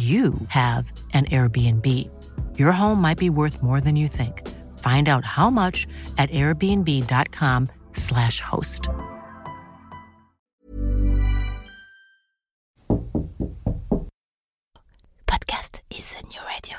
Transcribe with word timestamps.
you 0.00 0.32
have 0.48 0.90
an 1.12 1.26
Airbnb. 1.26 1.84
Your 2.58 2.72
home 2.72 3.02
might 3.02 3.18
be 3.18 3.28
worth 3.28 3.62
more 3.62 3.82
than 3.82 3.96
you 3.96 4.08
think. 4.08 4.48
Find 4.78 5.10
out 5.10 5.26
how 5.26 5.50
much 5.50 5.86
at 6.16 6.30
airbnb.com/slash 6.30 8.40
host. 8.40 8.88
Podcast 15.26 15.80
is 15.90 16.14
a 16.18 16.22
new 16.28 16.40
radio. 16.46 16.78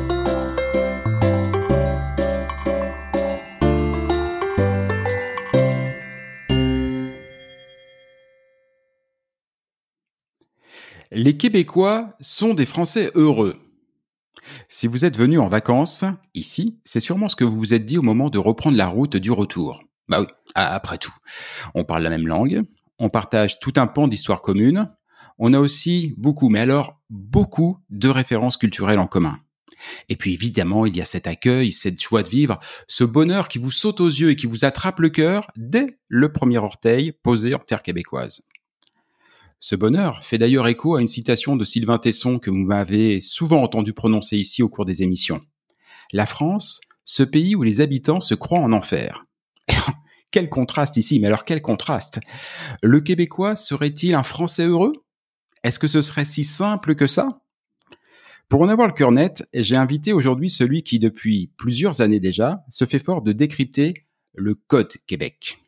Les 11.13 11.35
Québécois 11.35 12.15
sont 12.21 12.53
des 12.53 12.65
Français 12.65 13.11
heureux. 13.15 13.59
Si 14.69 14.87
vous 14.87 15.03
êtes 15.03 15.17
venu 15.17 15.39
en 15.39 15.49
vacances, 15.49 16.05
ici, 16.33 16.79
c'est 16.85 17.01
sûrement 17.01 17.27
ce 17.27 17.35
que 17.35 17.43
vous 17.43 17.57
vous 17.57 17.73
êtes 17.73 17.85
dit 17.85 17.97
au 17.97 18.01
moment 18.01 18.29
de 18.29 18.37
reprendre 18.37 18.77
la 18.77 18.87
route 18.87 19.17
du 19.17 19.29
retour. 19.29 19.83
Bah 20.07 20.21
oui, 20.21 20.27
après 20.55 20.97
tout. 20.97 21.13
On 21.75 21.83
parle 21.83 22.03
la 22.03 22.09
même 22.09 22.27
langue, 22.27 22.63
on 22.97 23.09
partage 23.09 23.59
tout 23.59 23.73
un 23.75 23.87
pan 23.87 24.07
d'histoire 24.07 24.41
commune, 24.41 24.89
on 25.37 25.53
a 25.53 25.59
aussi 25.59 26.13
beaucoup, 26.15 26.47
mais 26.47 26.61
alors 26.61 27.01
beaucoup 27.09 27.77
de 27.89 28.07
références 28.07 28.55
culturelles 28.55 28.99
en 28.99 29.07
commun. 29.07 29.37
Et 30.07 30.15
puis 30.15 30.33
évidemment, 30.33 30.85
il 30.85 30.95
y 30.95 31.01
a 31.01 31.05
cet 31.05 31.27
accueil, 31.27 31.73
cette 31.73 32.01
joie 32.01 32.23
de 32.23 32.29
vivre, 32.29 32.57
ce 32.87 33.03
bonheur 33.03 33.49
qui 33.49 33.57
vous 33.57 33.71
saute 33.71 33.99
aux 33.99 34.07
yeux 34.07 34.29
et 34.29 34.37
qui 34.37 34.45
vous 34.45 34.63
attrape 34.63 35.01
le 35.01 35.09
cœur 35.09 35.47
dès 35.57 35.97
le 36.07 36.31
premier 36.31 36.59
orteil 36.59 37.11
posé 37.11 37.53
en 37.53 37.59
terre 37.59 37.83
québécoise. 37.83 38.43
Ce 39.63 39.75
bonheur 39.75 40.23
fait 40.23 40.39
d'ailleurs 40.39 40.67
écho 40.67 40.95
à 40.95 41.01
une 41.01 41.07
citation 41.07 41.55
de 41.55 41.63
Sylvain 41.63 41.99
Tesson 41.99 42.39
que 42.39 42.49
vous 42.49 42.65
m'avez 42.65 43.21
souvent 43.21 43.61
entendu 43.61 43.93
prononcer 43.93 44.35
ici 44.35 44.63
au 44.63 44.69
cours 44.69 44.85
des 44.85 45.03
émissions. 45.03 45.39
La 46.11 46.25
France, 46.25 46.81
ce 47.05 47.21
pays 47.21 47.55
où 47.55 47.61
les 47.61 47.79
habitants 47.79 48.21
se 48.21 48.33
croient 48.33 48.59
en 48.59 48.73
enfer. 48.73 49.23
quel 50.31 50.49
contraste 50.49 50.97
ici, 50.97 51.19
mais 51.19 51.27
alors 51.27 51.45
quel 51.45 51.61
contraste 51.61 52.19
Le 52.81 53.01
Québécois 53.01 53.55
serait-il 53.55 54.15
un 54.15 54.23
Français 54.23 54.65
heureux? 54.65 54.93
Est-ce 55.63 55.77
que 55.77 55.87
ce 55.87 56.01
serait 56.01 56.25
si 56.25 56.43
simple 56.43 56.95
que 56.95 57.05
ça? 57.05 57.43
Pour 58.49 58.61
en 58.61 58.69
avoir 58.69 58.87
le 58.87 58.95
cœur 58.95 59.11
net, 59.11 59.47
j'ai 59.53 59.75
invité 59.75 60.11
aujourd'hui 60.11 60.49
celui 60.49 60.81
qui, 60.81 60.97
depuis 60.97 61.51
plusieurs 61.55 62.01
années 62.01 62.19
déjà, 62.19 62.63
se 62.71 62.85
fait 62.85 62.97
fort 62.97 63.21
de 63.21 63.31
décrypter 63.31 63.93
le 64.33 64.55
Code 64.55 64.93
Québec. 65.05 65.60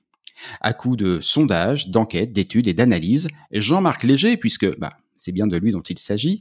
À 0.61 0.73
coup 0.73 0.95
de 0.95 1.19
sondages, 1.21 1.89
d'enquêtes, 1.89 2.33
d'études 2.33 2.67
et 2.67 2.73
d'analyses, 2.73 3.27
Jean-Marc 3.51 4.03
Léger, 4.03 4.37
puisque 4.37 4.77
bah, 4.79 4.97
c'est 5.15 5.31
bien 5.31 5.47
de 5.47 5.57
lui 5.57 5.71
dont 5.71 5.81
il 5.81 5.97
s'agit, 5.97 6.39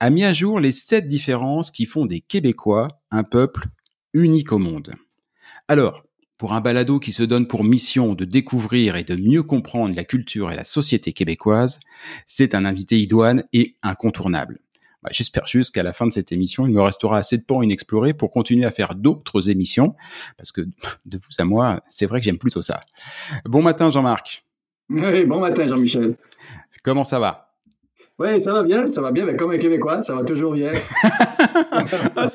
a 0.00 0.10
mis 0.10 0.24
à 0.24 0.34
jour 0.34 0.60
les 0.60 0.72
sept 0.72 1.06
différences 1.06 1.70
qui 1.70 1.86
font 1.86 2.06
des 2.06 2.20
Québécois 2.20 3.00
un 3.10 3.22
peuple 3.22 3.66
unique 4.12 4.52
au 4.52 4.58
monde. 4.58 4.94
Alors, 5.68 6.02
pour 6.36 6.52
un 6.52 6.60
balado 6.60 6.98
qui 6.98 7.12
se 7.12 7.22
donne 7.22 7.46
pour 7.46 7.62
mission 7.62 8.14
de 8.14 8.24
découvrir 8.24 8.96
et 8.96 9.04
de 9.04 9.14
mieux 9.14 9.42
comprendre 9.42 9.94
la 9.94 10.04
culture 10.04 10.50
et 10.50 10.56
la 10.56 10.64
société 10.64 11.12
québécoise, 11.12 11.78
c'est 12.26 12.54
un 12.54 12.64
invité 12.64 13.00
idoine 13.00 13.44
et 13.52 13.76
incontournable. 13.82 14.58
Bah, 15.04 15.10
j'espère 15.12 15.46
juste 15.46 15.74
qu'à 15.74 15.82
la 15.82 15.92
fin 15.92 16.06
de 16.06 16.12
cette 16.12 16.32
émission, 16.32 16.66
il 16.66 16.72
me 16.72 16.80
restera 16.80 17.18
assez 17.18 17.36
de 17.36 17.44
pans 17.44 17.60
inexplorés 17.60 18.14
pour 18.14 18.30
continuer 18.30 18.64
à 18.64 18.70
faire 18.70 18.94
d'autres 18.94 19.50
émissions, 19.50 19.94
parce 20.38 20.50
que 20.50 20.62
de 20.62 21.18
vous 21.18 21.30
à 21.38 21.44
moi, 21.44 21.80
c'est 21.90 22.06
vrai 22.06 22.20
que 22.20 22.24
j'aime 22.24 22.38
plutôt 22.38 22.62
ça. 22.62 22.80
Bon 23.44 23.60
matin 23.60 23.90
Jean-Marc. 23.90 24.44
Oui, 24.88 25.26
bon 25.26 25.40
matin 25.40 25.66
Jean-Michel. 25.66 26.16
Comment 26.82 27.04
ça 27.04 27.18
va? 27.18 27.52
Oui, 28.18 28.40
ça 28.40 28.52
va 28.52 28.62
bien, 28.62 28.86
ça 28.86 29.02
va 29.02 29.10
bien, 29.10 29.26
mais 29.26 29.36
comme 29.36 29.50
un 29.50 29.58
Québécois, 29.58 30.00
ça 30.00 30.14
va 30.14 30.24
toujours 30.24 30.52
bien. 30.52 30.72
Ah, 32.16 32.28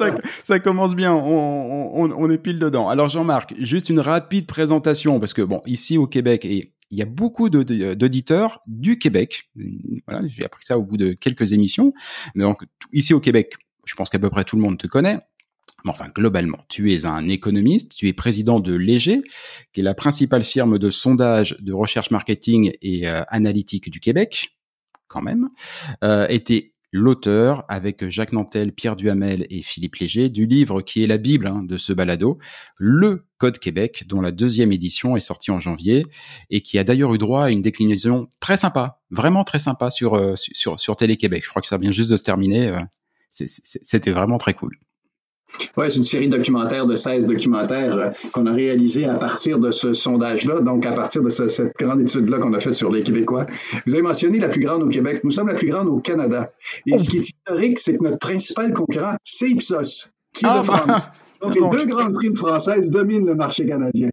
ça, 0.44 0.60
commence 0.60 0.96
bien, 0.96 1.14
on, 1.14 2.30
est 2.30 2.38
pile 2.38 2.60
dedans. 2.60 2.90
Alors 2.90 3.10
Jean-Marc, 3.10 3.56
juste 3.60 3.90
une 3.90 4.00
rapide 4.00 4.46
présentation, 4.46 5.20
parce 5.20 5.34
que 5.34 5.42
bon, 5.42 5.62
ici 5.66 5.98
au 5.98 6.06
Québec, 6.06 6.46
et 6.46 6.74
il 6.92 6.98
y 6.98 7.02
a 7.02 7.06
beaucoup 7.06 7.50
d'auditeurs 7.50 8.62
du 8.68 8.98
Québec. 8.98 9.50
Voilà, 10.08 10.28
j'ai 10.28 10.44
appris 10.44 10.66
ça 10.66 10.78
au 10.78 10.84
bout 10.84 10.98
de 10.98 11.14
quelques 11.14 11.54
émissions. 11.54 11.94
Donc 12.36 12.64
ici 12.92 13.14
au 13.14 13.20
Québec, 13.20 13.56
je 13.86 13.96
pense 13.96 14.10
qu'à 14.10 14.20
peu 14.20 14.30
près 14.30 14.44
tout 14.44 14.56
le 14.56 14.62
monde 14.62 14.78
te 14.78 14.88
connaît. 14.88 15.20
Mais 15.86 15.92
enfin, 15.92 16.08
globalement, 16.14 16.60
tu 16.68 16.94
es 16.94 17.06
un 17.06 17.28
économiste, 17.30 17.96
tu 17.96 18.08
es 18.10 18.14
président 18.14 18.60
de 18.60 18.74
Léger, 18.74 19.22
qui 19.72 19.80
est 19.80 19.84
la 19.84 19.94
principale 19.94 20.44
firme 20.44 20.78
de 20.78 20.90
sondage, 20.90 21.56
de 21.62 21.72
recherche 21.72 22.12
marketing 22.12 22.74
et 22.82 23.08
euh, 23.08 23.22
analytique 23.30 23.90
du 23.90 24.02
Québec 24.02 24.58
quand 25.08 25.22
même, 25.22 25.50
euh, 26.04 26.28
était 26.30 26.74
l'auteur, 26.92 27.66
avec 27.68 28.10
Jacques 28.10 28.34
Nantel, 28.34 28.72
Pierre 28.72 28.96
Duhamel 28.96 29.46
et 29.50 29.62
Philippe 29.62 29.96
Léger, 29.96 30.30
du 30.30 30.46
livre 30.46 30.82
qui 30.82 31.04
est 31.04 31.08
la 31.08 31.18
Bible 31.18 31.48
hein, 31.48 31.64
de 31.64 31.78
ce 31.78 31.94
balado, 31.94 32.40
Le 32.78 33.26
Code 33.38 33.60
Québec, 33.60 34.06
dont 34.08 34.22
la 34.22 34.32
deuxième 34.32 34.72
édition 34.72 35.16
est 35.16 35.22
sortie 35.22 35.52
en 35.52 35.60
janvier, 35.60 36.04
et 36.50 36.62
qui 36.62 36.78
a 36.78 36.84
d'ailleurs 36.84 37.14
eu 37.14 37.18
droit 37.18 37.46
à 37.46 37.50
une 37.52 37.62
déclinaison 37.62 38.28
très 38.40 38.58
sympa, 38.58 39.00
vraiment 39.12 39.44
très 39.44 39.60
sympa 39.60 39.90
sur, 39.90 40.16
euh, 40.16 40.36
sur, 40.36 40.80
sur 40.80 40.96
Télé-Québec. 40.96 41.44
Je 41.44 41.50
crois 41.50 41.62
que 41.62 41.68
ça 41.68 41.78
vient 41.78 41.92
juste 41.92 42.12
de 42.12 42.18
se 42.18 42.24
terminer. 42.24 42.68
Euh, 42.70 42.80
c'était 43.30 44.12
vraiment 44.12 44.38
très 44.38 44.54
cool. 44.56 44.78
Oui, 45.78 45.86
c'est 45.90 45.98
une 45.98 46.04
série 46.04 46.28
de 46.28 46.38
documentaires, 46.38 46.86
de 46.86 46.96
16 46.96 47.28
documentaires 47.28 47.98
euh, 47.98 48.10
qu'on 48.32 48.46
a 48.46 48.52
réalisés 48.52 49.06
à 49.06 49.16
partir 49.16 49.60
de 49.60 49.72
ce 49.72 49.94
sondage-là, 49.94 50.62
donc 50.62 50.86
à 50.86 50.92
partir 50.92 51.22
de 51.22 51.30
cette 51.30 51.78
grande 51.78 52.02
étude-là 52.02 52.40
qu'on 52.40 52.54
a 52.54 52.60
faite 52.60 52.76
sur 52.76 52.92
les 52.92 53.04
Québécois. 53.04 53.46
Vous 53.86 53.94
avez 53.94 54.04
mentionné 54.04 54.40
la 54.40 54.50
plus 54.50 54.62
grande 54.62 54.84
au 54.84 54.90
Québec. 54.90 55.22
Nous 55.24 55.32
sommes 55.32 55.48
la 55.48 55.56
plus 55.56 55.70
grande 55.70 55.88
au 55.88 56.00
Canada. 56.00 56.52
Et 56.86 56.98
ce 56.98 57.10
qui 57.10 57.18
est 57.18 57.22
historique, 57.22 57.80
c'est 57.80 57.98
que 57.98 58.04
notre 58.04 58.20
principal 58.20 58.74
concurrent, 58.74 59.16
c'est 59.24 59.50
Ipsos, 59.50 60.12
qui 60.34 60.46
est 60.46 60.50
de 60.50 60.54
ah, 60.54 60.64
France. 60.64 61.08
Donc, 61.42 61.56
les 61.56 61.70
deux 61.70 61.86
grandes 61.86 62.14
primes 62.14 62.36
françaises 62.36 62.90
dominent 62.90 63.26
le 63.26 63.36
marché 63.36 63.66
canadien. 63.66 64.10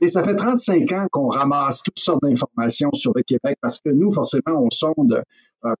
Et 0.00 0.08
ça 0.08 0.22
fait 0.22 0.36
35 0.36 0.92
ans 0.92 1.06
qu'on 1.10 1.28
ramasse 1.28 1.82
toutes 1.82 1.98
sortes 1.98 2.22
d'informations 2.22 2.90
sur 2.92 3.12
le 3.14 3.22
Québec 3.22 3.56
parce 3.62 3.80
que 3.80 3.88
nous, 3.88 4.12
forcément, 4.12 4.62
on 4.62 4.70
sonde 4.70 5.22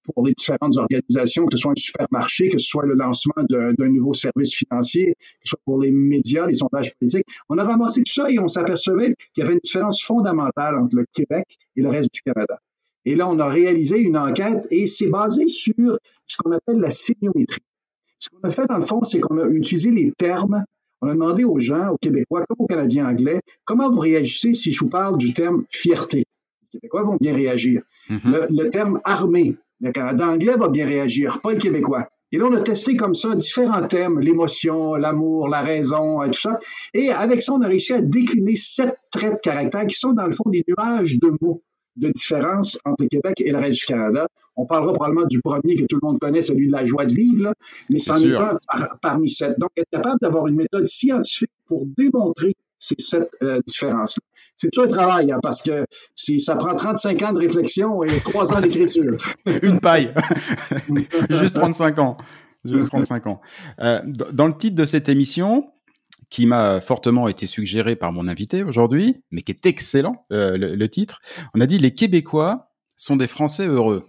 pour 0.02 0.26
les 0.26 0.32
différentes 0.32 0.76
organisations, 0.76 1.46
que 1.46 1.56
ce 1.56 1.58
soit 1.58 1.72
un 1.72 1.76
supermarché, 1.76 2.48
que 2.48 2.58
ce 2.58 2.66
soit 2.66 2.86
le 2.86 2.94
lancement 2.94 3.42
d'un 3.48 3.88
nouveau 3.88 4.14
service 4.14 4.54
financier, 4.54 5.14
que 5.14 5.40
ce 5.44 5.50
soit 5.50 5.60
pour 5.64 5.80
les 5.80 5.90
médias, 5.90 6.46
les 6.46 6.54
sondages 6.54 6.94
politiques. 6.94 7.26
On 7.48 7.58
a 7.58 7.64
ramassé 7.64 8.02
tout 8.02 8.12
ça 8.12 8.30
et 8.30 8.38
on 8.38 8.48
s'apercevait 8.48 9.14
qu'il 9.32 9.42
y 9.42 9.46
avait 9.46 9.54
une 9.54 9.60
différence 9.60 10.02
fondamentale 10.02 10.76
entre 10.76 10.96
le 10.96 11.06
Québec 11.12 11.46
et 11.76 11.82
le 11.82 11.88
reste 11.88 12.12
du 12.12 12.20
Canada. 12.20 12.58
Et 13.04 13.14
là, 13.14 13.28
on 13.28 13.38
a 13.38 13.48
réalisé 13.48 13.98
une 13.98 14.16
enquête 14.16 14.66
et 14.70 14.86
c'est 14.86 15.08
basé 15.08 15.46
sur 15.46 15.98
ce 16.26 16.36
qu'on 16.38 16.50
appelle 16.52 16.78
la 16.78 16.90
sémiométrie. 16.90 17.62
Ce 18.18 18.30
qu'on 18.30 18.48
a 18.48 18.50
fait, 18.50 18.66
dans 18.66 18.76
le 18.76 18.82
fond, 18.82 19.04
c'est 19.04 19.20
qu'on 19.20 19.38
a 19.38 19.46
utilisé 19.48 19.90
les 19.90 20.10
termes 20.12 20.64
on 21.02 21.08
a 21.08 21.12
demandé 21.12 21.44
aux 21.44 21.58
gens, 21.58 21.90
aux 21.90 21.98
Québécois, 21.98 22.44
comme 22.48 22.56
aux 22.60 22.66
Canadiens 22.66 23.08
anglais, 23.08 23.40
comment 23.64 23.90
vous 23.90 24.00
réagissez 24.00 24.54
si 24.54 24.72
je 24.72 24.80
vous 24.80 24.88
parle 24.88 25.18
du 25.18 25.34
terme 25.34 25.64
fierté. 25.70 26.24
Les 26.62 26.80
Québécois 26.80 27.02
vont 27.02 27.16
bien 27.20 27.34
réagir. 27.34 27.82
Mm-hmm. 28.08 28.46
le, 28.50 28.70
terme 28.70 29.00
armée, 29.04 29.56
le 29.80 29.92
Canada 29.92 30.28
anglais 30.28 30.56
va 30.56 30.68
bien 30.68 30.86
réagir, 30.86 31.40
pas 31.42 31.52
le 31.52 31.58
Québécois. 31.58 32.08
Et 32.32 32.38
là, 32.38 32.46
on 32.50 32.54
a 32.54 32.60
testé 32.60 32.96
comme 32.96 33.14
ça 33.14 33.34
différents 33.34 33.86
thèmes, 33.86 34.18
l'émotion, 34.18 34.94
l'amour, 34.94 35.48
la 35.48 35.62
raison, 35.62 36.20
tout 36.26 36.34
ça. 36.34 36.58
Et 36.92 37.10
avec 37.10 37.40
ça, 37.40 37.52
on 37.52 37.62
a 37.62 37.68
réussi 37.68 37.92
à 37.92 38.00
décliner 38.00 38.56
sept 38.56 38.98
traits 39.12 39.34
de 39.34 39.38
caractère 39.38 39.86
qui 39.86 39.96
sont 39.96 40.12
dans 40.12 40.26
le 40.26 40.32
fond 40.32 40.50
des 40.50 40.64
nuages 40.66 41.18
de 41.18 41.32
mots 41.40 41.62
de 41.96 42.10
différence 42.10 42.78
entre 42.84 43.04
le 43.04 43.08
Québec 43.08 43.40
et 43.40 43.52
le 43.52 43.58
reste 43.58 43.80
du 43.80 43.86
Canada. 43.86 44.26
On 44.56 44.66
parlera 44.66 44.92
probablement 44.94 45.26
du 45.26 45.40
premier 45.40 45.76
que 45.76 45.84
tout 45.84 45.98
le 46.02 46.06
monde 46.06 46.18
connaît, 46.18 46.42
celui 46.42 46.66
de 46.66 46.72
la 46.72 46.84
joie 46.84 47.06
de 47.06 47.12
vivre, 47.12 47.42
là, 47.44 47.52
mais 47.90 47.98
c'en 47.98 48.20
est, 48.20 48.34
un 48.34 48.56
parmi 49.00 49.28
sept. 49.28 49.58
Donc, 49.58 49.70
être 49.76 49.88
capable 49.90 50.18
d'avoir 50.20 50.46
une 50.46 50.56
méthode 50.56 50.86
scientifique 50.88 51.50
pour 51.66 51.86
démontrer 51.86 52.54
ces 52.78 52.96
sept 52.98 53.30
euh, 53.42 53.60
différences-là. 53.66 54.22
C'est 54.56 54.70
tout 54.70 54.82
un 54.82 54.88
travail, 54.88 55.30
hein, 55.30 55.38
parce 55.42 55.62
que 55.62 55.84
ça 56.38 56.56
prend 56.56 56.74
35 56.74 57.22
ans 57.22 57.32
de 57.32 57.38
réflexion 57.38 58.02
et 58.02 58.20
3 58.20 58.54
ans 58.54 58.60
d'écriture. 58.60 59.18
une 59.62 59.80
paille. 59.80 60.12
Juste 61.30 61.56
35 61.56 61.98
ans. 61.98 62.16
Juste 62.64 62.88
35 62.88 63.26
ans. 63.26 63.40
Euh, 63.80 64.00
dans 64.04 64.46
le 64.46 64.56
titre 64.56 64.76
de 64.76 64.84
cette 64.84 65.08
émission, 65.08 65.70
qui 66.30 66.46
m'a 66.46 66.80
fortement 66.80 67.28
été 67.28 67.46
suggéré 67.46 67.96
par 67.96 68.12
mon 68.12 68.26
invité 68.28 68.64
aujourd'hui, 68.64 69.22
mais 69.30 69.42
qui 69.42 69.52
est 69.52 69.66
excellent, 69.66 70.22
euh, 70.32 70.56
le, 70.56 70.88
titre. 70.88 71.20
On 71.54 71.60
a 71.60 71.66
dit 71.66 71.78
les 71.78 71.92
Québécois 71.92 72.70
sont 72.96 73.16
des 73.16 73.28
Français 73.28 73.66
heureux. 73.66 74.02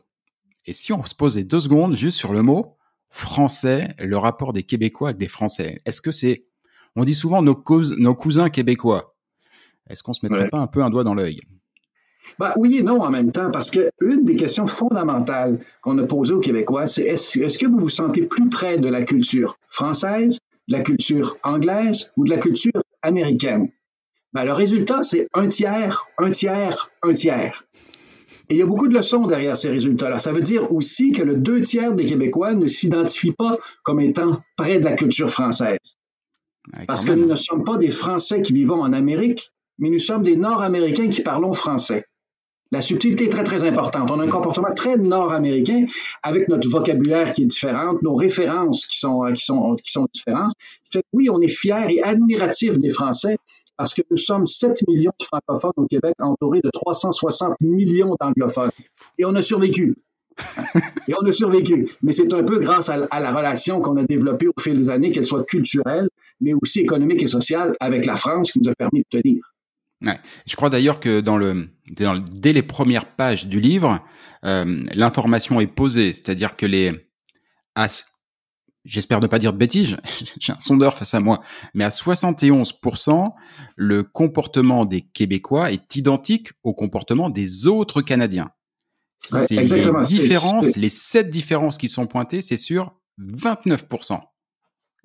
Et 0.66 0.74
si 0.74 0.94
on 0.94 1.06
se 1.06 1.14
posait 1.14 1.44
deux 1.44 1.60
secondes 1.60 1.96
juste 1.96 2.18
sur 2.18 2.34
le 2.34 2.42
mot 2.42 2.78
français, 3.10 3.96
le 4.00 4.18
rapport 4.18 4.52
des 4.52 4.64
Québécois 4.64 5.10
avec 5.10 5.20
des 5.20 5.28
Français, 5.28 5.80
est-ce 5.86 6.02
que 6.02 6.12
c'est, 6.12 6.48
on 6.96 7.04
dit 7.04 7.14
souvent 7.14 7.42
nos 7.42 7.56
cousins 7.56 8.50
québécois. 8.50 9.17
Est-ce 9.90 10.04
qu'on 10.04 10.14
se 10.14 10.26
mettrait 10.26 10.50
pas 10.50 10.60
un 10.60 10.68
peu 10.68 10.84
un 10.84 10.90
doigt 10.90 11.04
dans 11.04 11.14
l'œil? 11.14 11.40
Bah, 12.40 12.54
oui 12.58 12.78
et 12.78 12.84
non 12.84 13.02
en 13.02 13.10
même 13.10 13.32
temps, 13.32 13.52
parce 13.52 13.72
que 13.72 13.90
une 14.02 14.26
des 14.26 14.36
questions 14.36 14.68
fondamentales 14.68 15.60
qu'on 15.82 15.98
a 15.98 16.06
posées 16.06 16.34
aux 16.34 16.40
Québécois, 16.40 16.88
c'est 16.88 17.04
est-ce 17.04 17.40
est 17.40 17.58
que 17.58 17.68
vous 17.68 17.80
vous 17.80 17.90
sentez 17.90 18.24
plus 18.24 18.50
près 18.50 18.78
de 18.78 18.90
la 18.90 19.04
culture 19.04 19.58
française 19.70 20.40
de 20.68 20.74
la 20.74 20.82
culture 20.82 21.38
anglaise 21.44 22.12
ou 22.18 22.26
de 22.26 22.30
la 22.30 22.38
culture 22.38 22.84
américaine? 23.02 23.70
Ben, 24.34 24.44
le 24.44 24.52
résultat, 24.52 25.04
c'est 25.04 25.28
un 25.34 25.48
tiers, 25.48 26.06
un 26.18 26.32
tiers, 26.32 26.90
un 27.02 27.14
tiers. 27.14 27.66
Et 28.50 28.56
il 28.56 28.58
y 28.58 28.62
a 28.62 28.66
beaucoup 28.66 28.88
de 28.88 28.94
leçons 28.94 29.26
derrière 29.28 29.58
ces 29.58 29.70
résultats-là. 29.70 30.20
Ça 30.20 30.32
veut 30.32 30.42
dire 30.42 30.72
aussi 30.72 31.12
que 31.12 31.22
le 31.22 31.36
deux 31.36 31.62
tiers 31.62 31.94
des 31.94 32.06
Québécois 32.06 32.54
ne 32.54 32.68
s'identifient 32.68 33.34
pas 33.34 33.58
comme 33.84 34.00
étant 34.00 34.42
près 34.56 34.80
de 34.80 34.86
la 34.86 34.94
culture 34.94 35.30
française. 35.30 35.98
Parce 36.86 37.06
que 37.06 37.14
nous 37.14 37.28
ne 37.28 37.36
sommes 37.36 37.64
pas 37.64 37.78
des 37.78 37.92
Français 37.92 38.42
qui 38.42 38.54
vivons 38.54 38.82
en 38.82 38.94
Amérique, 38.94 39.52
mais 39.80 39.90
nous 39.90 40.00
sommes 40.00 40.24
des 40.24 40.36
Nord-Américains 40.36 41.10
qui 41.10 41.22
parlons 41.22 41.54
français. 41.54 42.06
La 42.72 42.82
subtilité 42.82 43.26
est 43.26 43.30
très, 43.30 43.46
très 43.46 43.64
importante. 43.64 44.12
On 44.12 44.20
a 44.20 44.26
un 44.26 44.30
comportement 44.30 44.74
très 44.74 44.98
nord-américain 44.98 45.86
avec 46.22 46.50
notre 46.50 46.68
vocabulaire 46.68 47.32
qui 47.32 47.44
est 47.44 47.46
différent, 47.46 47.96
nos 48.02 48.16
références 48.16 48.86
qui 48.88 49.00
sont, 49.00 49.24
qui 49.34 49.46
sont, 49.46 49.76
qui 49.76 49.92
sont 49.92 50.08
différentes. 50.14 50.52
oui, 51.14 51.30
on 51.30 51.40
est 51.40 51.48
fiers 51.48 51.86
et 51.90 52.04
admiratifs 52.04 52.78
des 52.78 52.90
Français 52.90 53.38
parce 53.78 53.94
que 53.94 54.02
nous 54.10 54.18
sommes 54.18 54.46
7 54.46 54.86
millions 54.88 55.14
de 55.18 55.24
francophones 55.24 55.72
au 55.78 55.86
Québec, 55.86 56.16
entourés 56.20 56.62
de 56.62 56.70
360 56.70 57.62
millions 57.62 58.16
d'anglophones. 58.20 58.72
Et 59.18 59.24
on 59.24 59.36
a 59.36 59.42
survécu. 59.42 59.96
et 61.08 61.14
on 61.20 61.26
a 61.26 61.32
survécu. 61.32 61.90
Mais 62.02 62.12
c'est 62.12 62.32
un 62.34 62.44
peu 62.44 62.60
grâce 62.60 62.90
à 62.90 62.98
la 62.98 63.32
relation 63.32 63.80
qu'on 63.80 63.96
a 63.98 64.04
développée 64.04 64.48
au 64.48 64.60
fil 64.60 64.78
des 64.78 64.90
années, 64.90 65.12
qu'elle 65.12 65.26
soit 65.26 65.46
culturelle, 65.46 66.10
mais 66.42 66.54
aussi 66.54 66.82
économique 66.82 67.22
et 67.24 67.28
sociale 67.28 67.76
avec 67.80 68.06
la 68.06 68.16
France 68.16 68.52
qui 68.52 68.60
nous 68.60 68.70
a 68.70 68.76
permis 68.76 69.02
de 69.02 69.22
tenir. 69.22 69.42
Ouais. 70.02 70.18
Je 70.46 70.56
crois 70.56 70.70
d'ailleurs 70.70 71.00
que 71.00 71.22
dans 71.22 71.38
le, 71.38 71.70
dès 71.88 72.54
les 72.54 72.64
premières 72.64 73.16
pages 73.16 73.48
du 73.48 73.60
livre, 73.60 74.00
euh, 74.46 74.84
l'information 74.94 75.60
est 75.60 75.68
posée, 75.68 76.14
c'est-à-dire 76.14 76.56
que 76.56 76.66
les, 76.66 76.94
j'espère 78.86 79.20
ne 79.20 79.28
pas 79.28 79.40
dire 79.40 79.54
de 79.54 79.58
bêtises, 79.58 79.98
j'ai 80.40 80.54
un 80.54 80.60
sondeur 80.60 80.98
face 80.98 81.14
à 81.14 81.20
moi, 81.20 81.42
mais 81.74 81.84
à 81.84 81.90
71%, 81.90 83.34
le 83.76 84.04
comportement 84.04 84.86
des 84.86 85.02
Québécois 85.02 85.72
est 85.72 85.96
identique 85.96 86.52
au 86.64 86.74
comportement 86.74 87.30
des 87.30 87.68
autres 87.68 88.02
Canadiens. 88.02 88.52
c'est 89.20 89.50
les 89.52 89.92
différences, 90.04 90.76
les 90.76 90.90
sept 90.90 91.30
différences 91.30 91.78
qui 91.78 91.90
sont 91.90 92.06
pointées, 92.06 92.42
c'est 92.44 92.58
sur 92.58 92.94
29%. 93.20 94.22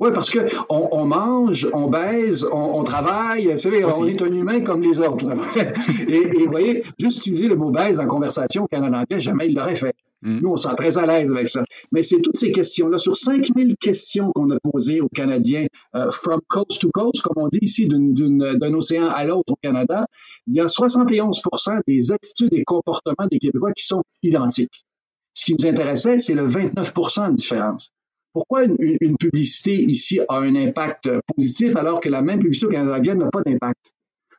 Oui, 0.03 0.11
parce 0.13 0.31
que 0.31 0.41
on, 0.69 1.05
mange, 1.05 1.69
on 1.73 1.87
baise, 1.87 2.45
on, 2.51 2.83
travaille, 2.83 3.47
vous 3.53 3.57
savez, 3.57 3.85
on 3.85 4.05
est 4.05 4.21
un 4.21 4.33
humain 4.33 4.61
comme 4.61 4.83
les 4.83 4.99
autres. 4.99 5.27
et, 6.09 6.45
vous 6.45 6.51
voyez, 6.51 6.83
juste 6.99 7.19
utiliser 7.19 7.47
le 7.47 7.55
mot 7.55 7.71
baise 7.71 8.01
en 8.01 8.09
conversation 8.09 8.65
au 8.65 8.67
Canada 8.67 8.99
anglais, 8.99 9.21
jamais 9.21 9.47
il 9.47 9.55
l'aurait 9.55 9.77
fait. 9.77 9.95
Mm. 10.23 10.41
Nous, 10.41 10.49
on 10.49 10.57
se 10.57 10.69
sent 10.69 10.75
très 10.77 10.99
à 10.99 11.07
l'aise 11.07 11.31
avec 11.31 11.49
ça. 11.49 11.63
Mais 11.93 12.03
c'est 12.03 12.21
toutes 12.21 12.37
ces 12.37 12.51
questions-là. 12.51 12.99
Sur 12.99 13.17
5000 13.17 13.77
questions 13.77 14.33
qu'on 14.35 14.51
a 14.51 14.59
posées 14.59 15.01
aux 15.01 15.09
Canadiens, 15.09 15.67
euh, 15.95 16.11
from 16.11 16.41
coast 16.49 16.81
to 16.81 16.91
coast, 16.93 17.23
comme 17.23 17.41
on 17.41 17.47
dit 17.47 17.61
ici, 17.63 17.87
d'un 17.87 18.75
océan 18.75 19.09
à 19.09 19.25
l'autre 19.25 19.53
au 19.53 19.57
Canada, 19.63 20.07
il 20.49 20.57
y 20.57 20.61
a 20.61 20.67
71% 20.67 21.79
des 21.87 22.11
attitudes 22.11 22.55
et 22.55 22.65
comportements 22.65 23.29
des 23.31 23.39
Québécois 23.39 23.71
qui 23.71 23.87
sont 23.87 24.03
identiques. 24.25 24.85
Ce 25.33 25.45
qui 25.45 25.55
nous 25.55 25.65
intéressait, 25.65 26.19
c'est 26.19 26.35
le 26.35 26.45
29 26.45 26.93
de 26.93 27.37
différence. 27.37 27.93
Pourquoi 28.33 28.65
une, 28.65 29.17
publicité 29.19 29.75
ici 29.75 30.21
a 30.29 30.39
un 30.39 30.55
impact 30.55 31.11
positif 31.37 31.77
alors 31.77 32.01
que 32.01 32.09
la 32.09 32.23
même 32.23 32.39
publicité 32.39 32.67
au 32.67 32.71
Canada 32.71 33.15
n'a 33.15 33.29
pas 33.31 33.43
d'impact? 33.43 33.93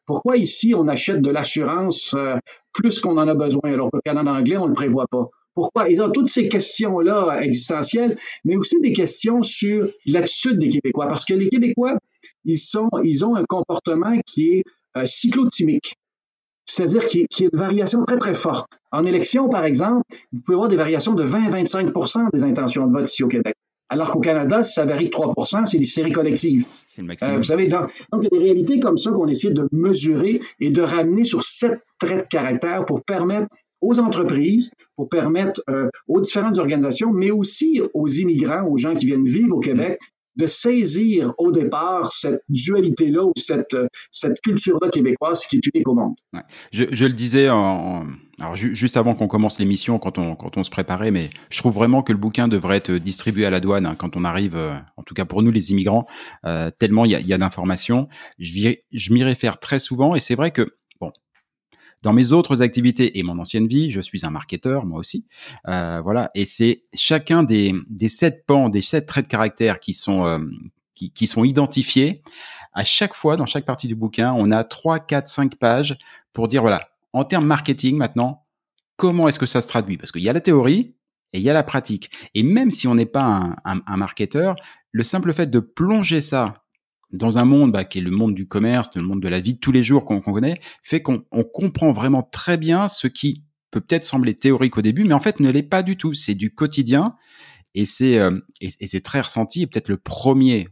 Pourquoi 0.05 0.37
ici 0.37 0.73
on 0.75 0.87
achète 0.87 1.21
de 1.21 1.29
l'assurance 1.29 2.13
euh, 2.15 2.35
plus 2.73 2.99
qu'on 2.99 3.17
en 3.17 3.27
a 3.27 3.35
besoin 3.35 3.71
alors 3.71 3.89
qu'au 3.91 4.01
Canada 4.03 4.31
anglais 4.31 4.57
on 4.57 4.63
ne 4.63 4.69
le 4.69 4.73
prévoit 4.73 5.05
pas? 5.09 5.29
Pourquoi? 5.53 5.87
Ils 5.89 6.01
ont 6.01 6.09
toutes 6.09 6.29
ces 6.29 6.49
questions-là 6.49 7.41
existentielles, 7.41 8.17
mais 8.43 8.55
aussi 8.55 8.79
des 8.81 8.91
questions 8.91 9.43
sur 9.43 9.87
l'attitude 10.05 10.57
des 10.57 10.69
Québécois. 10.69 11.07
Parce 11.07 11.25
que 11.25 11.35
les 11.35 11.47
Québécois, 11.49 11.99
ils, 12.43 12.57
sont, 12.57 12.89
ils 13.03 13.23
ont 13.23 13.35
un 13.35 13.45
comportement 13.45 14.19
qui 14.25 14.49
est 14.49 14.63
euh, 14.97 15.05
cyclotimique. 15.05 15.95
C'est-à-dire 16.65 17.05
qu'il 17.05 17.21
y 17.21 17.43
a 17.43 17.49
une 17.51 17.59
variation 17.59 18.03
très, 18.03 18.17
très 18.17 18.33
forte. 18.33 18.79
En 18.91 19.05
élection, 19.05 19.47
par 19.49 19.65
exemple, 19.65 20.03
vous 20.31 20.41
pouvez 20.41 20.55
avoir 20.55 20.69
des 20.69 20.75
variations 20.75 21.13
de 21.13 21.23
20 21.23 21.45
à 21.45 21.61
25% 21.61 22.31
des 22.33 22.43
intentions 22.43 22.87
de 22.87 22.93
vote 22.93 23.09
ici 23.09 23.23
au 23.23 23.27
Québec. 23.27 23.55
Alors 23.89 24.11
qu'au 24.11 24.19
Canada, 24.19 24.63
ça 24.63 24.85
varie 24.85 25.05
de 25.05 25.09
3 25.11 25.33
c'est 25.65 25.77
des 25.77 25.83
séries 25.83 26.11
collectives. 26.11 26.65
C'est 26.67 27.01
le 27.01 27.13
euh, 27.23 27.35
vous 27.37 27.43
savez, 27.43 27.67
donc, 27.67 27.91
il 28.13 28.23
y 28.23 28.25
a 28.25 28.29
des 28.29 28.39
réalités 28.39 28.79
comme 28.79 28.97
ça 28.97 29.11
qu'on 29.11 29.27
essaie 29.27 29.51
de 29.51 29.67
mesurer 29.71 30.41
et 30.59 30.71
de 30.71 30.81
ramener 30.81 31.23
sur 31.23 31.43
sept 31.43 31.79
traits 31.99 32.23
de 32.23 32.27
caractère 32.27 32.85
pour 32.85 33.03
permettre 33.03 33.47
aux 33.81 33.99
entreprises, 33.99 34.71
pour 34.95 35.09
permettre 35.09 35.61
euh, 35.69 35.89
aux 36.07 36.21
différentes 36.21 36.57
organisations, 36.57 37.11
mais 37.11 37.31
aussi 37.31 37.81
aux 37.93 38.07
immigrants, 38.07 38.65
aux 38.67 38.77
gens 38.77 38.95
qui 38.95 39.05
viennent 39.05 39.25
vivre 39.25 39.57
au 39.57 39.59
Québec, 39.59 39.99
de 40.35 40.47
saisir 40.47 41.33
au 41.37 41.51
départ 41.51 42.11
cette 42.11 42.41
dualité-là 42.49 43.25
ou 43.25 43.33
cette, 43.37 43.75
cette 44.11 44.39
culture-là 44.41 44.89
québécoise 44.89 45.45
qui 45.45 45.57
est 45.57 45.67
unique 45.67 45.87
au 45.87 45.93
monde. 45.93 46.15
Ouais. 46.33 46.41
Je, 46.71 46.85
je, 46.91 47.05
le 47.05 47.13
disais 47.13 47.49
en, 47.49 48.03
alors 48.39 48.55
juste 48.55 48.97
avant 48.97 49.13
qu'on 49.13 49.27
commence 49.27 49.59
l'émission, 49.59 49.99
quand 49.99 50.17
on, 50.17 50.35
quand 50.35 50.57
on 50.57 50.63
se 50.63 50.71
préparait, 50.71 51.11
mais 51.11 51.29
je 51.49 51.59
trouve 51.59 51.73
vraiment 51.73 52.01
que 52.01 52.11
le 52.11 52.17
bouquin 52.17 52.47
devrait 52.47 52.77
être 52.77 52.91
distribué 52.91 53.45
à 53.45 53.51
la 53.51 53.59
douane 53.59 53.85
hein, 53.85 53.95
quand 53.95 54.15
on 54.15 54.25
arrive, 54.25 54.55
euh, 54.55 54.73
en 54.97 55.03
tout 55.03 55.13
cas 55.13 55.23
pour 55.23 55.43
nous 55.43 55.51
les 55.51 55.71
immigrants, 55.71 56.07
euh, 56.45 56.71
tellement 56.71 57.05
il 57.05 57.11
y 57.11 57.15
a, 57.15 57.19
y 57.19 57.33
a 57.33 57.37
d'informations. 57.37 58.07
Je, 58.39 58.73
je 58.91 59.13
m'y 59.13 59.23
réfère 59.23 59.59
très 59.59 59.77
souvent 59.77 60.15
et 60.15 60.19
c'est 60.19 60.35
vrai 60.35 60.51
que 60.51 60.67
dans 62.03 62.13
mes 62.13 62.33
autres 62.33 62.61
activités 62.61 63.17
et 63.17 63.23
mon 63.23 63.39
ancienne 63.39 63.65
vie, 63.65 63.89
je 63.89 64.01
suis 64.01 64.25
un 64.25 64.29
marketeur, 64.29 64.85
moi 64.85 64.99
aussi. 64.99 65.25
Euh, 65.69 66.01
voilà, 66.01 66.29
et 66.35 66.43
c'est 66.43 66.83
chacun 66.93 67.43
des, 67.43 67.73
des 67.89 68.09
sept 68.09 68.45
pans, 68.45 68.67
des 68.67 68.81
sept 68.81 69.07
traits 69.07 69.25
de 69.25 69.31
caractère 69.31 69.79
qui 69.79 69.93
sont 69.93 70.25
euh, 70.25 70.39
qui, 70.93 71.11
qui, 71.11 71.27
sont 71.27 71.45
identifiés. 71.45 72.21
À 72.73 72.83
chaque 72.83 73.13
fois, 73.13 73.37
dans 73.37 73.45
chaque 73.45 73.65
partie 73.65 73.87
du 73.87 73.95
bouquin, 73.95 74.33
on 74.33 74.51
a 74.51 74.65
trois, 74.65 74.99
quatre, 74.99 75.29
cinq 75.29 75.55
pages 75.55 75.97
pour 76.33 76.49
dire 76.49 76.61
voilà, 76.61 76.89
en 77.13 77.23
termes 77.23 77.45
marketing 77.45 77.97
maintenant, 77.97 78.45
comment 78.97 79.27
est-ce 79.27 79.39
que 79.39 79.45
ça 79.45 79.61
se 79.61 79.67
traduit? 79.67 79.97
Parce 79.97 80.11
qu'il 80.11 80.21
y 80.21 80.29
a 80.29 80.33
la 80.33 80.41
théorie 80.41 80.95
et 81.31 81.39
il 81.39 81.43
y 81.43 81.49
a 81.49 81.53
la 81.53 81.63
pratique. 81.63 82.11
Et 82.33 82.43
même 82.43 82.71
si 82.71 82.87
on 82.87 82.95
n'est 82.95 83.05
pas 83.05 83.23
un, 83.23 83.55
un, 83.65 83.81
un 83.85 83.97
marketeur, 83.97 84.55
le 84.91 85.03
simple 85.03 85.33
fait 85.33 85.49
de 85.49 85.59
plonger 85.59 86.21
ça 86.21 86.53
dans 87.13 87.37
un 87.37 87.45
monde 87.45 87.71
bah, 87.71 87.85
qui 87.85 87.99
est 87.99 88.01
le 88.01 88.11
monde 88.11 88.35
du 88.35 88.47
commerce, 88.47 88.89
le 88.95 89.03
monde 89.03 89.21
de 89.21 89.27
la 89.27 89.39
vie 89.39 89.53
de 89.53 89.59
tous 89.59 89.71
les 89.71 89.83
jours 89.83 90.03
qu'on 90.03 90.19
connaît, 90.19 90.59
fait 90.81 91.01
qu'on 91.01 91.23
comprend 91.53 91.91
vraiment 91.93 92.23
très 92.23 92.57
bien 92.57 92.87
ce 92.87 93.07
qui 93.07 93.45
peut 93.71 93.81
peut-être 93.81 94.03
sembler 94.03 94.33
théorique 94.33 94.77
au 94.77 94.81
début, 94.81 95.03
mais 95.03 95.13
en 95.13 95.19
fait 95.19 95.39
ne 95.39 95.49
l'est 95.49 95.63
pas 95.63 95.83
du 95.83 95.95
tout. 95.95 96.13
C'est 96.13 96.35
du 96.35 96.53
quotidien 96.53 97.15
et 97.75 97.85
c'est 97.85 98.19
euh, 98.19 98.37
et, 98.61 98.87
c'est 98.87 99.01
très 99.01 99.21
ressenti. 99.21 99.61
Et 99.61 99.67
peut-être 99.67 99.89
le 99.89 99.97
premier, 99.97 100.69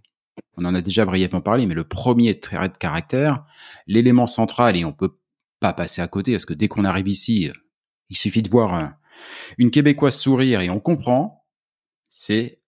on 0.57 0.65
en 0.65 0.75
a 0.75 0.81
déjà 0.81 1.05
brièvement 1.05 1.41
parlé, 1.41 1.65
mais 1.65 1.75
le 1.75 1.83
premier 1.83 2.39
trait 2.39 2.69
de 2.69 2.77
caractère, 2.77 3.43
l'élément 3.87 4.27
central 4.27 4.75
et 4.75 4.85
on 4.85 4.93
peut 4.93 5.15
pas 5.61 5.71
passer 5.71 6.01
à 6.01 6.07
côté 6.07 6.33
parce 6.33 6.45
que 6.45 6.53
dès 6.53 6.67
qu'on 6.67 6.83
arrive 6.83 7.07
ici, 7.07 7.49
il 8.09 8.17
suffit 8.17 8.41
de 8.41 8.49
voir 8.49 8.93
une 9.57 9.71
québécoise 9.71 10.17
sourire 10.17 10.59
et 10.59 10.69
on 10.69 10.81
comprend, 10.81 11.45
c'est 12.09 12.59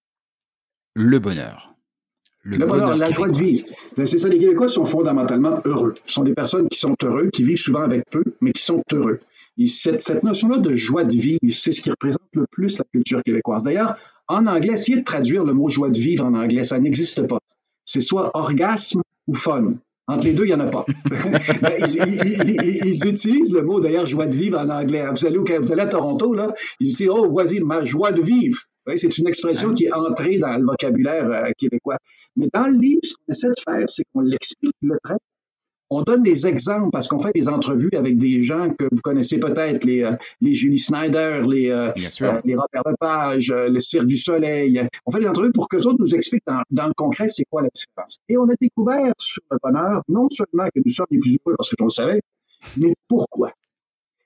le 0.93 1.19
bonheur. 1.19 1.75
Le, 2.43 2.65
bonheur, 2.65 2.95
la 2.95 3.09
joie 3.09 3.29
de 3.29 3.37
vivre. 3.37 3.65
C'est 4.05 4.17
ça, 4.17 4.27
les 4.27 4.37
Québécois 4.37 4.67
sont 4.67 4.83
fondamentalement 4.83 5.61
heureux. 5.63 5.93
Ce 6.05 6.13
sont 6.13 6.23
des 6.23 6.33
personnes 6.33 6.67
qui 6.67 6.77
sont 6.77 6.93
heureuses, 7.01 7.29
qui 7.31 7.43
vivent 7.43 7.57
souvent 7.57 7.81
avec 7.81 8.03
peu, 8.09 8.23
mais 8.41 8.51
qui 8.51 8.61
sont 8.61 8.83
heureux. 8.91 9.21
Et 9.57 9.65
cette, 9.65 10.01
cette 10.01 10.23
notion-là 10.23 10.57
de 10.57 10.75
joie 10.75 11.05
de 11.05 11.15
vivre, 11.15 11.39
c'est 11.51 11.71
ce 11.71 11.81
qui 11.81 11.89
représente 11.89 12.21
le 12.33 12.45
plus 12.51 12.77
la 12.79 12.85
culture 12.91 13.23
québécoise. 13.23 13.63
D'ailleurs, 13.63 13.95
en 14.27 14.45
anglais, 14.45 14.73
essayez 14.73 14.97
de 14.97 15.05
traduire 15.05 15.45
le 15.45 15.53
mot 15.53 15.69
joie 15.69 15.89
de 15.89 15.97
vivre 15.97 16.25
en 16.25 16.33
anglais, 16.33 16.65
ça 16.65 16.79
n'existe 16.79 17.25
pas. 17.27 17.39
C'est 17.85 18.01
soit 18.01 18.31
orgasme 18.33 19.01
ou 19.27 19.35
fun. 19.35 19.75
Entre 20.07 20.25
les 20.27 20.33
deux, 20.33 20.43
il 20.43 20.47
n'y 20.47 20.53
en 20.53 20.59
a 20.59 20.69
pas. 20.69 20.85
ils, 21.79 23.07
utilisent 23.07 23.53
le 23.53 23.61
mot, 23.61 23.79
d'ailleurs, 23.79 24.05
joie 24.05 24.25
de 24.25 24.35
vivre 24.35 24.59
en 24.59 24.67
anglais. 24.67 25.05
Vous 25.09 25.25
allez, 25.25 25.37
vous 25.37 25.71
allez 25.71 25.81
à 25.81 25.87
Toronto, 25.87 26.33
là, 26.33 26.53
ils 26.81 26.87
disent, 26.87 27.09
oh, 27.09 27.29
voici 27.29 27.61
ma 27.61 27.85
joie 27.85 28.11
de 28.11 28.21
vivre. 28.21 28.59
C'est 28.97 29.17
une 29.17 29.27
expression 29.29 29.73
qui 29.73 29.85
est 29.85 29.93
entrée 29.93 30.39
dans 30.39 30.57
le 30.57 30.65
vocabulaire 30.65 31.29
euh, 31.31 31.51
québécois. 31.57 31.97
Mais 32.35 32.47
dans 32.53 32.67
le 32.67 32.77
livre, 32.77 32.99
ce 33.03 33.13
qu'on 33.13 33.31
essaie 33.31 33.47
de 33.47 33.53
faire, 33.63 33.87
c'est 33.87 34.03
qu'on 34.13 34.21
l'explique 34.21 34.75
le 34.81 34.97
trait. 35.01 35.15
On 35.89 36.01
donne 36.01 36.23
des 36.23 36.47
exemples 36.47 36.89
parce 36.91 37.07
qu'on 37.07 37.19
fait 37.19 37.33
des 37.33 37.49
entrevues 37.49 37.91
avec 37.93 38.17
des 38.17 38.41
gens 38.41 38.69
que 38.71 38.85
vous 38.91 39.01
connaissez 39.01 39.37
peut-être, 39.37 39.83
les, 39.83 40.03
euh, 40.03 40.15
les 40.41 40.53
Julie 40.53 40.79
Snyder, 40.79 41.41
les, 41.47 41.69
euh, 41.69 41.91
les 41.95 42.55
Robert 42.55 42.81
Lepage, 42.85 43.51
le 43.51 43.79
Cirque 43.79 44.07
du 44.07 44.17
Soleil. 44.17 44.81
On 45.05 45.11
fait 45.11 45.19
des 45.19 45.27
entrevues 45.27 45.51
pour 45.51 45.69
que 45.69 45.77
les 45.77 45.85
autres 45.85 45.99
nous 45.99 46.15
expliquent 46.15 46.45
dans, 46.47 46.63
dans 46.71 46.87
le 46.87 46.93
concret 46.93 47.27
c'est 47.27 47.45
quoi 47.45 47.61
la 47.61 47.69
différence. 47.69 48.17
Et 48.27 48.37
on 48.37 48.49
a 48.49 48.55
découvert 48.59 49.13
sur 49.17 49.43
le 49.51 49.57
bonheur, 49.61 50.01
non 50.07 50.27
seulement 50.29 50.65
que 50.73 50.81
nous 50.83 50.91
sommes 50.91 51.07
les 51.11 51.19
plus 51.19 51.37
heureux 51.45 51.55
parce 51.57 51.69
que 51.69 51.75
je 51.77 51.83
le 51.83 51.89
savais, 51.89 52.21
mais 52.77 52.95
pourquoi. 53.07 53.51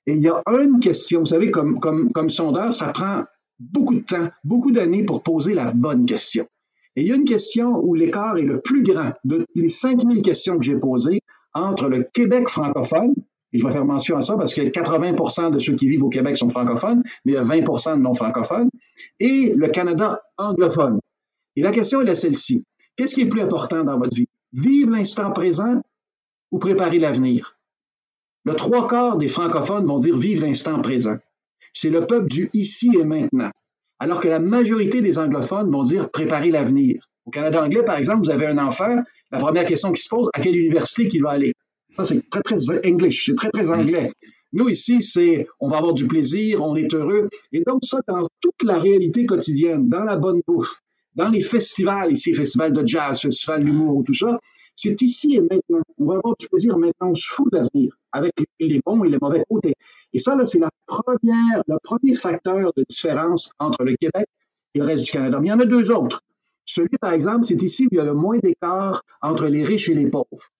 Et 0.06 0.14
il 0.14 0.22
y 0.22 0.30
a 0.30 0.42
une 0.48 0.80
question, 0.80 1.20
vous 1.20 1.26
savez, 1.26 1.52
comme, 1.52 1.80
comme, 1.80 2.12
comme 2.14 2.30
sondeur, 2.30 2.74
ça 2.74 2.88
prend 2.88 3.24
beaucoup 3.60 3.96
de 3.96 4.06
temps, 4.06 4.30
beaucoup 4.44 4.72
d'années 4.72 5.04
pour 5.04 5.22
poser 5.22 5.54
la 5.54 5.72
bonne 5.72 6.06
question. 6.06 6.48
Et 6.96 7.02
il 7.02 7.08
y 7.08 7.12
a 7.12 7.16
une 7.16 7.26
question 7.26 7.78
où 7.84 7.94
l'écart 7.94 8.38
est 8.38 8.44
le 8.44 8.62
plus 8.62 8.84
grand 8.84 9.12
de 9.24 9.46
les 9.54 9.70
5000 9.70 10.22
questions 10.22 10.58
que 10.58 10.64
j'ai 10.64 10.78
posées 10.78 11.22
entre 11.58 11.88
le 11.88 12.04
Québec 12.14 12.50
francophone, 12.50 13.14
et 13.54 13.60
je 13.60 13.66
vais 13.66 13.72
faire 13.72 13.86
mention 13.86 14.18
à 14.18 14.22
ça 14.22 14.36
parce 14.36 14.54
que 14.54 14.62
80% 14.62 15.52
de 15.52 15.60
ceux 15.60 15.76
qui 15.76 15.88
vivent 15.88 16.04
au 16.04 16.10
Québec 16.10 16.38
sont 16.38 16.50
francophones, 16.50 17.02
mais 17.26 17.34
il 17.34 17.36
y 17.36 17.38
a 17.38 17.44
20% 17.44 17.98
de 17.98 18.02
non 18.02 18.14
francophones, 18.14 18.70
et 19.20 19.54
le 19.56 19.68
Canada 19.70 20.22
anglophone. 20.38 21.00
Et 21.56 21.62
la 21.62 21.72
question 21.72 22.02
est 22.02 22.16
celle-ci. 22.16 22.66
Qu'est-ce 22.96 23.16
qui 23.16 23.22
est 23.22 23.28
plus 23.28 23.42
important 23.42 23.84
dans 23.84 23.98
votre 23.98 24.16
vie? 24.16 24.28
Vivre 24.54 24.92
l'instant 24.92 25.32
présent 25.32 25.82
ou 26.52 26.60
préparer 26.60 27.00
l'avenir? 27.00 27.58
Le 28.44 28.54
trois 28.54 28.88
quarts 28.88 29.18
des 29.18 29.28
francophones 29.28 29.86
vont 29.86 29.98
dire 29.98 30.18
vivre 30.18 30.46
l'instant 30.46 30.80
présent 30.82 31.18
c'est 31.78 31.90
le 31.90 32.08
peuple 32.08 32.28
du 32.28 32.50
ici 32.54 32.92
et 33.00 33.04
maintenant. 33.04 33.52
Alors 34.00 34.20
que 34.20 34.28
la 34.28 34.40
majorité 34.40 35.02
des 35.02 35.20
anglophones 35.20 35.70
vont 35.70 35.84
dire 35.84 36.10
préparer 36.10 36.50
l'avenir. 36.50 37.08
Au 37.26 37.30
Canada 37.30 37.64
anglais, 37.64 37.84
par 37.84 37.98
exemple, 37.98 38.24
vous 38.24 38.32
avez 38.32 38.48
un 38.48 38.58
enfant, 38.58 39.04
la 39.32 39.40
première 39.40 39.66
question 39.66 39.92
qui 39.92 40.02
se 40.02 40.10
pose, 40.10 40.30
à 40.34 40.42
quelle 40.42 40.56
université 40.56 41.08
qu'il 41.08 41.22
va 41.22 41.32
aller? 41.32 41.54
Ça, 41.96 42.06
c'est 42.06 42.30
très, 42.30 42.42
très 42.42 42.88
English, 42.88 43.26
c'est 43.26 43.36
très, 43.36 43.50
très 43.50 43.70
anglais. 43.70 44.12
Nous, 44.54 44.70
ici, 44.70 45.02
c'est 45.02 45.48
on 45.60 45.68
va 45.68 45.78
avoir 45.78 45.94
du 45.94 46.08
plaisir, 46.08 46.64
on 46.64 46.76
est 46.76 46.94
heureux. 46.94 47.30
Et 47.52 47.64
donc, 47.66 47.84
ça, 47.84 48.00
dans 48.08 48.28
toute 48.40 48.64
la 48.64 48.80
réalité 48.80 49.26
quotidienne, 49.26 49.88
dans 49.90 50.04
la 50.04 50.16
bonne 50.16 50.42
bouffe, 50.48 50.80
dans 51.16 51.30
les 51.30 51.42
festivals, 51.42 52.12
ici, 52.12 52.34
festivals 52.34 52.74
de 52.74 52.86
jazz, 52.86 53.20
festivals 53.20 53.64
d'humour, 53.64 54.04
tout 54.06 54.14
ça, 54.14 54.40
c'est 54.76 55.02
ici 55.02 55.36
et 55.36 55.42
maintenant. 55.42 55.82
On 55.98 56.06
va 56.06 56.18
avoir 56.18 56.36
du 56.40 56.48
plaisir 56.48 56.78
maintenant, 56.78 57.10
on 57.10 57.16
se 57.16 57.28
fout 57.28 57.52
d'avenir 57.52 57.98
avec 58.12 58.34
les 58.60 58.80
bons 58.86 59.04
et 59.04 59.10
les 59.10 59.18
mauvais 59.20 59.44
côtés. 59.50 59.74
Et 60.14 60.20
ça, 60.20 60.36
là, 60.36 60.46
c'est 60.46 60.60
la 60.60 60.70
première, 60.86 61.64
le 61.68 61.78
premier 61.84 62.14
facteur 62.16 62.72
de 62.78 62.86
différence 62.88 63.52
entre 63.60 63.84
le 63.84 63.96
Québec 63.96 64.28
et 64.76 64.80
le 64.80 64.86
reste 64.86 65.06
du 65.06 65.12
Canada. 65.12 65.40
Mais 65.40 65.48
il 65.48 65.50
y 65.50 65.54
en 65.54 65.60
a 65.60 65.66
deux 65.66 65.92
autres. 65.92 66.22
Celui, 66.68 66.98
par 67.00 67.14
exemple, 67.14 67.46
c'est 67.46 67.64
ici 67.64 67.86
où 67.86 67.90
il 67.94 67.98
y 67.98 68.00
a 68.00 68.04
le 68.04 68.14
moins 68.14 68.38
d'écart 68.40 69.02
entre 69.22 69.48
les 69.48 69.64
riches 69.64 69.88
et 69.90 69.96
les 69.96 70.08
pauvres. 70.08 70.52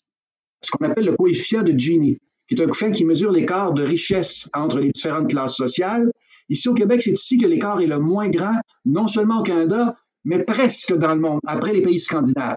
Ce 0.62 0.72
qu'on 0.72 0.86
appelle 0.86 1.06
le 1.06 1.16
coefficient 1.16 1.64
de 1.64 1.78
Gini, 1.78 2.18
qui 2.48 2.56
est 2.56 2.62
un 2.62 2.66
coefficient 2.66 2.92
qui 2.92 3.06
mesure 3.06 3.30
l'écart 3.30 3.74
de 3.74 3.84
richesse 3.84 4.50
entre 4.54 4.80
les 4.80 4.90
différentes 4.90 5.30
classes 5.30 5.56
sociales. 5.56 6.12
Ici 6.50 6.70
au 6.70 6.74
Québec, 6.74 7.04
c'est 7.04 7.12
ici 7.12 7.38
que 7.38 7.46
l'écart 7.46 7.82
est 7.82 7.88
le 7.88 8.00
moins 8.00 8.30
grand, 8.30 8.56
non 8.86 9.08
seulement 9.08 9.42
au 9.42 9.44
Canada, 9.44 9.98
mais 10.24 10.44
presque 10.44 10.94
dans 10.94 11.14
le 11.14 11.20
monde, 11.20 11.42
après 11.46 11.74
les 11.74 11.82
pays 11.82 12.00
scandinaves. 12.00 12.56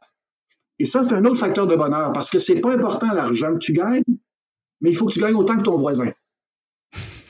Et 0.78 0.87
ça, 0.87 1.02
c'est 1.02 1.14
un 1.14 1.25
autre 1.25 1.40
facteur 1.40 1.66
de 1.66 1.75
bonheur 1.75 2.12
parce 2.12 2.30
que 2.30 2.38
c'est 2.38 2.61
pas 2.61 2.73
important 2.73 3.12
l'argent 3.12 3.52
que 3.54 3.59
tu 3.59 3.73
gagnes, 3.73 4.04
mais 4.80 4.90
il 4.90 4.97
faut 4.97 5.07
que 5.07 5.12
tu 5.12 5.21
gagnes 5.21 5.35
autant 5.35 5.57
que 5.57 5.62
ton 5.62 5.76
voisin. 5.76 6.12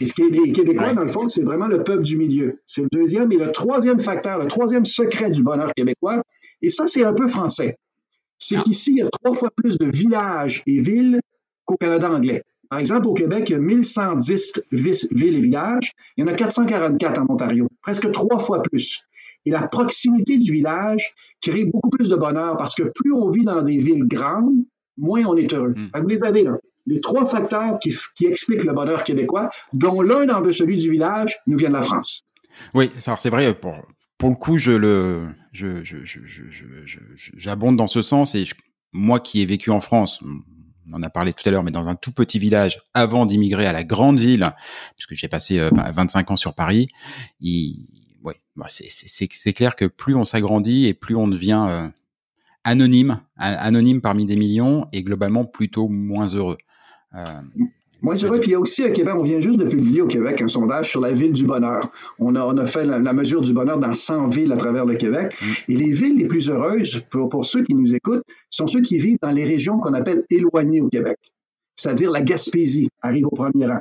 Et 0.00 0.06
les 0.30 0.52
Québécois, 0.52 0.94
dans 0.94 1.02
le 1.02 1.08
fond, 1.08 1.28
c'est 1.28 1.42
vraiment 1.42 1.66
le 1.66 1.82
peuple 1.82 2.02
du 2.02 2.16
milieu. 2.16 2.60
C'est 2.66 2.82
le 2.82 2.88
deuxième 2.90 3.30
et 3.32 3.36
le 3.36 3.52
troisième 3.52 4.00
facteur, 4.00 4.38
le 4.38 4.46
troisième 4.46 4.84
secret 4.84 5.30
du 5.30 5.42
bonheur 5.42 5.72
québécois. 5.74 6.22
Et 6.62 6.70
ça, 6.70 6.86
c'est 6.86 7.04
un 7.04 7.12
peu 7.12 7.28
français. 7.28 7.76
C'est 8.38 8.56
ah. 8.56 8.62
qu'ici, 8.64 8.92
il 8.92 8.98
y 8.98 9.02
a 9.02 9.08
trois 9.10 9.34
fois 9.34 9.50
plus 9.54 9.76
de 9.76 9.86
villages 9.86 10.62
et 10.66 10.78
villes 10.78 11.20
qu'au 11.66 11.76
Canada 11.76 12.10
anglais. 12.10 12.42
Par 12.70 12.78
exemple, 12.78 13.08
au 13.08 13.14
Québec, 13.14 13.50
il 13.50 13.52
y 13.52 13.54
a 13.56 13.58
1110 13.58 14.62
villes 14.70 15.36
et 15.36 15.40
villages. 15.40 15.92
Il 16.16 16.24
y 16.24 16.24
en 16.24 16.32
a 16.32 16.34
444 16.34 17.20
en 17.20 17.26
Ontario, 17.34 17.68
presque 17.82 18.10
trois 18.12 18.38
fois 18.38 18.62
plus. 18.62 19.02
Et 19.44 19.50
la 19.50 19.66
proximité 19.66 20.38
du 20.38 20.52
village 20.52 21.14
crée 21.42 21.64
beaucoup 21.64 21.90
plus 21.90 22.08
de 22.08 22.16
bonheur 22.16 22.56
parce 22.56 22.74
que 22.74 22.84
plus 22.84 23.12
on 23.12 23.28
vit 23.28 23.44
dans 23.44 23.62
des 23.62 23.78
villes 23.78 24.06
grandes, 24.06 24.64
moins 24.96 25.24
on 25.24 25.36
est 25.36 25.52
heureux. 25.52 25.74
Hmm. 25.74 25.88
Vous 26.00 26.08
les 26.08 26.24
avez 26.24 26.44
là. 26.44 26.58
Les 26.90 27.00
trois 27.00 27.24
facteurs 27.24 27.78
qui, 27.78 27.94
expliquent 28.26 28.64
le 28.64 28.72
bonheur 28.72 29.04
québécois, 29.04 29.48
dont 29.72 30.02
l'un 30.02 30.26
dans 30.26 30.40
de 30.40 30.50
celui 30.50 30.76
du 30.76 30.90
village, 30.90 31.38
nous 31.46 31.56
vient 31.56 31.68
de 31.68 31.74
la 31.74 31.82
France. 31.82 32.24
Oui, 32.74 32.90
c'est 32.96 33.30
vrai. 33.30 33.54
Pour, 33.54 34.28
le 34.28 34.34
coup, 34.34 34.58
j'abonde 37.36 37.76
dans 37.76 37.86
ce 37.86 38.02
sens 38.02 38.34
et 38.34 38.44
moi 38.92 39.20
qui 39.20 39.40
ai 39.40 39.46
vécu 39.46 39.70
en 39.70 39.80
France, 39.80 40.20
on 40.22 40.92
en 40.92 41.02
a 41.02 41.10
parlé 41.10 41.32
tout 41.32 41.48
à 41.48 41.52
l'heure, 41.52 41.62
mais 41.62 41.70
dans 41.70 41.88
un 41.88 41.94
tout 41.94 42.10
petit 42.10 42.40
village 42.40 42.82
avant 42.92 43.24
d'immigrer 43.24 43.66
à 43.66 43.72
la 43.72 43.84
grande 43.84 44.18
ville, 44.18 44.52
puisque 44.96 45.14
j'ai 45.14 45.28
passé 45.28 45.60
25 45.72 46.28
euh, 46.28 46.32
ans 46.32 46.36
sur 46.36 46.54
Paris, 46.54 46.88
bah, 48.56 48.66
c'est 48.68 49.52
clair 49.52 49.76
que 49.76 49.84
plus 49.84 50.16
on 50.16 50.24
s'agrandit 50.24 50.86
et 50.86 50.94
plus 50.94 51.14
on 51.14 51.28
devient 51.28 51.66
euh, 51.68 51.88
anonyme, 52.64 53.20
anonyme 53.36 54.00
parmi 54.00 54.26
des 54.26 54.36
millions 54.36 54.88
et 54.92 55.02
globalement 55.02 55.44
plutôt 55.44 55.88
moins 55.88 56.26
heureux. 56.26 56.58
Euh, 57.14 57.24
moins 58.02 58.14
heureux. 58.14 58.40
Puis 58.40 58.50
il 58.50 58.52
y 58.52 58.54
a 58.54 58.60
aussi 58.60 58.82
à 58.84 58.90
Québec, 58.90 59.14
on 59.16 59.22
vient 59.22 59.40
juste 59.40 59.58
de 59.58 59.64
publier 59.64 60.02
au 60.02 60.06
Québec 60.06 60.40
un 60.40 60.48
sondage 60.48 60.90
sur 60.90 61.00
la 61.00 61.12
ville 61.12 61.32
du 61.32 61.44
bonheur. 61.44 61.90
On 62.18 62.34
a, 62.34 62.44
on 62.44 62.56
a 62.56 62.66
fait 62.66 62.84
la, 62.84 63.12
mesure 63.12 63.40
du 63.40 63.52
bonheur 63.52 63.78
dans 63.78 63.94
100 63.94 64.28
villes 64.28 64.52
à 64.52 64.56
travers 64.56 64.86
le 64.86 64.96
Québec. 64.96 65.34
Mm. 65.40 65.72
Et 65.72 65.76
les 65.76 65.92
villes 65.92 66.18
les 66.18 66.26
plus 66.26 66.50
heureuses, 66.50 67.04
pour, 67.10 67.28
pour 67.28 67.44
ceux 67.44 67.62
qui 67.62 67.74
nous 67.74 67.94
écoutent, 67.94 68.24
sont 68.48 68.66
ceux 68.66 68.82
qui 68.82 68.98
vivent 68.98 69.18
dans 69.22 69.30
les 69.30 69.44
régions 69.44 69.78
qu'on 69.78 69.94
appelle 69.94 70.24
éloignées 70.30 70.80
au 70.80 70.88
Québec. 70.88 71.18
C'est-à-dire 71.76 72.10
la 72.10 72.20
Gaspésie 72.20 72.90
arrive 73.02 73.26
au 73.26 73.30
premier 73.30 73.66
rang 73.66 73.80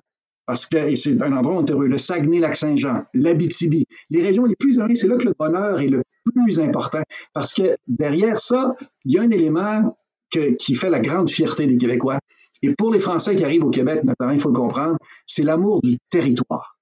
parce 0.50 0.66
que 0.66 0.96
c'est 0.96 1.22
un 1.22 1.32
endroit 1.38 1.58
où 1.58 1.60
on 1.60 1.66
est 1.66 1.70
heureux. 1.70 1.86
Le 1.86 2.00
Saguenay-Lac-Saint-Jean, 2.00 3.04
l'Abitibi, 3.14 3.86
les 4.10 4.24
régions 4.24 4.46
les 4.46 4.56
plus 4.56 4.80
heureuses, 4.80 4.98
c'est 5.00 5.08
là 5.08 5.16
que 5.16 5.26
le 5.26 5.36
bonheur 5.38 5.80
est 5.80 5.90
le 5.90 6.02
plus 6.26 6.60
important. 6.60 7.04
Parce 7.36 7.54
que 7.54 7.78
derrière 7.88 8.40
ça, 8.40 8.74
il 9.06 9.14
y 9.14 9.20
a 9.20 9.22
un 9.22 9.30
élément 9.30 9.96
qui 10.32 10.74
fait 10.74 10.90
la 10.90 11.02
grande 11.02 11.30
fierté 11.30 11.68
des 11.68 11.78
Québécois. 11.78 12.18
Et 12.62 12.74
pour 12.76 12.92
les 12.92 13.00
Français 13.00 13.36
qui 13.36 13.44
arrivent 13.44 13.64
au 13.64 13.70
Québec, 13.70 14.04
notamment, 14.04 14.32
il 14.32 14.40
faut 14.40 14.50
le 14.50 14.56
comprendre, 14.56 14.98
c'est 15.26 15.44
l'amour 15.44 15.82
du 15.82 15.98
territoire. 16.10 16.78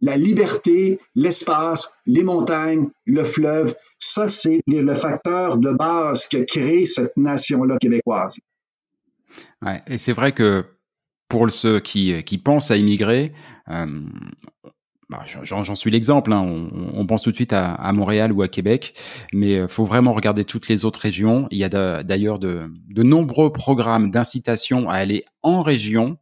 La 0.00 0.16
liberté, 0.16 0.98
l'espace, 1.14 1.94
les 2.04 2.22
montagnes, 2.22 2.90
le 3.06 3.24
fleuve, 3.24 3.74
ça, 3.98 4.28
c'est 4.28 4.60
le 4.66 4.94
facteur 4.94 5.56
de 5.56 5.72
base 5.72 6.28
qui 6.28 6.36
a 6.36 6.44
créé 6.44 6.84
cette 6.84 7.16
nation-là 7.16 7.78
québécoise. 7.78 8.38
Ouais, 9.62 9.80
et 9.86 9.98
c'est 9.98 10.12
vrai 10.12 10.32
que 10.32 10.64
pour 11.28 11.50
ceux 11.50 11.80
qui, 11.80 12.22
qui 12.24 12.38
pensent 12.38 12.70
à 12.70 12.76
immigrer, 12.76 13.32
euh, 13.70 13.86
bah, 15.10 15.24
j'en 15.26 15.74
suis 15.74 15.90
l'exemple. 15.90 16.32
Hein. 16.32 16.70
On, 16.94 17.06
pense 17.06 17.22
tout 17.22 17.30
de 17.30 17.36
suite 17.36 17.52
à, 17.52 17.92
Montréal 17.92 18.32
ou 18.32 18.42
à 18.42 18.48
Québec, 18.48 18.94
mais 19.32 19.52
il 19.52 19.58
euh, 19.58 19.68
faut 19.68 19.84
vraiment 19.84 20.12
regarder 20.12 20.44
toutes 20.44 20.68
les 20.68 20.84
autres 20.84 21.00
régions. 21.00 21.46
Il 21.50 21.58
y 21.58 21.64
a 21.64 22.02
d'ailleurs 22.02 22.38
de, 22.38 22.70
nombreux 22.96 23.52
programmes 23.52 24.10
d'incitation 24.10 24.88
à 24.88 24.94
aller 24.94 25.24
en 25.42 25.62
région, 25.62 26.18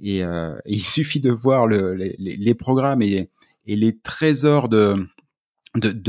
et, 0.00 0.22
euh, 0.22 0.56
il 0.66 0.80
suffit 0.84 1.20
de 1.20 1.30
voir 1.30 1.66
le, 1.66 1.94
les, 1.94 2.54
programmes 2.54 3.02
et, 3.02 3.28
les 3.66 3.98
trésors 3.98 4.68
de, 4.68 5.08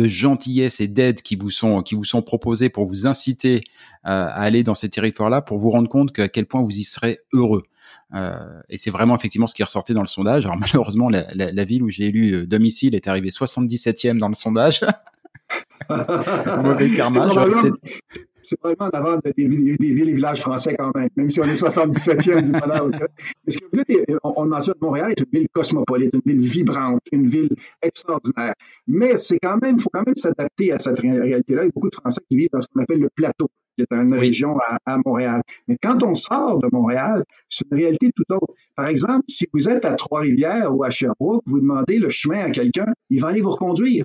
gentillesse 0.05 0.79
et 0.79 0.87
d'aide 0.87 1.21
qui 1.21 1.35
vous 1.35 1.49
sont 1.49 1.81
qui 1.81 1.95
vous 1.95 2.05
sont 2.05 2.21
proposés 2.21 2.69
pour 2.69 2.85
vous 2.85 3.07
inciter 3.07 3.63
à 4.03 4.27
aller 4.27 4.63
dans 4.63 4.75
ces 4.75 4.89
territoires-là, 4.89 5.41
pour 5.41 5.57
vous 5.57 5.71
rendre 5.71 5.89
compte 5.89 6.17
à 6.19 6.27
quel 6.27 6.45
point 6.45 6.61
vous 6.61 6.77
y 6.77 6.83
serez 6.83 7.17
heureux. 7.33 7.63
Euh, 8.13 8.61
et 8.69 8.77
c'est 8.77 8.91
vraiment 8.91 9.15
effectivement 9.15 9.47
ce 9.47 9.55
qui 9.55 9.63
ressortait 9.63 9.93
dans 9.93 10.01
le 10.01 10.07
sondage. 10.07 10.45
Alors 10.45 10.57
malheureusement, 10.57 11.09
la, 11.09 11.25
la, 11.33 11.51
la 11.51 11.65
ville 11.65 11.83
où 11.83 11.89
j'ai 11.89 12.07
élu 12.07 12.33
euh, 12.33 12.45
domicile 12.45 12.95
est 12.95 13.07
arrivée 13.07 13.29
77e 13.29 14.17
dans 14.17 14.29
le 14.29 14.35
sondage. 14.35 14.81
Mauvais 15.89 16.89
karma. 16.95 17.29
C'est 18.43 18.57
vraiment 18.61 18.87
d'avant 18.87 19.17
des, 19.17 19.33
des, 19.33 19.45
villes 19.45 20.09
et 20.09 20.13
villages 20.13 20.39
français 20.39 20.73
quand 20.79 20.95
même, 20.95 21.09
même 21.17 21.29
si 21.29 21.41
on 21.41 21.43
est 21.43 21.61
77e 21.61 22.45
du 22.45 22.51
bonheur. 22.51 22.89
Parce 23.45 23.57
que 23.57 24.17
on, 24.23 24.33
on 24.37 24.45
mentionne 24.45 24.75
Montréal 24.79 25.11
est 25.11 25.19
une 25.19 25.39
ville 25.39 25.47
cosmopolite, 25.51 26.13
une 26.13 26.21
ville 26.25 26.47
vibrante, 26.47 27.01
une 27.11 27.27
ville 27.27 27.49
extraordinaire. 27.81 28.53
Mais 28.87 29.17
c'est 29.17 29.37
quand 29.39 29.61
même, 29.61 29.75
il 29.75 29.81
faut 29.81 29.89
quand 29.91 30.05
même 30.05 30.15
s'adapter 30.15 30.71
à 30.71 30.79
cette 30.79 30.97
réalité-là. 30.97 31.63
Il 31.63 31.65
y 31.65 31.69
a 31.69 31.71
beaucoup 31.73 31.89
de 31.89 31.95
Français 31.95 32.21
qui 32.29 32.37
vivent 32.37 32.49
dans 32.53 32.61
ce 32.61 32.67
qu'on 32.73 32.81
appelle 32.81 32.99
le 32.99 33.09
plateau 33.13 33.49
qui 33.77 33.83
est 33.83 33.95
une 33.95 34.13
région 34.13 34.57
à, 34.85 34.97
Montréal. 35.05 35.41
Mais 35.67 35.77
quand 35.81 36.01
on 36.03 36.15
sort 36.15 36.59
de 36.59 36.67
Montréal, 36.71 37.23
c'est 37.49 37.65
une 37.71 37.77
réalité 37.77 38.11
tout 38.15 38.23
autre. 38.33 38.53
Par 38.75 38.87
exemple, 38.87 39.23
si 39.27 39.45
vous 39.53 39.69
êtes 39.69 39.85
à 39.85 39.93
Trois-Rivières 39.93 40.75
ou 40.75 40.83
à 40.83 40.89
Sherbrooke, 40.89 41.43
vous 41.45 41.59
demandez 41.59 41.99
le 41.99 42.09
chemin 42.09 42.45
à 42.45 42.49
quelqu'un, 42.49 42.87
il 43.09 43.21
va 43.21 43.29
aller 43.29 43.41
vous 43.41 43.51
reconduire. 43.51 44.03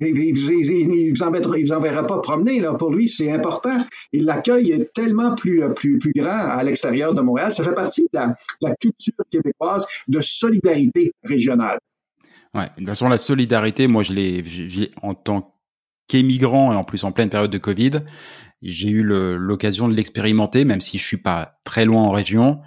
Il 0.00 0.14
ne 0.14 1.54
vous, 1.54 1.62
vous 1.62 1.72
enverra 1.72 2.06
pas 2.06 2.18
promener. 2.20 2.60
Là. 2.60 2.74
Pour 2.74 2.92
lui, 2.92 3.08
c'est 3.08 3.30
important. 3.30 3.78
Et 4.12 4.20
l'accueil 4.20 4.72
est 4.72 4.92
tellement 4.92 5.34
plus, 5.34 5.62
plus, 5.74 5.98
plus 5.98 6.12
grand 6.12 6.48
à 6.48 6.62
l'extérieur 6.62 7.14
de 7.14 7.22
Montréal. 7.22 7.52
Ça 7.52 7.62
fait 7.62 7.74
partie 7.74 8.08
de 8.12 8.18
la, 8.18 8.74
culture 8.80 9.14
québécoise 9.30 9.86
de 10.08 10.20
solidarité 10.20 11.12
régionale. 11.22 11.78
Ouais, 12.54 12.64
de 12.74 12.80
toute 12.80 12.88
façon, 12.88 13.08
la 13.08 13.18
solidarité, 13.18 13.86
moi, 13.86 14.02
je 14.02 14.12
l'ai, 14.12 14.44
en 15.02 15.14
tant 15.14 15.51
qu'émigrant 16.08 16.72
et 16.72 16.76
en 16.76 16.84
plus 16.84 17.04
en 17.04 17.12
pleine 17.12 17.30
période 17.30 17.50
de 17.50 17.58
Covid, 17.58 18.02
j'ai 18.62 18.88
eu 18.88 19.02
l'occasion 19.02 19.88
de 19.88 19.94
l'expérimenter, 19.94 20.64
même 20.64 20.80
si 20.80 20.98
je 20.98 21.04
suis 21.04 21.16
pas 21.16 21.58
très 21.64 21.84
loin 21.84 22.02
en 22.02 22.10
région. 22.10 22.60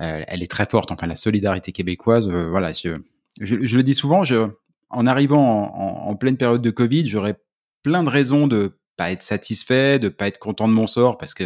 Euh, 0.00 0.22
elle 0.26 0.42
est 0.42 0.50
très 0.50 0.66
forte. 0.66 0.90
Enfin, 0.90 1.06
la 1.06 1.16
solidarité 1.16 1.72
québécoise, 1.72 2.28
euh, 2.28 2.48
voilà. 2.48 2.72
Je, 2.72 2.96
le 3.40 3.82
dis 3.82 3.94
souvent. 3.94 4.24
Je, 4.24 4.48
en 4.90 5.06
arrivant 5.06 5.74
en, 5.74 6.10
en, 6.10 6.16
pleine 6.16 6.36
période 6.36 6.62
de 6.62 6.70
Covid, 6.70 7.08
j'aurais 7.08 7.36
plein 7.82 8.02
de 8.02 8.08
raisons 8.08 8.46
de 8.46 8.78
pas 8.96 9.10
être 9.12 9.22
satisfait, 9.22 9.98
de 9.98 10.08
pas 10.08 10.26
être 10.26 10.38
content 10.38 10.68
de 10.68 10.74
mon 10.74 10.86
sort, 10.86 11.16
parce 11.16 11.32
que 11.32 11.44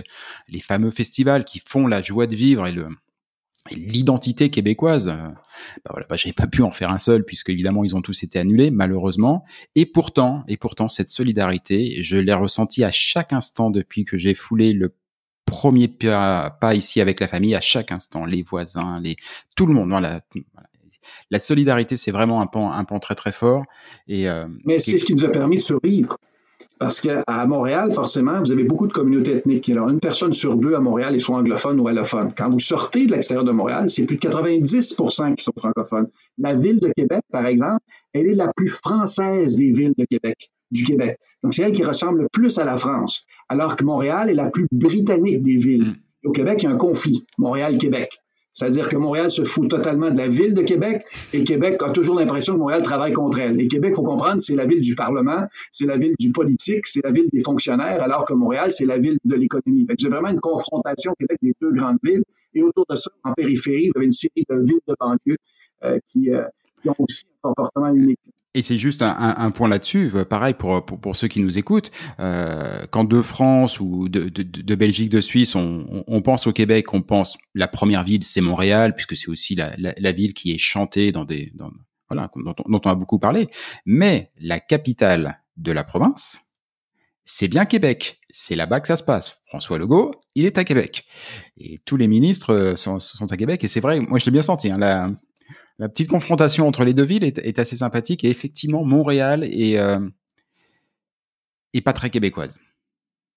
les 0.48 0.60
fameux 0.60 0.90
festivals 0.90 1.44
qui 1.44 1.62
font 1.64 1.86
la 1.86 2.02
joie 2.02 2.26
de 2.26 2.34
vivre 2.34 2.66
et 2.66 2.72
le 2.72 2.88
l'identité 3.70 4.50
québécoise. 4.50 5.06
Bah 5.06 5.90
voilà, 5.90 6.06
bah, 6.08 6.16
j'avais 6.16 6.32
pas 6.32 6.46
pu 6.46 6.62
en 6.62 6.70
faire 6.70 6.90
un 6.90 6.98
seul 6.98 7.24
puisque 7.24 7.50
évidemment 7.50 7.84
ils 7.84 7.96
ont 7.96 8.02
tous 8.02 8.22
été 8.22 8.38
annulés 8.38 8.70
malheureusement. 8.70 9.44
Et 9.74 9.86
pourtant, 9.86 10.44
et 10.48 10.56
pourtant 10.56 10.88
cette 10.88 11.10
solidarité, 11.10 12.02
je 12.02 12.16
l'ai 12.16 12.34
ressentie 12.34 12.84
à 12.84 12.90
chaque 12.90 13.32
instant 13.32 13.70
depuis 13.70 14.04
que 14.04 14.18
j'ai 14.18 14.34
foulé 14.34 14.72
le 14.72 14.94
premier 15.46 15.88
pas, 15.88 16.74
ici 16.74 17.00
avec 17.00 17.20
la 17.20 17.28
famille, 17.28 17.54
à 17.54 17.60
chaque 17.60 17.92
instant, 17.92 18.24
les 18.24 18.42
voisins, 18.42 19.00
les 19.00 19.16
tout 19.56 19.66
le 19.66 19.74
monde. 19.74 19.90
Voilà, 19.90 20.20
la 21.30 21.38
solidarité, 21.38 21.96
c'est 21.96 22.10
vraiment 22.10 22.40
un 22.40 22.46
pan, 22.46 22.72
un 22.72 22.84
pan 22.84 22.98
très 22.98 23.14
très 23.14 23.32
fort. 23.32 23.64
Et 24.08 24.28
euh, 24.28 24.46
mais 24.64 24.78
c'est 24.78 24.98
ce 24.98 25.04
qui 25.04 25.14
nous 25.14 25.24
a 25.24 25.30
permis 25.30 25.56
de 25.56 25.62
survivre. 25.62 26.18
Parce 26.84 27.00
qu'à 27.00 27.46
Montréal, 27.46 27.92
forcément, 27.92 28.40
vous 28.40 28.52
avez 28.52 28.64
beaucoup 28.64 28.86
de 28.86 28.92
communautés 28.92 29.36
ethniques. 29.36 29.70
Alors, 29.70 29.88
une 29.88 30.00
personne 30.00 30.34
sur 30.34 30.58
deux 30.58 30.74
à 30.74 30.80
Montréal 30.80 31.14
est 31.14 31.18
soit 31.18 31.38
anglophone 31.38 31.80
ou 31.80 31.88
allophone. 31.88 32.34
Quand 32.36 32.50
vous 32.50 32.60
sortez 32.60 33.06
de 33.06 33.12
l'extérieur 33.12 33.42
de 33.42 33.52
Montréal, 33.52 33.88
c'est 33.88 34.04
plus 34.04 34.16
de 34.16 34.20
90% 34.20 35.34
qui 35.34 35.42
sont 35.42 35.52
francophones. 35.56 36.08
La 36.36 36.52
ville 36.52 36.80
de 36.80 36.92
Québec, 36.94 37.22
par 37.32 37.46
exemple, 37.46 37.80
elle 38.12 38.26
est 38.26 38.34
la 38.34 38.52
plus 38.54 38.68
française 38.68 39.56
des 39.56 39.72
villes 39.72 39.94
de 39.96 40.04
Québec, 40.04 40.50
du 40.70 40.84
Québec. 40.84 41.16
Donc, 41.42 41.54
c'est 41.54 41.62
elle 41.62 41.72
qui 41.72 41.84
ressemble 41.84 42.20
le 42.20 42.28
plus 42.30 42.58
à 42.58 42.66
la 42.66 42.76
France. 42.76 43.24
Alors 43.48 43.76
que 43.76 43.84
Montréal 43.84 44.28
est 44.28 44.34
la 44.34 44.50
plus 44.50 44.66
britannique 44.70 45.42
des 45.42 45.56
villes. 45.56 45.84
Mm. 45.84 46.28
Au 46.28 46.32
Québec, 46.32 46.64
il 46.64 46.66
y 46.66 46.68
a 46.68 46.72
un 46.74 46.76
conflit. 46.76 47.24
Montréal-Québec. 47.38 48.18
C'est-à-dire 48.54 48.88
que 48.88 48.96
Montréal 48.96 49.30
se 49.30 49.44
fout 49.44 49.68
totalement 49.68 50.10
de 50.10 50.16
la 50.16 50.28
ville 50.28 50.54
de 50.54 50.62
Québec 50.62 51.04
et 51.32 51.42
Québec 51.44 51.82
a 51.82 51.90
toujours 51.90 52.18
l'impression 52.18 52.54
que 52.54 52.60
Montréal 52.60 52.82
travaille 52.82 53.12
contre 53.12 53.40
elle. 53.40 53.60
Et 53.60 53.68
Québec, 53.68 53.94
faut 53.94 54.02
comprendre, 54.02 54.40
c'est 54.40 54.54
la 54.54 54.64
ville 54.64 54.80
du 54.80 54.94
Parlement, 54.94 55.46
c'est 55.72 55.86
la 55.86 55.96
ville 55.96 56.14
du 56.18 56.30
politique, 56.30 56.86
c'est 56.86 57.02
la 57.04 57.10
ville 57.10 57.28
des 57.32 57.42
fonctionnaires, 57.42 58.00
alors 58.02 58.24
que 58.24 58.32
Montréal, 58.32 58.70
c'est 58.70 58.86
la 58.86 58.98
ville 58.98 59.18
de 59.24 59.34
l'économie. 59.34 59.86
C'est 59.98 60.08
vraiment 60.08 60.28
une 60.28 60.40
confrontation 60.40 61.14
Québec 61.18 61.38
des 61.42 61.54
deux 61.60 61.72
grandes 61.72 61.98
villes. 62.02 62.22
Et 62.54 62.62
autour 62.62 62.86
de 62.88 62.94
ça, 62.94 63.10
en 63.24 63.32
périphérie, 63.32 63.90
vous 63.92 63.98
avez 63.98 64.06
une 64.06 64.12
série 64.12 64.44
de 64.48 64.56
villes 64.56 64.80
de 64.86 64.94
banlieue 64.98 65.36
euh, 65.82 65.98
qui, 66.06 66.30
euh, 66.30 66.44
Et 68.56 68.62
c'est 68.62 68.78
juste 68.78 69.02
un, 69.02 69.50
point 69.50 69.68
là-dessus, 69.68 70.12
euh, 70.14 70.24
pareil 70.24 70.54
pour, 70.54 70.84
pour, 70.86 71.00
pour, 71.00 71.16
ceux 71.16 71.26
qui 71.26 71.40
nous 71.40 71.58
écoutent, 71.58 71.90
euh, 72.20 72.86
quand 72.92 73.02
de 73.02 73.20
France 73.20 73.80
ou 73.80 74.08
de, 74.08 74.28
de, 74.28 74.74
Belgique, 74.76 75.10
de 75.10 75.20
Suisse, 75.20 75.56
on, 75.56 76.22
pense 76.22 76.46
au 76.46 76.52
Québec, 76.52 76.94
on 76.94 77.02
pense 77.02 77.36
la 77.54 77.66
première 77.66 78.04
ville, 78.04 78.22
c'est 78.22 78.40
Montréal, 78.40 78.94
puisque 78.94 79.16
c'est 79.16 79.28
aussi 79.28 79.56
la, 79.56 79.74
la, 79.76 80.12
ville 80.12 80.34
qui 80.34 80.52
est 80.52 80.58
chantée 80.58 81.10
dans 81.10 81.24
des, 81.24 81.50
dans, 81.56 81.72
voilà, 82.08 82.30
dont, 82.36 82.54
on 82.68 82.90
a 82.90 82.94
beaucoup 82.94 83.18
parlé. 83.18 83.48
Mais 83.86 84.30
la 84.40 84.60
capitale 84.60 85.40
de 85.56 85.72
la 85.72 85.82
province, 85.82 86.40
c'est 87.24 87.48
bien 87.48 87.64
Québec. 87.64 88.20
C'est 88.30 88.56
là-bas 88.56 88.80
que 88.80 88.86
ça 88.86 88.96
se 88.96 89.02
passe. 89.02 89.38
François 89.46 89.78
Legault, 89.78 90.12
il 90.34 90.44
est 90.44 90.58
à 90.58 90.64
Québec. 90.64 91.06
Et 91.56 91.80
tous 91.84 91.96
les 91.96 92.06
ministres 92.06 92.52
euh, 92.52 92.76
sont, 92.76 92.98
à 93.30 93.36
Québec. 93.36 93.64
Et 93.64 93.68
c'est 93.68 93.80
vrai, 93.80 94.00
moi 94.00 94.18
je 94.18 94.26
l'ai 94.26 94.32
bien 94.32 94.42
senti. 94.42 94.70
Hein, 94.70 95.16
la 95.78 95.88
petite 95.88 96.08
confrontation 96.08 96.68
entre 96.68 96.84
les 96.84 96.94
deux 96.94 97.04
villes 97.04 97.24
est, 97.24 97.58
assez 97.58 97.76
sympathique 97.76 98.24
et 98.24 98.30
effectivement 98.30 98.84
Montréal 98.84 99.44
est, 99.44 99.78
euh, 99.78 99.98
est 101.72 101.80
pas 101.80 101.92
très 101.92 102.10
québécoise. 102.10 102.58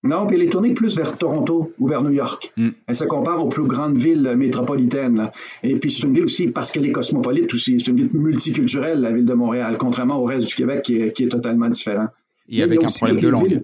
Non, 0.04 0.28
puis 0.28 0.38
elle 0.38 0.44
est 0.44 0.50
tournée 0.50 0.74
plus 0.74 0.96
vers 0.96 1.18
Toronto 1.18 1.74
ou 1.80 1.88
vers 1.88 2.04
New 2.04 2.12
York. 2.12 2.54
Mm. 2.56 2.70
Elle 2.86 2.96
se 2.96 3.04
compare 3.04 3.44
aux 3.44 3.50
plus 3.50 3.64
grandes 3.64 3.98
villes 3.98 4.36
métropolitaines. 4.38 5.32
Et 5.64 5.76
puis 5.78 5.92
c'est 5.92 6.04
une 6.04 6.14
ville 6.14 6.26
aussi, 6.26 6.48
parce 6.48 6.72
qu'elle 6.72 6.86
est 6.86 6.92
cosmopolite 6.92 7.54
aussi, 7.54 7.80
c'est 7.80 7.88
une 7.88 7.98
ville 7.98 8.10
multiculturelle, 8.14 9.02
la 9.02 9.12
ville 9.12 9.26
de 9.26 9.34
Montréal, 9.34 9.78
contrairement 9.80 10.20
au 10.20 10.26
reste 10.26 10.48
du 10.48 10.56
Québec 10.56 10.84
qui 10.84 11.02
est, 11.02 11.14
qui 11.14 11.24
est 11.24 11.30
totalement 11.30 11.68
différent. 11.70 12.08
Et 12.48 12.62
avec 12.62 12.84
un 12.84 12.88
problème 12.88 13.18
de 13.18 13.28
langue. 13.28 13.62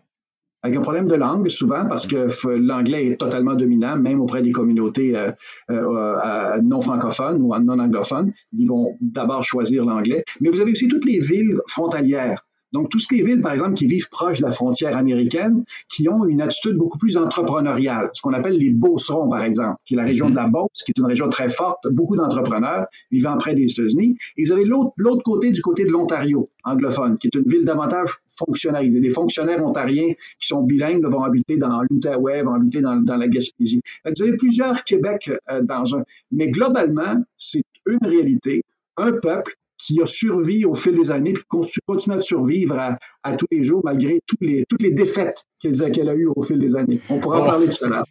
Avec 0.64 0.78
un 0.78 0.82
problème 0.82 1.08
de 1.08 1.16
langue, 1.16 1.50
souvent, 1.50 1.86
parce 1.86 2.08
que 2.08 2.28
l'anglais 2.56 3.08
est 3.08 3.20
totalement 3.20 3.54
dominant, 3.54 3.98
même 3.98 4.22
auprès 4.22 4.42
des 4.42 4.54
communautés 4.54 5.16
euh, 5.16 5.32
euh, 5.70 6.62
non 6.62 6.80
francophones 6.80 7.42
ou 7.42 7.54
non 7.60 7.80
anglophones. 7.80 8.32
Ils 8.58 8.68
vont 8.68 8.98
d'abord 9.02 9.44
choisir 9.44 9.84
l'anglais. 9.84 10.24
Mais 10.40 10.50
vous 10.50 10.62
avez 10.62 10.72
aussi 10.72 10.88
toutes 10.88 11.06
les 11.06 11.20
villes 11.20 11.60
frontalières 11.68 12.46
donc, 12.74 12.90
toutes 12.90 13.10
les 13.12 13.22
villes, 13.22 13.42
par 13.42 13.54
exemple, 13.54 13.76
qui 13.76 13.86
vivent 13.86 14.10
proche 14.10 14.40
de 14.40 14.46
la 14.46 14.52
frontière 14.52 14.98
américaine, 14.98 15.64
qui 15.90 16.10
ont 16.10 16.26
une 16.26 16.42
attitude 16.42 16.76
beaucoup 16.76 16.98
plus 16.98 17.18
entrepreneuriale, 17.18 18.10
ce 18.14 18.22
qu'on 18.24 18.34
appelle 18.34 18.58
les 18.58 18.72
Beaucerons, 18.72 19.30
par 19.30 19.44
exemple, 19.44 19.78
qui 19.86 19.94
est 19.94 19.98
la 19.98 20.04
région 20.04 20.30
de 20.32 20.36
la 20.36 20.48
mhm. 20.48 20.54
Beauce, 20.54 20.84
qui 20.84 20.92
est 20.92 20.98
une 20.98 21.06
région 21.06 21.30
très 21.30 21.50
forte, 21.50 21.88
beaucoup 21.92 22.16
d'entrepreneurs 22.16 22.88
vivant 23.12 23.38
près 23.38 23.54
des 23.54 23.70
États-Unis. 23.70 24.18
Et 24.38 24.46
vous 24.46 24.52
avez 24.52 24.66
l'autre 24.66 25.24
côté, 25.24 25.52
du 25.52 25.62
côté 25.62 25.86
de 25.86 25.92
l'Ontario, 25.92 26.50
anglophone, 26.64 27.20
qui 27.20 27.28
est 27.28 27.36
une 27.36 27.46
ville 27.46 27.64
davantage 27.64 28.10
fonctionnalisée. 28.28 29.00
Des 29.00 29.12
fonctionnaires 29.12 29.64
ontariens 29.64 30.12
qui 30.40 30.48
sont 30.48 30.64
bilingues 30.64 31.06
vont 31.06 31.22
habiter 31.22 31.58
dans 31.58 31.84
l'Outaouais, 31.88 32.42
vont 32.42 32.56
habiter 32.56 32.82
dans, 32.82 33.04
la 33.06 33.28
Gaspésie. 33.28 33.82
Vous 34.04 34.24
avez 34.24 34.36
plusieurs 34.36 34.84
Québec 34.84 35.32
euh, 35.52 35.62
dans 35.62 35.96
un... 35.96 36.04
Mais 36.32 36.48
globalement, 36.48 37.24
c'est 37.38 37.64
une 37.86 38.00
réalité, 38.08 38.64
un 38.98 39.12
peuple 39.12 39.56
qui 39.84 40.02
a 40.02 40.06
survécu 40.06 40.66
au 40.66 40.76
fil 40.76 40.96
des 40.96 41.12
années, 41.12 41.34
puis 41.34 41.44
continue 41.86 42.16
à 42.16 42.22
survivre 42.22 42.80
à, 43.24 43.34
tous 43.36 43.48
les 43.52 43.64
jours 43.64 43.82
malgré 43.84 44.20
toutes 44.26 44.42
les, 44.42 44.66
toutes 44.68 44.82
les 44.82 44.92
défaites 44.92 45.44
qu'elle 45.60 46.10
a 46.10 46.16
eues 46.16 46.30
au 46.34 46.42
fil 46.42 46.58
des 46.58 46.76
années. 46.76 47.00
On 47.10 47.20
pourra 47.20 47.42
en 47.42 47.46
parler 47.46 47.68
tout 47.68 47.84
à 47.86 47.88
l'heure. 47.90 48.06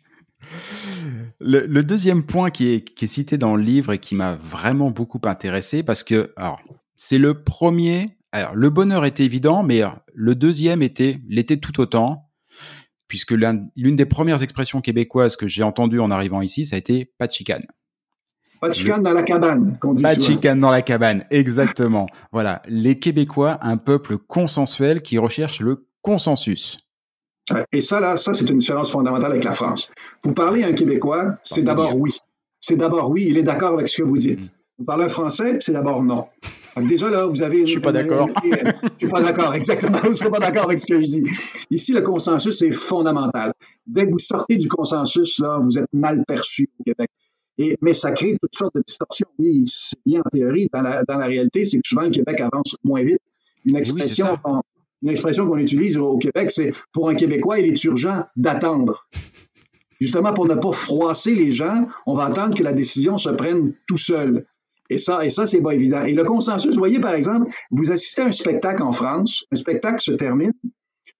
Le, 1.41 1.83
deuxième 1.83 2.25
point 2.25 2.51
qui 2.51 2.75
est, 2.75 2.81
qui 2.83 3.07
est, 3.07 3.09
cité 3.09 3.39
dans 3.39 3.57
le 3.57 3.63
livre 3.63 3.93
et 3.93 3.99
qui 3.99 4.15
m'a 4.15 4.35
vraiment 4.35 4.91
beaucoup 4.91 5.21
intéressé, 5.25 5.83
parce 5.83 6.05
que 6.05 6.33
c'est 6.97 7.19
le 7.19 7.43
premier. 7.43 8.19
Alors 8.33 8.55
le 8.55 8.71
bonheur 8.71 9.05
était 9.05 9.25
évident, 9.25 9.63
mais 9.63 9.83
le 10.15 10.35
deuxième 10.35 10.83
était 10.83 11.21
l'était 11.29 11.57
tout 11.57 11.81
autant, 11.81 12.31
puisque 13.09 13.33
l'une 13.33 13.97
des 13.97 14.07
premières 14.07 14.43
expressions 14.43 14.81
québécoises 14.81 15.37
que 15.37 15.49
j'ai 15.49 15.63
entendues 15.63 16.01
en 16.01 16.11
arrivant 16.11 16.43
ici, 16.43 16.65
ça 16.65 16.77
a 16.77 16.79
été 16.79 17.13
pas 17.19 17.27
de 17.27 17.33
chicane. 17.33 17.65
Pas 18.63 18.69
de 18.69 18.75
chicane 18.75 19.03
dans 19.03 19.13
la 19.13 19.25
cabane, 19.25 19.77
qu'on 19.81 19.93
dit 19.93 20.05
Pas 20.05 20.15
de 20.15 20.23
chicane 20.23 20.61
dans 20.61 20.71
la 20.71 20.83
cabane, 20.83 21.25
exactement. 21.33 22.07
voilà, 22.31 22.63
les 22.69 22.97
Québécois, 22.97 23.59
un 23.61 23.77
peuple 23.77 24.19
consensuel 24.19 25.03
qui 25.03 25.19
recherche 25.19 25.59
le 25.59 25.89
consensus. 26.01 26.79
Et 27.73 27.81
ça, 27.81 27.99
là, 27.99 28.17
ça, 28.17 28.35
c'est 28.35 28.49
une 28.49 28.59
différence 28.59 28.93
fondamentale 28.93 29.33
avec 29.33 29.43
la 29.43 29.53
France. 29.53 29.91
Vous 30.23 30.33
parlez 30.33 30.63
à 30.63 30.69
un 30.69 30.75
Québécois, 30.75 31.39
c'est 31.43 31.63
d'abord 31.63 31.97
oui. 31.97 32.13
C'est 32.61 32.77
d'abord 32.77 33.11
oui, 33.11 33.27
il 33.29 33.37
est 33.37 33.43
d'accord 33.43 33.73
avec 33.73 33.89
ce 33.89 34.01
que 34.01 34.07
vous 34.07 34.17
dites. 34.17 34.53
Vous 34.79 34.85
parlez 34.85 35.07
un 35.07 35.09
français, 35.09 35.57
c'est 35.59 35.73
d'abord 35.73 36.05
non. 36.05 36.27
déjà, 36.77 37.11
là, 37.11 37.27
vous 37.27 37.43
avez... 37.43 37.67
je 37.67 37.73
suis 37.73 37.81
pas 37.81 37.91
d'accord. 37.91 38.29
je 38.45 38.79
suis 38.99 39.09
pas 39.09 39.23
d'accord, 39.23 39.57
exactement. 39.57 39.99
Je 40.05 40.13
suis 40.13 40.31
pas 40.31 40.39
d'accord 40.39 40.67
avec 40.67 40.79
ce 40.79 40.87
que 40.87 41.01
je 41.03 41.07
dis. 41.07 41.25
Ici, 41.73 41.93
le 41.93 42.03
consensus 42.03 42.63
est 42.63 42.71
fondamental. 42.71 43.55
Dès 43.89 44.07
que 44.07 44.13
vous 44.13 44.21
sortez 44.21 44.57
du 44.57 44.69
consensus, 44.69 45.41
là, 45.41 45.59
vous 45.61 45.81
êtes 45.81 45.93
mal 45.93 46.23
perçu 46.29 46.71
au 46.79 46.85
Québec 46.85 47.11
mais 47.81 47.95
ça 47.95 48.13
crée 48.13 48.37
toutes 48.41 48.55
sortes 48.55 48.75
de 48.75 48.83
distorsions. 48.87 49.29
Oui, 49.39 49.65
c'est 49.67 49.99
bien 50.05 50.21
en 50.25 50.29
théorie. 50.31 50.69
Dans 50.73 50.83
la, 50.83 51.05
dans 51.05 51.19
la 51.19 51.27
réalité, 51.27 51.65
c'est 51.65 51.79
que 51.79 51.87
souvent 51.87 52.03
le 52.03 52.11
Québec 52.11 52.41
avance 52.41 52.77
moins 52.85 53.05
vite. 53.05 53.21
Une 53.65 53.77
expression, 53.77 54.39
une 55.03 55.11
expression 55.11 55.47
qu'on 55.47 55.59
utilise 55.59 55.99
au 55.99 56.19
Québec, 56.19 56.51
c'est 56.51 56.73
pour 56.93 57.09
un 57.09 57.15
Québécois, 57.15 57.59
il 57.59 57.67
est 57.67 57.85
urgent 57.85 58.25
d'attendre. 58.37 59.07
Justement, 60.01 60.33
pour 60.33 60.49
ne 60.49 60.55
pas 60.55 60.73
froisser 60.73 61.35
les 61.35 61.53
gens, 61.53 61.87
on 62.07 62.15
va 62.15 62.25
attendre 62.25 62.57
que 62.57 62.63
la 62.63 62.73
décision 62.73 63.19
se 63.19 63.31
prenne 63.31 63.75
tout 63.87 63.99
seul. 63.99 64.47
Et 64.91 64.99
ça, 64.99 65.25
et 65.25 65.31
ça, 65.31 65.47
c'est 65.47 65.63
pas 65.63 65.75
évident. 65.75 66.03
Et 66.05 66.13
le 66.13 66.25
consensus, 66.25 66.73
vous 66.73 66.79
voyez, 66.79 67.01
par 67.01 67.15
exemple, 67.15 67.49
vous 67.71 67.93
assistez 67.93 68.23
à 68.23 68.27
un 68.27 68.33
spectacle 68.33 68.83
en 68.83 68.93
France, 68.93 69.45
un 69.53 69.57
spectacle 69.57 70.01
se 70.01 70.13
termine, 70.13 70.53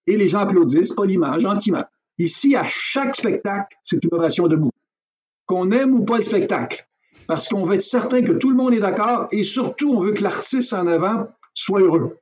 et 0.05 0.17
les 0.17 0.27
gens 0.27 0.39
applaudissent 0.39 0.93
poliment, 0.93 1.39
gentiment. 1.39 1.85
Ici, 2.19 2.55
à 2.55 2.65
chaque 2.67 3.15
spectacle, 3.15 3.75
c'est 3.83 4.03
une 4.03 4.13
ovation 4.13 4.47
debout 4.47 4.69
qu'on 5.45 5.71
aime 5.71 5.93
ou 5.93 6.03
pas 6.03 6.17
le 6.17 6.23
spectacle. 6.23 6.87
Parce 7.27 7.47
qu'on 7.47 7.63
veut 7.63 7.75
être 7.75 7.81
certain 7.81 8.21
que 8.21 8.33
tout 8.33 8.49
le 8.49 8.55
monde 8.55 8.73
est 8.73 8.79
d'accord 8.79 9.27
et 9.31 9.43
surtout, 9.43 9.93
on 9.93 9.99
veut 9.99 10.11
que 10.11 10.23
l'artiste 10.23 10.73
en 10.73 10.87
avant 10.87 11.27
soit 11.53 11.81
heureux. 11.81 12.17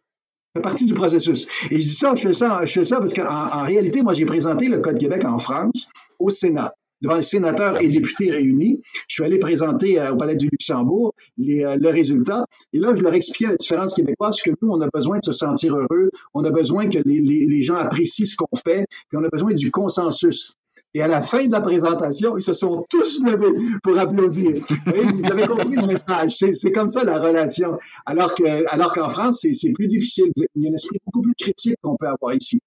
Fait 0.53 0.61
partie 0.61 0.85
du 0.85 0.93
processus. 0.93 1.47
Et 1.69 1.79
je 1.79 1.87
dis 1.87 1.95
ça, 1.95 2.13
je 2.15 2.21
fais 2.21 2.33
ça, 2.33 2.65
je 2.65 2.71
fais 2.71 2.85
ça 2.85 2.97
parce 2.97 3.13
qu'en 3.13 3.63
réalité, 3.63 4.03
moi, 4.03 4.13
j'ai 4.13 4.25
présenté 4.25 4.67
le 4.67 4.79
Code 4.79 4.99
Québec 4.99 5.23
en 5.25 5.37
France 5.37 5.89
au 6.19 6.29
Sénat 6.29 6.73
devant 7.01 7.15
les 7.15 7.21
sénateurs 7.21 7.81
et 7.81 7.87
députés 7.87 8.29
réunis. 8.29 8.81
Je 9.07 9.15
suis 9.15 9.23
allé 9.23 9.39
présenter 9.39 9.99
euh, 9.99 10.11
au 10.11 10.17
Palais 10.17 10.35
du 10.35 10.49
Luxembourg 10.51 11.13
euh, 11.39 11.77
le 11.79 11.89
résultat. 11.89 12.45
Et 12.73 12.79
là, 12.79 12.95
je 12.95 13.01
leur 13.01 13.13
expliquais 13.13 13.51
la 13.51 13.57
différence 13.57 13.95
québécoise, 13.95 14.41
que 14.41 14.51
nous, 14.61 14.69
on 14.69 14.81
a 14.81 14.87
besoin 14.93 15.17
de 15.17 15.25
se 15.25 15.31
sentir 15.31 15.75
heureux, 15.75 16.11
on 16.33 16.43
a 16.43 16.51
besoin 16.51 16.89
que 16.89 16.99
les 17.03 17.63
gens 17.63 17.75
apprécient 17.75 18.25
ce 18.25 18.35
qu'on 18.35 18.55
fait, 18.55 18.85
puis 19.09 19.17
on 19.17 19.23
a 19.23 19.29
besoin 19.29 19.53
du 19.53 19.71
consensus. 19.71 20.53
Et 20.93 21.01
à 21.01 21.07
la 21.07 21.21
fin 21.21 21.45
de 21.45 21.51
la 21.51 21.61
présentation, 21.61 22.37
ils 22.37 22.43
se 22.43 22.53
sont 22.53 22.85
tous 22.89 23.23
levés 23.23 23.77
pour 23.81 23.97
applaudir. 23.97 24.61
Ils 24.87 25.31
avaient 25.31 25.47
compris 25.47 25.75
le 25.75 25.87
message. 25.87 26.35
C'est 26.53 26.71
comme 26.71 26.89
ça 26.89 27.03
la 27.03 27.19
relation. 27.19 27.77
Alors 28.05 28.35
que, 28.35 28.65
alors 28.69 28.93
qu'en 28.93 29.07
France, 29.07 29.45
c'est 29.53 29.71
plus 29.71 29.87
difficile. 29.87 30.31
Il 30.55 30.63
y 30.63 30.67
a 30.67 30.71
un 30.71 30.73
esprit 30.73 30.99
beaucoup 31.05 31.21
plus 31.21 31.33
critique 31.37 31.75
qu'on 31.81 31.95
peut 31.95 32.07
avoir 32.07 32.33
ici. 32.35 32.59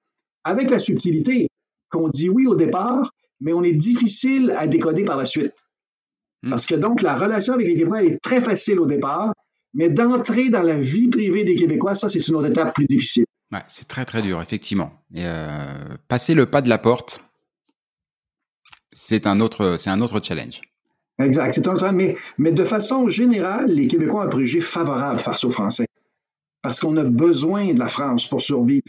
Avec 0.43 0.71
la 0.71 0.79
subtilité, 0.79 1.49
qu'on 1.91 2.09
dit 2.09 2.31
oui 2.31 2.47
au 2.47 2.55
départ, 2.55 3.13
mais 3.41 3.53
on 3.53 3.63
est 3.63 3.73
difficile 3.73 4.55
à 4.57 4.67
décoder 4.67 5.05
par 5.05 5.19
la 5.19 5.27
suite. 5.27 5.55
Hmm. 6.43 6.51
Parce 6.51 6.67
que 6.67 6.75
donc, 6.75 7.03
la 7.03 7.17
relation 7.17 7.55
avec 7.55 7.67
les 7.67 7.75
Québécois 7.75 8.03
est 8.03 8.19
très 8.23 8.41
facile 8.41 8.81
au 8.81 8.87
départ, 8.87 9.35
mais 9.75 9.91
d'entrer 9.91 10.49
dans 10.49 10.63
la 10.63 10.81
vie 10.81 11.09
privée 11.09 11.45
des 11.45 11.57
Québécois, 11.57 11.95
ça, 11.95 12.09
c'est 12.09 12.27
une 12.27 12.37
autre 12.37 12.49
étape 12.49 12.75
plus 12.75 12.87
difficile. 12.87 13.25
Ouais, 13.53 13.63
c'est 13.69 13.87
très, 13.87 14.05
très 14.05 14.23
dur, 14.23 14.41
effectivement. 14.41 14.93
Et 15.15 15.23
euh, 15.25 15.97
passer 16.09 16.35
le 16.35 16.47
pas 16.47 16.63
de 16.63 16.69
la 16.69 16.79
porte, 16.79 17.21
c'est 18.95 19.27
un 19.27 19.41
autre, 19.41 19.77
challenge. 20.23 20.63
Exact. 21.19 21.55
C'est 21.55 21.69
un 21.69 21.93
mais, 21.93 22.17
mais 22.39 22.53
de 22.53 22.65
façon 22.65 23.09
générale, 23.09 23.71
les 23.71 23.87
Québécois 23.87 24.21
ont 24.21 24.25
un 24.25 24.29
préjugé 24.29 24.61
favorable 24.61 25.21
face 25.21 25.45
aux 25.45 25.51
Français. 25.51 25.87
Parce 26.63 26.81
qu'on 26.81 26.97
a 26.97 27.05
besoin 27.05 27.75
de 27.75 27.79
la 27.79 27.89
France 27.89 28.27
pour 28.27 28.41
survivre. 28.41 28.83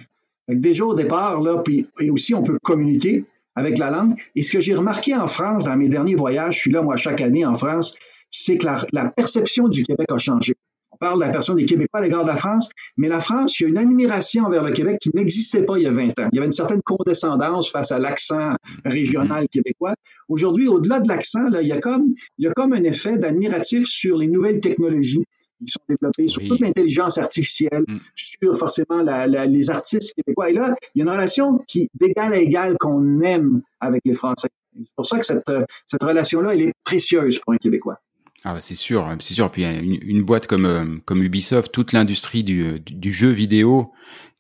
déjà 0.48 0.86
au 0.86 0.96
départ, 0.96 1.42
puis, 1.64 1.88
et 2.00 2.10
aussi 2.10 2.34
on 2.34 2.42
peut 2.42 2.58
communiquer 2.64 3.26
avec 3.56 3.78
la 3.78 3.90
langue. 3.90 4.16
Et 4.36 4.44
ce 4.44 4.54
que 4.54 4.60
j'ai 4.60 4.76
remarqué 4.76 5.16
en 5.16 5.28
France, 5.28 5.66
dans 5.66 5.76
mes 5.76 5.90
derniers 5.90 6.16
voyages, 6.16 6.56
je 6.56 6.60
suis 6.62 6.72
là 6.72 6.82
moi 6.82 6.96
chaque 6.98 7.22
année 7.22 7.46
en 7.46 7.56
France, 7.56 7.96
c'est 8.32 8.58
que 8.58 8.68
la 8.92 9.10
perception 9.10 9.68
du 9.68 9.84
Québec 9.84 10.12
a 10.12 10.18
changé. 10.18 10.56
On 10.96 10.98
parle 10.98 11.20
de 11.20 11.26
la 11.26 11.32
personne 11.32 11.58
des 11.58 11.66
Québécois 11.66 12.00
à 12.00 12.04
l'égard 12.04 12.24
de 12.24 12.30
la 12.30 12.38
France, 12.38 12.70
mais 12.96 13.10
la 13.10 13.20
France, 13.20 13.60
il 13.60 13.64
y 13.64 13.66
a 13.66 13.70
une 13.70 13.78
admiration 13.78 14.46
envers 14.46 14.64
le 14.64 14.72
Québec 14.72 14.98
qui 15.02 15.10
n'existait 15.14 15.64
pas 15.64 15.78
il 15.78 15.84
y 15.84 15.88
a 15.88 15.92
20 15.92 16.20
ans. 16.20 16.30
Il 16.32 16.36
y 16.36 16.38
avait 16.38 16.46
une 16.46 16.54
certaine 16.54 16.82
condescendance 16.82 17.70
face 17.70 17.92
à 17.92 18.00
l'accent 18.00 18.52
régional 18.86 19.44
mm-hmm. 19.44 19.50
québécois. 19.50 19.96
Aujourd'hui, 20.30 20.70
au-delà 20.70 21.02
de 21.02 21.10
l'accent, 21.10 21.48
il 21.48 21.68
y 21.68 21.74
a 21.74 21.80
comme, 21.80 22.14
il 22.38 22.46
y 22.46 22.48
a 22.48 22.54
comme 22.54 22.72
un 22.72 22.84
effet 22.84 23.18
d'admiratif 23.18 23.86
sur 23.86 24.18
les 24.18 24.28
nouvelles 24.28 24.62
technologies 24.62 25.26
qui 25.60 25.68
sont 25.68 25.82
développées, 25.90 26.28
sur 26.28 26.48
toute 26.48 26.62
l'intelligence 26.62 27.18
artificielle, 27.18 27.84
mm. 27.86 27.98
sur 28.16 28.56
forcément 28.56 29.02
les 29.02 29.70
artistes 29.70 30.14
québécois. 30.14 30.50
Et 30.50 30.54
là, 30.54 30.76
il 30.94 31.00
y 31.00 31.02
a 31.02 31.04
une 31.04 31.12
relation 31.12 31.60
qui, 31.68 31.90
d'égal 31.94 32.34
à 32.34 32.38
égal, 32.38 32.78
qu'on 32.80 33.20
aime 33.20 33.64
avec 33.82 34.02
les 34.06 34.14
Français. 34.14 34.48
C'est 34.78 34.96
pour 34.96 35.06
ça 35.06 35.20
que 35.20 35.26
cette, 35.26 35.52
cette 35.88 36.04
relation-là, 36.04 36.54
elle 36.54 36.62
est 36.62 36.74
précieuse 36.86 37.40
pour 37.40 37.54
un 37.54 37.58
Québécois. 37.58 38.00
Ah 38.48 38.54
bah 38.54 38.62
c'est 38.62 38.76
sûr, 38.76 39.10
c'est 39.20 39.34
sûr. 39.34 39.52
Puis 39.52 39.66
une, 39.66 39.98
une 40.04 40.24
boîte 40.24 40.46
comme 40.46 40.66
euh, 40.66 40.98
comme 41.06 41.24
Ubisoft, 41.24 41.72
toute 41.72 41.94
l'industrie 41.94 42.44
du, 42.44 42.80
du 42.80 43.12
jeu 43.12 43.32
vidéo, 43.32 43.92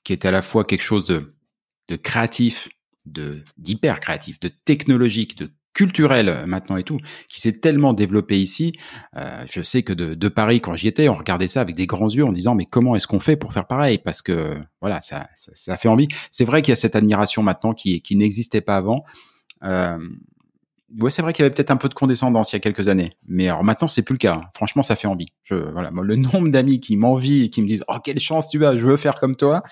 qui 0.03 0.13
est 0.13 0.25
à 0.25 0.31
la 0.31 0.43
fois 0.43 0.63
quelque 0.63 0.83
chose 0.83 1.07
de 1.07 1.35
de 1.89 1.95
créatif, 1.95 2.69
de 3.07 3.43
d'hyper 3.57 3.99
créatif, 3.99 4.39
de 4.39 4.47
technologique, 4.47 5.37
de 5.39 5.49
culturel 5.73 6.29
euh, 6.29 6.45
maintenant 6.45 6.77
et 6.77 6.83
tout, 6.83 6.99
qui 7.27 7.41
s'est 7.41 7.59
tellement 7.59 7.93
développé 7.93 8.39
ici. 8.39 8.73
Euh, 9.17 9.43
je 9.51 9.61
sais 9.63 9.81
que 9.81 9.91
de, 9.91 10.13
de 10.13 10.27
Paris, 10.29 10.61
quand 10.61 10.75
j'y 10.75 10.87
étais, 10.87 11.09
on 11.09 11.15
regardait 11.15 11.47
ça 11.47 11.61
avec 11.61 11.75
des 11.75 11.87
grands 11.87 12.09
yeux 12.09 12.25
en 12.25 12.31
disant 12.31 12.53
mais 12.53 12.65
comment 12.65 12.95
est-ce 12.95 13.07
qu'on 13.07 13.19
fait 13.19 13.35
pour 13.35 13.53
faire 13.53 13.65
pareil? 13.65 13.97
Parce 13.97 14.21
que 14.21 14.55
voilà, 14.81 15.01
ça, 15.01 15.29
ça, 15.33 15.51
ça 15.55 15.77
fait 15.77 15.89
envie. 15.89 16.07
C'est 16.29 16.45
vrai 16.45 16.61
qu'il 16.61 16.71
y 16.71 16.73
a 16.73 16.77
cette 16.77 16.95
admiration 16.95 17.41
maintenant 17.41 17.73
qui, 17.73 18.01
qui 18.03 18.15
n'existait 18.15 18.61
pas 18.61 18.77
avant. 18.77 19.03
Euh, 19.63 19.97
ouais, 20.99 21.09
c'est 21.09 21.21
vrai 21.21 21.33
qu'il 21.33 21.43
y 21.43 21.45
avait 21.45 21.53
peut-être 21.53 21.71
un 21.71 21.77
peu 21.77 21.89
de 21.89 21.93
condescendance 21.93 22.53
il 22.53 22.55
y 22.55 22.57
a 22.57 22.59
quelques 22.59 22.87
années, 22.87 23.13
mais 23.27 23.47
alors 23.47 23.63
maintenant 23.63 23.87
c'est 23.87 24.03
plus 24.03 24.13
le 24.13 24.19
cas. 24.19 24.49
Franchement, 24.55 24.83
ça 24.83 24.95
fait 24.95 25.07
envie. 25.07 25.33
Voilà, 25.49 25.91
le 25.91 26.15
nombre 26.15 26.49
d'amis 26.49 26.79
qui 26.79 26.97
m'envient 26.97 27.43
et 27.43 27.49
qui 27.49 27.61
me 27.61 27.67
disent 27.67 27.83
"Oh 27.87 27.97
quelle 28.03 28.19
chance 28.19 28.49
tu 28.49 28.65
as, 28.65 28.77
je 28.77 28.85
veux 28.85 28.97
faire 28.97 29.19
comme 29.19 29.35
toi", 29.35 29.63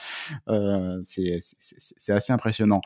euh, 0.49 0.99
c'est 1.04 1.39
assez 2.10 2.34
impressionnant. 2.34 2.82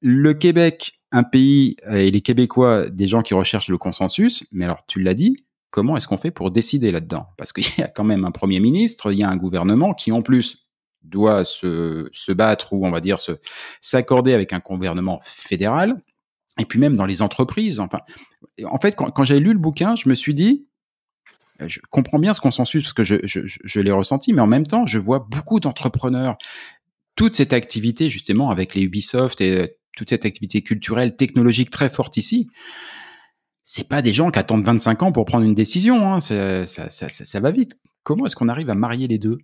Le 0.00 0.34
Québec, 0.34 1.00
un 1.12 1.22
pays 1.22 1.76
euh, 1.86 1.94
et 1.94 2.10
les 2.10 2.20
Québécois, 2.20 2.90
des 2.90 3.08
gens 3.08 3.22
qui 3.22 3.34
recherchent 3.34 3.68
le 3.68 3.78
consensus. 3.78 4.44
Mais 4.52 4.64
alors, 4.64 4.84
tu 4.86 5.00
l'as 5.00 5.14
dit, 5.14 5.46
comment 5.70 5.96
est-ce 5.96 6.08
qu'on 6.08 6.18
fait 6.18 6.32
pour 6.32 6.50
décider 6.50 6.90
là-dedans? 6.90 7.28
Parce 7.38 7.52
qu'il 7.52 7.64
y 7.78 7.82
a 7.82 7.88
quand 7.88 8.04
même 8.04 8.24
un 8.24 8.32
premier 8.32 8.60
ministre, 8.60 9.12
il 9.12 9.18
y 9.18 9.22
a 9.22 9.30
un 9.30 9.36
gouvernement 9.36 9.94
qui 9.94 10.12
en 10.12 10.22
plus 10.22 10.68
doit 11.02 11.44
se, 11.44 12.08
se 12.12 12.32
battre 12.32 12.72
ou 12.72 12.86
on 12.86 12.90
va 12.90 13.00
dire 13.00 13.18
s'accorder 13.80 14.34
avec 14.34 14.52
un 14.52 14.58
gouvernement 14.58 15.20
fédéral. 15.22 16.02
Et 16.58 16.64
puis 16.64 16.78
même 16.78 16.96
dans 16.96 17.06
les 17.06 17.22
entreprises. 17.22 17.80
Enfin, 17.80 17.98
en 18.64 18.78
fait, 18.78 18.94
quand, 18.94 19.24
j'ai 19.24 19.40
lu 19.40 19.52
le 19.52 19.58
bouquin, 19.58 19.96
je 19.96 20.08
me 20.08 20.14
suis 20.14 20.34
dit, 20.34 20.66
je 21.60 21.80
comprends 21.90 22.18
bien 22.18 22.34
ce 22.34 22.40
consensus 22.40 22.84
parce 22.84 22.92
que 22.92 23.04
je, 23.04 23.16
je, 23.24 23.40
je 23.44 23.80
l'ai 23.80 23.90
ressenti, 23.90 24.32
mais 24.32 24.40
en 24.40 24.46
même 24.46 24.66
temps, 24.66 24.86
je 24.86 24.98
vois 24.98 25.26
beaucoup 25.28 25.60
d'entrepreneurs, 25.60 26.36
toute 27.16 27.36
cette 27.36 27.52
activité 27.52 28.10
justement 28.10 28.50
avec 28.50 28.74
les 28.74 28.82
Ubisoft 28.82 29.40
et 29.40 29.60
euh, 29.60 29.66
toute 29.96 30.10
cette 30.10 30.24
activité 30.24 30.62
culturelle, 30.62 31.16
technologique 31.16 31.70
très 31.70 31.88
forte 31.88 32.16
ici. 32.16 32.48
C'est 33.62 33.88
pas 33.88 34.02
des 34.02 34.12
gens 34.12 34.30
qui 34.30 34.38
attendent 34.38 34.64
25 34.64 35.02
ans 35.04 35.12
pour 35.12 35.24
prendre 35.24 35.44
une 35.44 35.54
décision. 35.54 36.12
Hein. 36.12 36.20
Ça, 36.20 36.66
ça, 36.66 36.90
ça, 36.90 37.08
ça, 37.08 37.40
va 37.40 37.50
vite. 37.50 37.80
Comment 38.02 38.26
est-ce 38.26 38.36
qu'on 38.36 38.48
arrive 38.48 38.68
à 38.68 38.74
marier 38.74 39.08
les 39.08 39.18
deux? 39.18 39.38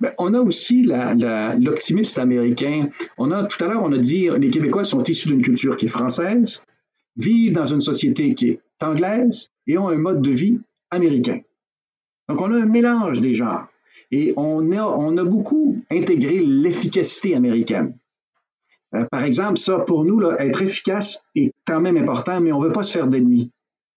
Ben, 0.00 0.12
on 0.18 0.34
a 0.34 0.40
aussi 0.40 0.84
l'optimisme 0.84 2.20
américain. 2.20 2.88
On 3.18 3.30
a 3.30 3.44
tout 3.44 3.62
à 3.64 3.68
l'heure, 3.68 3.82
on 3.82 3.92
a 3.92 3.98
dit 3.98 4.28
les 4.38 4.50
Québécois 4.50 4.84
sont 4.84 5.02
issus 5.04 5.28
d'une 5.28 5.42
culture 5.42 5.76
qui 5.76 5.86
est 5.86 5.88
française, 5.88 6.64
vivent 7.16 7.52
dans 7.52 7.66
une 7.66 7.80
société 7.80 8.34
qui 8.34 8.50
est 8.50 8.60
anglaise 8.80 9.50
et 9.66 9.78
ont 9.78 9.88
un 9.88 9.96
mode 9.96 10.22
de 10.22 10.30
vie 10.30 10.60
américain. 10.90 11.40
Donc, 12.28 12.40
on 12.40 12.52
a 12.52 12.56
un 12.56 12.66
mélange 12.66 13.20
des 13.20 13.34
genres. 13.34 13.66
Et 14.10 14.34
on 14.36 14.70
a, 14.72 15.24
beaucoup 15.24 15.82
intégré 15.90 16.38
l'efficacité 16.38 17.34
américaine. 17.34 17.96
Euh, 18.94 19.06
par 19.10 19.24
exemple, 19.24 19.58
ça, 19.58 19.78
pour 19.78 20.04
nous, 20.04 20.22
être 20.38 20.60
efficace 20.60 21.24
est 21.34 21.54
quand 21.66 21.80
même 21.80 21.96
important, 21.96 22.40
mais 22.40 22.52
on 22.52 22.60
ne 22.60 22.66
veut 22.66 22.72
pas 22.72 22.82
se 22.82 22.92
faire 22.92 23.08
d'ennemis. 23.08 23.50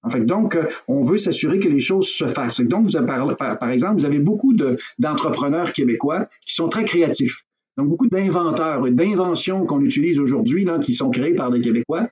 En 0.05 0.09
fait, 0.09 0.23
donc, 0.23 0.55
euh, 0.55 0.63
on 0.87 1.01
veut 1.01 1.17
s'assurer 1.17 1.57
que 1.57 1.67
les 1.67 1.79
choses 1.79 2.07
se 2.07 2.25
fassent. 2.25 2.61
Donc, 2.61 2.85
vous 2.85 2.95
avez, 2.95 3.07
par, 3.07 3.57
par, 3.57 3.69
exemple, 3.71 3.99
vous 3.99 4.05
avez 4.05 4.19
beaucoup 4.19 4.53
d'entrepreneurs 4.99 5.73
québécois 5.73 6.27
qui 6.45 6.53
sont 6.53 6.69
très 6.69 6.85
créatifs. 6.85 7.43
Donc, 7.77 7.89
beaucoup 7.89 8.07
d'inventeurs 8.07 8.85
et 8.85 8.91
d'inventions 8.91 9.65
qu'on 9.65 9.81
utilise 9.81 10.19
aujourd'hui, 10.19 10.67
qui 10.83 10.93
sont 10.93 11.09
créées 11.09 11.33
par 11.33 11.49
des 11.49 11.59
Québécois. 11.59 12.07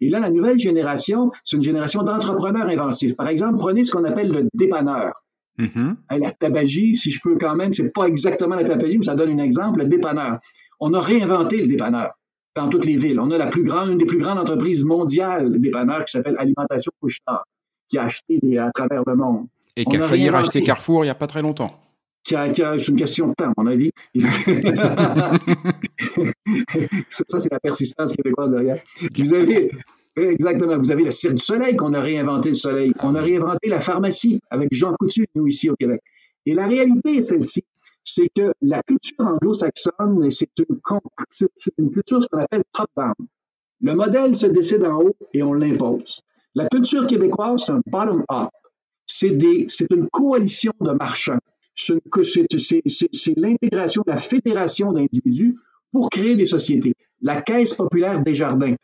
Et 0.00 0.10
là, 0.10 0.20
la 0.20 0.30
nouvelle 0.30 0.60
génération, 0.60 1.32
c'est 1.42 1.56
une 1.56 1.62
génération 1.62 2.02
d'entrepreneurs 2.02 2.68
inventifs. 2.68 3.16
Par 3.16 3.28
exemple, 3.28 3.56
prenez 3.58 3.82
ce 3.82 3.92
qu'on 3.92 4.04
appelle 4.04 4.30
le 4.30 4.48
dépanneur. 4.54 5.12
Mm-hmm. 5.58 5.96
La 6.20 6.30
tabagie, 6.30 6.94
si 6.96 7.10
je 7.10 7.18
peux 7.20 7.36
quand 7.36 7.56
même, 7.56 7.72
c'est 7.72 7.92
pas 7.92 8.04
exactement 8.04 8.54
la 8.54 8.62
tabagie, 8.62 8.98
mais 8.98 9.06
ça 9.06 9.16
donne 9.16 9.40
un 9.40 9.42
exemple, 9.42 9.80
le 9.80 9.86
dépanneur. 9.86 10.38
On 10.78 10.92
a 10.92 11.00
réinventé 11.00 11.62
le 11.62 11.66
dépanneur 11.66 12.12
dans 12.58 12.68
toutes 12.68 12.84
les 12.84 12.96
villes. 12.96 13.20
On 13.20 13.30
a 13.30 13.38
la 13.38 13.46
plus 13.46 13.62
grande, 13.62 13.90
une 13.90 13.98
des 13.98 14.06
plus 14.06 14.18
grandes 14.18 14.38
entreprises 14.38 14.84
mondiales 14.84 15.52
de 15.52 15.58
dépanneurs 15.58 16.04
qui 16.04 16.12
s'appelle 16.12 16.36
Alimentation 16.38 16.92
Couchetard, 17.00 17.44
qui 17.88 17.98
a 17.98 18.04
acheté 18.04 18.38
des, 18.42 18.58
à 18.58 18.70
travers 18.72 19.02
le 19.06 19.14
monde. 19.14 19.46
Et 19.76 19.84
qui 19.84 19.96
a, 19.96 20.08
failli 20.08 20.28
racheter 20.28 20.62
Carrefour 20.62 21.04
il 21.04 21.06
n'y 21.06 21.10
a 21.10 21.14
pas 21.14 21.28
très 21.28 21.42
longtemps. 21.42 21.78
Qui 22.24 22.34
a, 22.34 22.48
qui 22.50 22.62
a 22.62 22.76
c'est 22.76 22.88
une 22.88 22.96
question 22.96 23.28
de 23.28 23.34
temps, 23.34 23.50
à 23.50 23.54
mon 23.56 23.66
avis. 23.66 23.92
ça, 27.08 27.38
c'est 27.38 27.52
la 27.52 27.60
persistance 27.60 28.14
québécoise 28.14 28.52
derrière. 28.52 28.82
Vous 29.16 29.34
avez, 29.34 29.70
Exactement. 30.16 30.78
Vous 30.78 30.90
avez 30.90 31.04
le 31.04 31.10
Cirque 31.10 31.34
du 31.34 31.40
Soleil 31.40 31.76
qu'on 31.76 31.94
a 31.94 32.00
réinventé 32.00 32.48
le 32.50 32.54
soleil. 32.54 32.92
On 33.00 33.14
a 33.14 33.22
réinventé 33.22 33.68
la 33.68 33.78
pharmacie 33.78 34.40
avec 34.50 34.68
Jean 34.72 34.94
Coutu, 34.98 35.26
nous, 35.34 35.46
ici 35.46 35.70
au 35.70 35.76
Québec. 35.76 36.00
Et 36.46 36.54
la 36.54 36.66
réalité 36.66 37.18
est 37.18 37.22
celle-ci. 37.22 37.64
C'est 38.10 38.30
que 38.34 38.52
la 38.62 38.82
culture 38.82 39.20
anglo-saxonne, 39.20 40.30
c'est 40.30 40.48
une, 40.58 40.80
une, 41.78 41.90
culture, 41.90 42.22
ce 42.22 42.28
qu'on 42.28 42.38
appelle 42.38 42.62
top-down. 42.72 43.12
Le 43.82 43.94
modèle 43.94 44.34
se 44.34 44.46
décide 44.46 44.82
en 44.84 45.02
haut 45.02 45.16
et 45.34 45.42
on 45.42 45.52
l'impose. 45.52 46.22
La 46.54 46.68
culture 46.68 47.06
québécoise, 47.06 47.64
c'est 47.66 47.72
un 47.72 47.82
bottom-up. 47.86 48.48
C'est 49.06 49.28
une 49.90 50.08
coalition 50.10 50.72
de 50.80 50.92
marchands. 50.92 51.38
C'est 51.74 53.34
l'intégration, 53.36 54.02
la 54.06 54.16
fédération 54.16 54.92
d'individus 54.92 55.58
pour 55.92 56.08
créer 56.08 56.34
des 56.34 56.46
sociétés. 56.46 56.94
La 57.20 57.42
Caisse 57.42 57.74
populaire 57.74 58.22
des 58.22 58.34
jardins, 58.34 58.74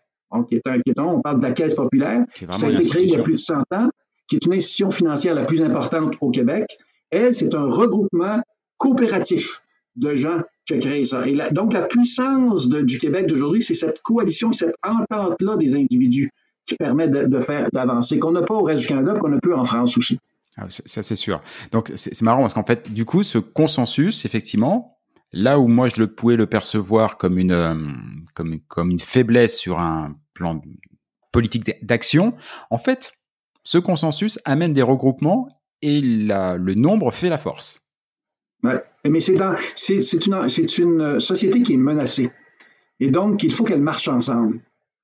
qui 0.49 0.57
est 0.57 0.69
un, 0.69 0.81
on 0.99 1.23
parle 1.23 1.39
de 1.39 1.47
la 1.47 1.53
Caisse 1.53 1.75
populaire, 1.75 2.27
qui 2.35 2.45
a 2.45 2.71
été 2.71 2.89
créée 2.89 3.05
il 3.05 3.11
y 3.11 3.17
a 3.17 3.23
plus 3.23 3.35
de 3.35 3.39
100 3.39 3.55
ans, 3.73 3.89
qui 4.29 4.37
est 4.37 4.45
une 4.45 4.53
institution 4.53 4.91
financière 4.91 5.35
la 5.35 5.45
plus 5.45 5.63
importante 5.63 6.15
au 6.21 6.31
Québec. 6.31 6.67
Elle, 7.11 7.35
c'est 7.35 7.55
un 7.55 7.65
regroupement 7.65 8.43
coopératif 8.85 9.63
de 9.97 10.15
gens 10.15 10.41
qui 10.67 10.75
a 10.75 11.05
ça. 11.05 11.27
Et 11.27 11.37
donc, 11.53 11.73
la 11.73 11.83
puissance 11.83 12.69
du 12.69 12.99
Québec 12.99 13.27
d'aujourd'hui, 13.27 13.63
c'est 13.63 13.75
cette 13.75 14.03
coalition, 14.03 14.53
cette 14.53 14.75
entente-là 14.83 15.57
des 15.57 15.75
individus 15.75 16.31
qui 16.67 16.77
permet 16.77 17.09
de, 17.09 17.41
faire 17.41 17.69
d'avancer, 17.73 18.19
qu'on 18.19 18.33
n'a 18.33 18.43
pas 18.43 18.55
au 18.55 18.63
reste 18.63 18.81
du 18.81 18.87
Canada, 18.89 19.15
qu'on 19.19 19.33
a 19.33 19.41
peu 19.41 19.55
en 19.55 19.65
France 19.65 19.97
aussi. 19.97 20.19
Ah, 20.57 20.65
ça, 20.69 21.03
c'est 21.03 21.17
sûr. 21.17 21.43
Donc, 21.73 21.93
c'est 21.97 22.21
marrant 22.23 22.43
parce 22.43 22.55
qu'en 22.55 22.65
fait, 22.65 22.93
du 22.93 23.05
coup, 23.05 23.23
ce 23.23 23.39
consensus, 23.39 24.25
effectivement, 24.25 24.95
Là 25.37 25.59
où 25.59 25.67
moi 25.67 25.89
je 25.89 26.01
le 26.01 26.07
pouvais 26.07 26.37
le 26.37 26.47
percevoir 26.47 27.19
comme 27.19 27.41
une 27.41 27.51
euh, 27.51 27.75
comme 28.35 28.91
une 28.91 29.01
faiblesse 29.01 29.59
sur 29.59 29.81
un 29.81 30.15
plan 30.33 30.63
politique 31.33 31.85
d'action, 31.85 32.35
en 32.71 32.79
fait, 32.79 33.15
ce 33.65 33.79
consensus 33.79 34.39
amène 34.45 34.73
des 34.73 34.83
regroupements 34.83 35.49
et 35.83 36.01
le 36.01 36.75
nombre 36.75 37.11
fait 37.11 37.31
la 37.31 37.39
force. 37.39 37.84
Mais 38.65 39.21
c'est 39.21 40.27
une, 40.27 40.49
une 40.79 41.21
société 41.21 41.63
qui 41.63 41.75
est 41.75 41.79
menacée. 41.79 42.31
Et 43.01 43.11
donc, 43.11 43.43
il 43.43 43.53
faut 43.53 43.65
qu'elle 43.65 43.83
marche 43.83 44.09
ensemble. 44.09 44.61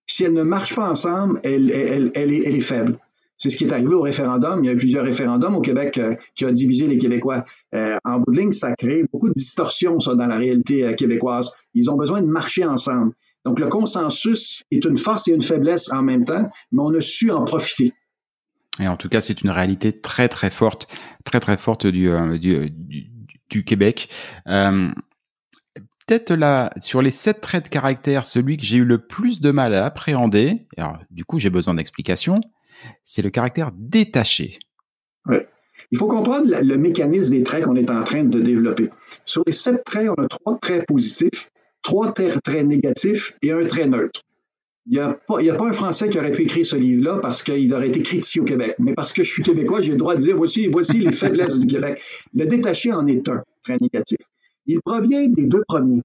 Si 0.07 0.25
elle 0.25 0.33
ne 0.33 0.43
marche 0.43 0.75
pas 0.75 0.89
ensemble, 0.89 1.41
elle, 1.45 1.71
est, 1.71 2.61
faible. 2.61 2.99
C'est 3.37 3.51
ce 3.51 3.57
qui 3.57 3.65
est 3.65 3.73
arrivé 3.73 3.95
au 3.95 4.03
référendum. 4.03 4.65
Il 4.65 4.67
y 4.67 4.71
a 4.71 4.73
eu 4.73 4.77
plusieurs 4.77 5.05
référendums 5.05 5.55
au 5.55 5.61
Québec 5.61 5.99
euh, 5.99 6.17
qui 6.35 6.45
ont 6.45 6.53
divisé 6.53 6.87
les 6.89 6.99
Québécois. 6.99 7.45
Euh, 7.75 7.97
en 8.05 8.19
bout 8.19 8.33
de 8.33 8.41
ligne, 8.41 8.53
ça 8.53 8.75
crée 8.77 9.05
beaucoup 9.13 9.29
de 9.29 9.35
distorsions 9.35 9.99
dans 9.99 10.27
la 10.27 10.37
réalité 10.37 10.85
euh, 10.85 10.95
québécoise. 10.95 11.53
Ils 11.75 11.91
ont 11.91 11.97
besoin 11.97 12.23
de 12.23 12.27
marcher 12.27 12.65
ensemble. 12.65 13.13
Donc, 13.45 13.61
le 13.61 13.69
consensus 13.69 14.65
est 14.71 14.85
une 14.85 14.97
force 14.97 15.29
et 15.29 15.33
une 15.33 15.43
faiblesse 15.43 15.93
en 15.93 16.03
même 16.03 16.25
temps, 16.25 16.51
mais 16.73 16.83
on 16.83 16.95
a 16.95 17.01
su 17.01 17.31
en 17.31 17.45
profiter. 17.45 17.95
Et 18.81 18.89
en 18.89 18.97
tout 18.97 19.09
cas, 19.09 19.21
c'est 19.21 19.43
une 19.43 19.51
réalité 19.51 19.93
très 19.93 20.29
très 20.29 20.51
forte, 20.51 20.89
très 21.25 21.41
très 21.41 21.57
forte 21.57 21.87
du, 21.87 22.11
Québec. 23.65 24.09
Peut-être 24.45 26.35
là, 26.35 26.71
sur 26.81 27.03
les 27.03 27.13
sept 27.13 27.41
traits 27.41 27.65
de 27.67 27.69
caractère, 27.69 28.25
celui 28.25 28.57
que 28.57 28.65
j'ai 28.65 28.79
eu 28.79 28.85
le 28.85 28.99
plus 28.99 29.41
de 29.41 29.53
mal 29.53 29.75
à 29.75 29.85
appréhender, 29.85 30.67
du 31.11 31.25
coup 31.25 31.39
j'ai 31.39 31.51
besoin 31.51 31.75
d'explications, 31.75 32.41
c'est 33.05 33.23
le 33.23 33.31
caractère 33.31 33.71
détaché. 33.77 34.57
Il 35.93 35.99
faut 35.99 36.09
comprendre 36.09 36.47
le 36.63 36.77
mécanisme 36.77 37.33
des 37.33 37.45
traits 37.45 37.65
qu'on 37.65 37.77
est 37.77 37.91
en 37.91 38.03
train 38.05 38.25
de 38.25 38.41
développer. 38.41 38.91
Sur 39.25 39.43
les 39.47 39.53
sept 39.53 39.85
traits, 39.85 40.09
on 40.09 40.23
a 40.23 40.29
trois 40.29 40.59
traits 40.59 40.87
positifs, 40.87 41.51
trois 41.83 42.13
traits, 42.13 42.67
négatifs 42.67 43.35
et 43.43 43.53
un 43.53 43.65
trait 43.67 43.87
neutre. 43.87 44.23
Il 44.87 44.93
n'y 44.93 44.99
a, 44.99 45.13
pas, 45.13 45.41
a 45.41 45.55
pas 45.55 45.67
un 45.67 45.73
Français 45.73 46.09
qui 46.09 46.19
aurait 46.19 46.33
pu 46.33 46.43
écrire 46.43 46.65
ce 46.65 46.77
livre-là 46.77 47.19
parce 47.21 47.43
qu'il 47.43 47.73
aurait 47.75 47.89
été 47.89 48.01
écrit 48.01 48.19
ici 48.19 48.41
au 48.41 48.45
Québec. 48.45 48.77
Mais 48.79 48.95
parce 48.95 49.13
que 49.13 49.23
je 49.23 49.31
suis 49.31 49.43
québécois, 49.43 49.83
j'ai 49.83 49.93
le 49.93 49.99
droit 49.99 50.17
de 50.17 50.21
dire 50.21 50.37
voici, 50.37 50.69
voici 50.69 50.99
les 50.99 51.13
faiblesses 51.13 51.59
du 51.59 51.67
Québec. 51.67 52.03
Le 52.35 52.47
détaché 52.47 52.93
en 52.93 53.07
est 53.07 53.29
un, 53.29 53.43
trait 53.63 53.77
négatif. 53.81 54.19
Il 54.67 54.81
provient 54.81 55.29
des 55.29 55.47
deux 55.47 55.63
premiers. 55.69 56.03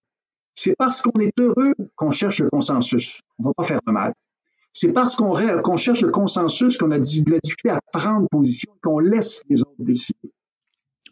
C'est 0.55 0.75
parce 0.77 1.01
qu'on 1.01 1.19
est 1.19 1.37
heureux 1.39 1.73
qu'on 1.95 2.11
cherche 2.11 2.39
le 2.39 2.49
consensus. 2.49 3.21
On 3.39 3.43
ne 3.43 3.47
va 3.49 3.53
pas 3.55 3.63
faire 3.63 3.79
de 3.85 3.91
mal. 3.91 4.13
C'est 4.71 4.91
parce 4.91 5.15
qu'on 5.15 5.77
cherche 5.77 6.01
le 6.01 6.11
consensus 6.11 6.77
qu'on 6.77 6.91
a 6.91 6.99
de 6.99 7.31
la 7.31 7.39
difficulté 7.39 7.69
à 7.69 7.79
prendre 7.93 8.27
position, 8.29 8.73
qu'on 8.83 8.99
laisse 8.99 9.41
les 9.49 9.61
autres 9.61 9.71
décider. 9.79 10.31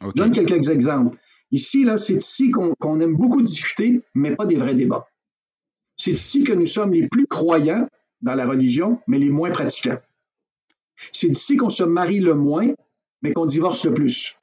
Je 0.02 0.12
donne 0.16 0.32
quelques 0.32 0.70
exemples. 0.70 1.18
Ici, 1.52 1.86
là, 1.86 1.98
c'est 1.98 2.16
ici 2.16 2.52
qu'on 2.52 3.00
aime 3.00 3.16
beaucoup 3.16 3.42
discuter, 3.42 4.02
mais 4.16 4.36
pas 4.36 4.46
des 4.46 4.58
vrais 4.58 4.76
débats. 4.76 5.08
C'est 5.98 6.12
ici 6.12 6.44
que 6.44 6.54
nous 6.54 6.66
sommes 6.66 6.94
les 6.94 7.08
plus 7.08 7.28
croyants 7.28 7.88
dans 8.22 8.36
la 8.36 8.46
religion, 8.46 9.00
mais 9.08 9.20
les 9.20 9.30
moins 9.30 9.52
pratiquants. 9.52 10.00
C'est 11.12 11.28
ici 11.28 11.58
qu'on 11.58 11.70
se 11.70 11.84
marie 11.84 12.20
le 12.20 12.36
moins, 12.36 12.70
mais 13.22 13.34
qu'on 13.34 13.46
divorce 13.46 13.86
le 13.86 13.94
plus. 13.94 14.36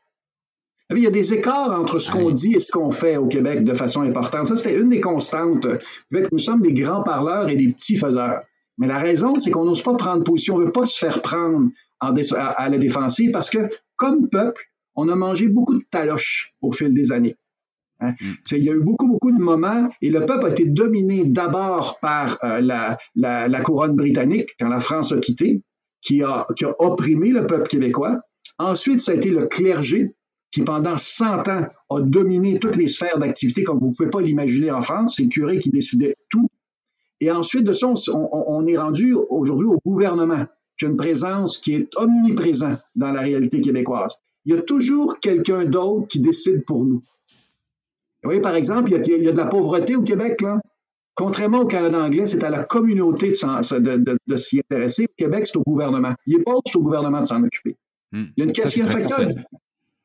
Il 0.91 0.99
y 0.99 1.07
a 1.07 1.11
des 1.11 1.33
écarts 1.33 1.73
entre 1.73 2.01
ce 2.01 2.11
qu'on 2.11 2.31
dit 2.31 2.55
et 2.55 2.61
ce 2.61 2.73
qu'on 2.73 2.91
fait 2.91 3.17
au 3.17 3.29
Québec 3.29 3.63
de 3.63 3.75
façon 3.75 4.03
importante. 4.03 4.49
Ça, 4.49 4.57
c'était 4.57 4.77
une 4.77 4.89
des 4.89 5.01
constantes. 5.01 5.67
Nous 6.11 6.39
sommes 6.39 6.61
des 6.61 6.73
grands 6.73 7.05
parleurs 7.05 7.49
et 7.49 7.55
des 7.55 7.69
petits 7.69 7.97
faiseurs. 7.97 8.43
Mais 8.77 8.89
la 8.89 8.99
raison, 8.99 9.35
c'est 9.37 9.51
qu'on 9.51 9.65
n'ose 9.65 9.83
pas 9.83 9.95
prendre 9.95 10.25
position, 10.25 10.57
on 10.57 10.59
ne 10.59 10.65
veut 10.65 10.73
pas 10.73 10.87
se 10.87 10.99
faire 10.99 11.23
prendre 11.23 11.71
à, 12.01 12.69
la 12.69 12.79
défensive 12.79 13.31
parce 13.31 13.51
que, 13.51 13.69
comme 13.97 14.29
peuple, 14.29 14.65
on 14.97 15.09
a 15.09 15.15
mangé 15.15 15.47
beaucoup 15.47 15.77
de 15.77 15.85
taloches 15.91 16.55
au 16.61 16.73
fil 16.73 16.93
des 16.93 17.13
années. 17.13 17.37
Hein. 18.01 18.15
Mm. 18.21 18.33
Il 18.53 18.65
y 18.65 18.71
a 18.71 18.75
eu 18.75 18.81
beaucoup, 18.81 19.07
beaucoup 19.07 19.33
de 19.33 19.41
moments 19.41 19.89
et 20.01 20.11
le 20.11 20.25
peuple 20.27 20.47
a 20.47 20.51
été 20.51 20.65
dominé 20.65 21.25
d'abord 21.25 21.99
par 22.01 22.39
euh, 22.45 22.61
la, 22.61 23.61
couronne 23.63 23.97
britannique 23.97 24.51
quand 24.59 24.69
la 24.69 24.81
France 24.81 25.13
a 25.13 25.19
quitté, 25.19 25.63
qui 26.03 26.23
a, 26.23 26.47
qui 26.57 26.65
a 26.65 26.75
opprimé 26.79 27.31
le 27.31 27.47
peuple 27.47 27.69
québécois. 27.69 28.21
Ensuite, 28.59 29.01
ça 29.01 29.13
a 29.13 29.15
été 29.15 29.31
le 29.31 29.47
clergé 29.47 30.15
qui, 30.51 30.63
pendant 30.63 30.97
100 30.97 31.49
ans, 31.49 31.67
a 31.91 32.01
dominé 32.01 32.59
toutes 32.59 32.77
les 32.77 32.89
sphères 32.89 33.19
d'activité 33.19 33.63
comme 33.63 33.79
vous 33.79 33.91
ne 33.91 33.95
pouvez 33.95 34.11
pas 34.11 34.21
l'imaginer 34.21 34.71
en 34.71 34.81
France. 34.81 35.15
C'est 35.17 35.25
le 35.25 35.29
curé 35.29 35.59
qui 35.59 35.71
décidait 35.71 36.17
tout. 36.29 36.49
Et 37.21 37.31
ensuite 37.31 37.65
de 37.65 37.73
ça, 37.73 37.89
on, 37.89 38.67
est 38.67 38.79
rendu 38.79 39.15
aujourd'hui 39.15 39.69
au 39.69 39.79
gouvernement, 39.85 40.47
qui 40.79 40.87
a 40.87 40.89
une 40.89 40.97
présence 40.97 41.59
qui 41.59 41.75
est 41.75 41.89
omniprésente 41.97 42.81
dans 42.95 43.13
la 43.13 43.21
réalité 43.21 43.61
québécoise. 43.61 44.17
Il 44.47 44.55
y 44.55 44.59
a 44.59 44.63
toujours 44.63 45.21
quelqu'un 45.21 45.67
d'autre 45.67 46.09
qui 46.09 46.21
décide 46.21 46.65
pour 46.65 46.85
nous. 46.85 47.03
Vous 48.23 48.29
voyez, 48.29 48.41
par 48.41 48.55
exemple, 48.55 48.91
il 48.91 48.97
y, 48.97 49.13
a, 49.13 49.17
il 49.17 49.23
y, 49.23 49.29
a, 49.29 49.33
de 49.33 49.37
la 49.37 49.47
pauvreté 49.47 49.97
au 49.97 50.03
Québec, 50.03 50.41
là. 50.41 50.61
Contrairement 51.15 51.61
au 51.61 51.67
Canada 51.67 52.03
anglais, 52.03 52.27
c'est 52.27 52.43
à 52.45 52.51
la 52.51 52.65
communauté 52.65 53.31
de, 53.31 53.79
de, 53.79 53.97
de, 53.97 54.19
de 54.27 54.37
s'y 54.37 54.61
intéresser. 54.61 55.05
Au 55.05 55.15
Québec, 55.17 55.47
c'est 55.47 55.57
au 55.57 55.63
gouvernement. 55.63 56.15
Il 56.27 56.37
n'est 56.39 56.43
pas 56.43 56.53
au 56.53 56.81
gouvernement 56.81 57.21
de 57.21 57.27
s'en 57.27 57.43
occuper. 57.43 57.77
Hmm. 58.13 58.27
Il 58.37 58.41
y 58.41 58.43
a 58.43 58.45
une 58.45 58.53
question 58.53 58.85
facteur. 58.87 59.29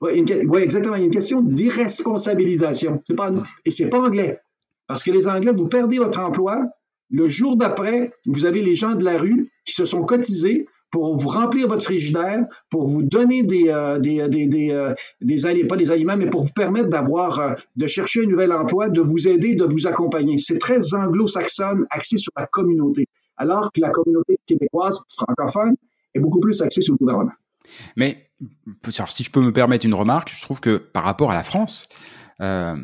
Oui, 0.01 0.25
ouais, 0.47 0.63
exactement. 0.63 0.95
Il 0.95 0.99
y 0.99 1.03
a 1.03 1.05
une 1.05 1.11
question 1.11 1.41
d'irresponsabilisation. 1.41 3.01
C'est 3.07 3.15
pas, 3.15 3.31
et 3.63 3.71
c'est 3.71 3.89
pas 3.89 3.99
anglais. 3.99 4.39
Parce 4.87 5.03
que 5.03 5.11
les 5.11 5.27
Anglais, 5.27 5.53
vous 5.55 5.67
perdez 5.67 5.97
votre 5.97 6.19
emploi. 6.19 6.65
Le 7.09 7.29
jour 7.29 7.55
d'après, 7.55 8.11
vous 8.25 8.45
avez 8.45 8.61
les 8.61 8.75
gens 8.75 8.93
de 8.95 9.03
la 9.03 9.17
rue 9.17 9.51
qui 9.65 9.73
se 9.73 9.85
sont 9.85 10.03
cotisés 10.03 10.67
pour 10.95 11.17
vous 11.17 11.27
remplir 11.27 11.67
votre 11.67 11.83
frigidaire, 11.83 12.45
pour 12.69 12.87
vous 12.87 13.03
donner 13.03 13.43
des, 13.43 13.67
euh, 13.67 13.99
euh, 13.99 14.95
des, 15.19 15.67
pas 15.67 15.75
des 15.75 15.91
aliments, 15.91 16.15
mais 16.15 16.29
pour 16.29 16.43
vous 16.43 16.53
permettre 16.53 16.87
d'avoir, 16.87 17.37
euh, 17.37 17.53
de 17.75 17.85
chercher 17.85 18.23
un 18.23 18.27
nouvel 18.27 18.53
emploi, 18.53 18.87
de 18.87 19.01
vous 19.01 19.27
aider, 19.27 19.55
de 19.55 19.65
vous 19.65 19.87
accompagner. 19.87 20.39
C'est 20.39 20.57
très 20.57 20.93
anglo-saxonne, 20.93 21.85
axé 21.89 22.17
sur 22.17 22.31
la 22.37 22.47
communauté, 22.47 23.07
alors 23.35 23.73
que 23.73 23.81
la 23.81 23.89
communauté 23.89 24.39
québécoise 24.45 25.01
francophone 25.09 25.75
est 26.13 26.21
beaucoup 26.21 26.39
plus 26.39 26.61
axée 26.61 26.81
sur 26.81 26.93
le 26.93 26.99
gouvernement. 26.99 27.33
Mais 27.97 28.29
si 28.87 29.25
je 29.25 29.31
peux 29.31 29.41
me 29.41 29.51
permettre 29.51 29.85
une 29.85 29.95
remarque, 29.95 30.31
je 30.33 30.41
trouve 30.43 30.61
que 30.61 30.77
par 30.77 31.03
rapport 31.03 31.29
à 31.29 31.33
la 31.33 31.43
France, 31.43 31.89
euh, 32.39 32.77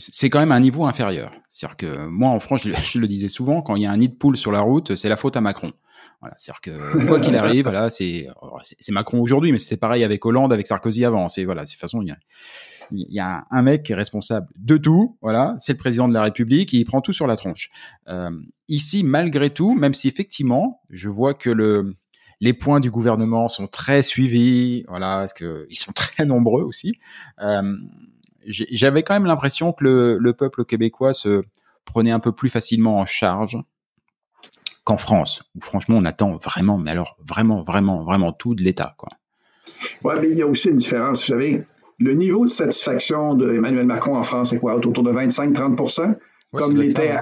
c'est 0.00 0.28
quand 0.28 0.40
même 0.40 0.50
un 0.50 0.58
niveau 0.58 0.86
inférieur. 0.86 1.30
C'est-à-dire 1.50 1.76
que 1.76 2.06
moi, 2.06 2.30
en 2.30 2.40
France, 2.40 2.66
je, 2.66 2.98
le 2.98 3.06
disais 3.06 3.28
souvent, 3.28 3.62
quand 3.62 3.76
il 3.76 3.82
y 3.82 3.86
a 3.86 3.92
un 3.92 3.96
nid 3.96 4.08
de 4.08 4.14
poule 4.14 4.36
sur 4.36 4.50
la 4.50 4.60
route, 4.60 4.96
c'est 4.96 5.08
la 5.08 5.16
faute 5.16 5.36
à 5.36 5.40
Macron. 5.40 5.72
Voilà, 6.20 6.34
c'est-à-dire 6.38 6.60
que 6.60 7.06
quoi 7.06 7.20
qu'il 7.20 7.36
arrive, 7.36 7.64
voilà, 7.64 7.90
c'est 7.90 8.28
c'est 8.62 8.92
Macron 8.92 9.20
aujourd'hui, 9.20 9.52
mais 9.52 9.58
c'est 9.58 9.76
pareil 9.76 10.04
avec 10.04 10.24
Hollande, 10.24 10.52
avec 10.52 10.66
Sarkozy 10.66 11.04
avant. 11.04 11.28
C'est 11.28 11.44
voilà, 11.44 11.64
de 11.64 11.70
toute 11.70 11.78
façon, 11.78 12.02
il 12.02 12.08
y 12.08 12.12
a, 12.12 12.16
il 12.90 13.12
y 13.12 13.20
a 13.20 13.44
un 13.50 13.62
mec 13.62 13.82
qui 13.84 13.92
est 13.92 13.96
responsable 13.96 14.48
de 14.56 14.76
tout. 14.76 15.16
Voilà, 15.22 15.54
c'est 15.58 15.72
le 15.72 15.78
président 15.78 16.08
de 16.08 16.14
la 16.14 16.22
République, 16.22 16.72
et 16.74 16.78
il 16.78 16.84
prend 16.84 17.00
tout 17.00 17.12
sur 17.12 17.26
la 17.26 17.36
tronche. 17.36 17.70
Euh, 18.08 18.30
ici, 18.68 19.04
malgré 19.04 19.50
tout, 19.50 19.74
même 19.74 19.94
si 19.94 20.08
effectivement, 20.08 20.80
je 20.90 21.08
vois 21.08 21.34
que 21.34 21.50
le 21.50 21.94
les 22.40 22.52
points 22.52 22.80
du 22.80 22.90
gouvernement 22.90 23.48
sont 23.48 23.66
très 23.66 24.02
suivis, 24.02 24.84
voilà, 24.88 25.18
parce 25.18 25.32
que 25.32 25.66
ils 25.70 25.76
sont 25.76 25.92
très 25.94 26.24
nombreux 26.24 26.62
aussi. 26.62 26.98
Euh, 27.40 27.76
J'avais 28.46 29.02
quand 29.02 29.14
même 29.14 29.26
l'impression 29.26 29.72
que 29.72 29.84
le, 29.84 30.18
le, 30.18 30.32
peuple 30.34 30.64
québécois 30.64 31.14
se 31.14 31.42
prenait 31.84 32.10
un 32.10 32.20
peu 32.20 32.32
plus 32.32 32.50
facilement 32.50 32.98
en 32.98 33.06
charge 33.06 33.56
qu'en 34.84 34.98
France, 34.98 35.42
où 35.56 35.60
franchement 35.60 35.96
on 35.98 36.04
attend 36.04 36.36
vraiment, 36.36 36.78
mais 36.78 36.90
alors 36.90 37.16
vraiment, 37.26 37.64
vraiment, 37.64 38.04
vraiment 38.04 38.32
tout 38.32 38.54
de 38.54 38.62
l'État, 38.62 38.94
quoi. 38.98 39.10
Ouais, 40.02 40.14
mais 40.20 40.30
il 40.30 40.38
y 40.38 40.42
a 40.42 40.46
aussi 40.46 40.68
une 40.68 40.76
différence. 40.76 41.20
Vous 41.20 41.26
savez, 41.26 41.64
le 41.98 42.14
niveau 42.14 42.44
de 42.44 42.50
satisfaction 42.50 43.34
d'Emmanuel 43.34 43.86
Macron 43.86 44.16
en 44.16 44.22
France, 44.22 44.50
c'est 44.50 44.58
quoi, 44.58 44.74
autour 44.74 44.92
de 45.02 45.10
25-30 45.10 46.08
ouais, 46.08 46.16
comme 46.52 46.76
l'était 46.76 47.14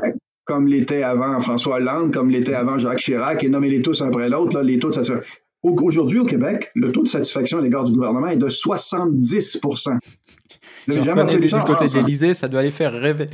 comme 0.45 0.67
l'était 0.67 1.05
avant 1.05 1.39
François 1.41 1.77
Hollande, 1.77 2.13
comme 2.13 2.31
l'était 2.31 2.55
avant 2.55 2.77
Jacques 2.77 2.99
Chirac, 2.99 3.45
et 3.45 3.49
nommez-les 3.49 3.81
tous 3.81 4.03
un 4.03 4.09
après 4.09 4.29
l'autre, 4.29 4.61
les 4.61 4.79
taux 4.79 4.89
de 4.89 4.95
satisfaction. 4.95 5.33
Aujourd'hui, 5.63 6.19
au 6.19 6.25
Québec, 6.25 6.73
le 6.75 6.91
taux 6.91 7.05
de 7.05 7.09
satisfaction 7.09 7.59
à 7.59 7.63
l'égard 7.63 7.85
du 7.85 7.93
gouvernement 7.93 8.27
est 8.27 8.37
de 8.37 8.49
70 8.49 9.61
Vous 9.63 9.71
n'avez 10.89 11.05
jamais 11.05 11.23
entendu 11.23 11.49
ça 11.49 11.59
du 11.59 11.65
côté 11.65 11.85
de 11.85 11.95
l'Élysée, 11.95 12.35
ça 12.35 12.49
doit 12.49 12.63
les 12.63 12.73
faire 12.73 12.93
rêver. 12.93 13.29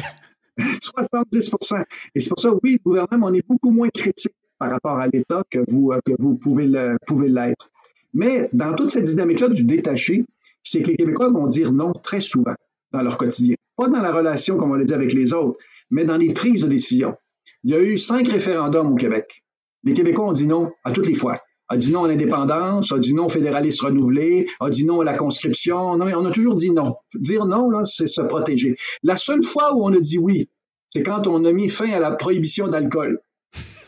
70% 0.59 1.85
Et 2.15 2.21
c'est 2.21 2.31
pour 2.31 2.41
ça, 2.41 2.51
oui, 2.63 2.73
le 2.73 2.79
gouvernement, 2.85 3.29
on 3.29 3.33
est 3.33 3.47
beaucoup 3.47 3.71
moins 3.71 3.89
critique 3.89 4.35
par 4.59 4.71
rapport 4.71 4.99
à 4.99 5.07
l'État 5.07 5.43
que 5.51 5.61
vous, 5.69 5.93
vous 6.19 6.35
pouvez 6.37 6.67
l'être. 6.67 7.71
Mais 8.15 8.49
dans 8.53 8.75
toute 8.75 8.91
cette 8.91 9.05
dynamique-là 9.05 9.49
du 9.49 9.65
détaché, 9.65 10.25
c'est 10.63 10.83
que 10.83 10.89
les 10.89 10.97
Québécois 10.97 11.31
vont 11.31 11.47
dire 11.47 11.73
non 11.73 11.93
très 11.93 12.21
souvent 12.21 12.55
dans 12.93 13.03
leur 13.03 13.19
quotidien. 13.19 13.57
Pas 13.77 13.89
dans 13.89 14.01
la 14.01 14.11
relation, 14.11 14.57
comme 14.57 14.73
on 14.73 14.75
l'a 14.75 14.85
dit, 14.85 14.95
avec 14.95 15.13
les 15.13 15.33
autres, 15.33 15.59
mais 15.91 16.05
dans 16.05 16.17
les 16.17 16.33
prises 16.33 16.63
de 16.63 16.67
décision. 16.69 17.17
Il 17.65 17.71
y 17.71 17.75
a 17.75 17.81
eu 17.81 17.99
cinq 17.99 18.29
référendums 18.29 18.93
au 18.93 18.97
Québec. 18.97 19.45
Les 19.85 19.95
Québécois 19.95 20.27
ont 20.27 20.33
dit 20.33 20.47
non 20.47 20.73
à 20.85 20.93
toutes 20.93 21.07
les 21.07 21.15
fois. 21.15 21.41
A 21.71 21.77
dit 21.77 21.93
non 21.93 22.05
à 22.05 22.09
l'indépendance, 22.09 22.93
a 22.93 22.99
dit 22.99 23.13
non 23.13 23.27
au 23.27 23.29
fédéralisme 23.29 23.87
renouvelé, 23.87 24.47
a 24.61 24.71
dit 24.71 24.87
non 24.87 25.01
à 25.01 25.05
la 25.05 25.15
conscription. 25.15 25.97
Non, 25.97 26.07
on 26.07 26.25
a 26.25 26.31
toujours 26.31 26.55
dit 26.55 26.71
non. 26.71 26.97
Dire 27.15 27.45
non, 27.45 27.71
là, 27.71 27.85
c'est 27.85 28.07
se 28.07 28.23
protéger. 28.23 28.77
La 29.03 29.17
seule 29.17 29.43
fois 29.43 29.75
où 29.75 29.85
on 29.85 29.93
a 29.93 30.01
dit 30.01 30.19
oui, 30.19 30.49
c'est 30.91 31.03
quand 31.03 31.27
on 31.27 31.45
a 31.45 31.53
mis 31.53 31.69
fin 31.69 31.91
à 31.91 32.01
la 32.01 32.13
prohibition 32.13 32.69
d'alcool. 32.69 33.21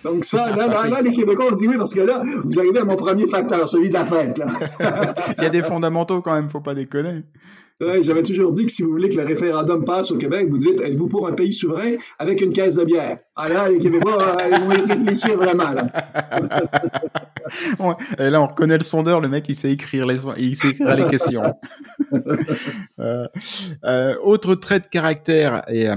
Donc 0.04 0.24
ça, 0.24 0.54
là, 0.56 0.66
là, 0.66 0.88
là, 0.88 1.02
les 1.02 1.12
Québécois 1.12 1.52
ont 1.52 1.54
dit 1.54 1.68
oui 1.68 1.76
parce 1.76 1.94
que 1.94 2.00
là, 2.00 2.22
vous 2.44 2.58
arrivez 2.58 2.80
à 2.80 2.84
mon 2.84 2.96
premier 2.96 3.26
facteur, 3.26 3.68
celui 3.68 3.88
de 3.88 3.94
la 3.94 4.04
fête. 4.04 4.38
Là. 4.38 4.46
Il 5.38 5.44
y 5.44 5.46
a 5.46 5.50
des 5.50 5.62
fondamentaux 5.62 6.22
quand 6.22 6.34
même, 6.34 6.48
faut 6.48 6.60
pas 6.60 6.74
déconner. 6.74 7.22
Ouais, 7.80 8.02
J'avais 8.02 8.22
toujours 8.22 8.52
dit 8.52 8.66
que 8.66 8.72
si 8.72 8.82
vous 8.82 8.90
voulez 8.90 9.08
que 9.08 9.16
le 9.16 9.24
référendum 9.24 9.84
passe 9.84 10.10
au 10.10 10.18
Québec, 10.18 10.48
vous 10.50 10.58
dites 10.58 10.80
êtes-vous 10.82 11.08
pour 11.08 11.26
un 11.26 11.32
pays 11.32 11.54
souverain 11.54 11.94
avec 12.18 12.42
une 12.42 12.52
caisse 12.52 12.74
de 12.74 12.84
bière? 12.84 13.18
Ah 13.36 13.48
là, 13.48 13.70
les 13.70 13.80
Québécois, 13.80 14.36
ils 14.52 14.60
vont 14.60 14.72
y 14.72 14.92
réfléchir 14.92 15.36
vraiment. 15.36 15.70
Là. 15.70 15.86
ouais, 17.78 17.94
et 18.18 18.28
là, 18.28 18.42
on 18.42 18.46
reconnaît 18.46 18.76
le 18.76 18.84
sondeur, 18.84 19.20
le 19.20 19.28
mec, 19.28 19.48
il 19.48 19.54
sait 19.54 19.72
écrire 19.72 20.06
les, 20.06 20.18
il 20.36 20.56
sait 20.56 20.68
écrire 20.68 20.94
les 20.94 21.06
questions. 21.06 21.54
euh, 23.00 23.26
euh, 23.84 24.14
autre 24.22 24.54
trait 24.56 24.80
de 24.80 24.86
caractère 24.86 25.62
et 25.68 25.88
euh, 25.88 25.96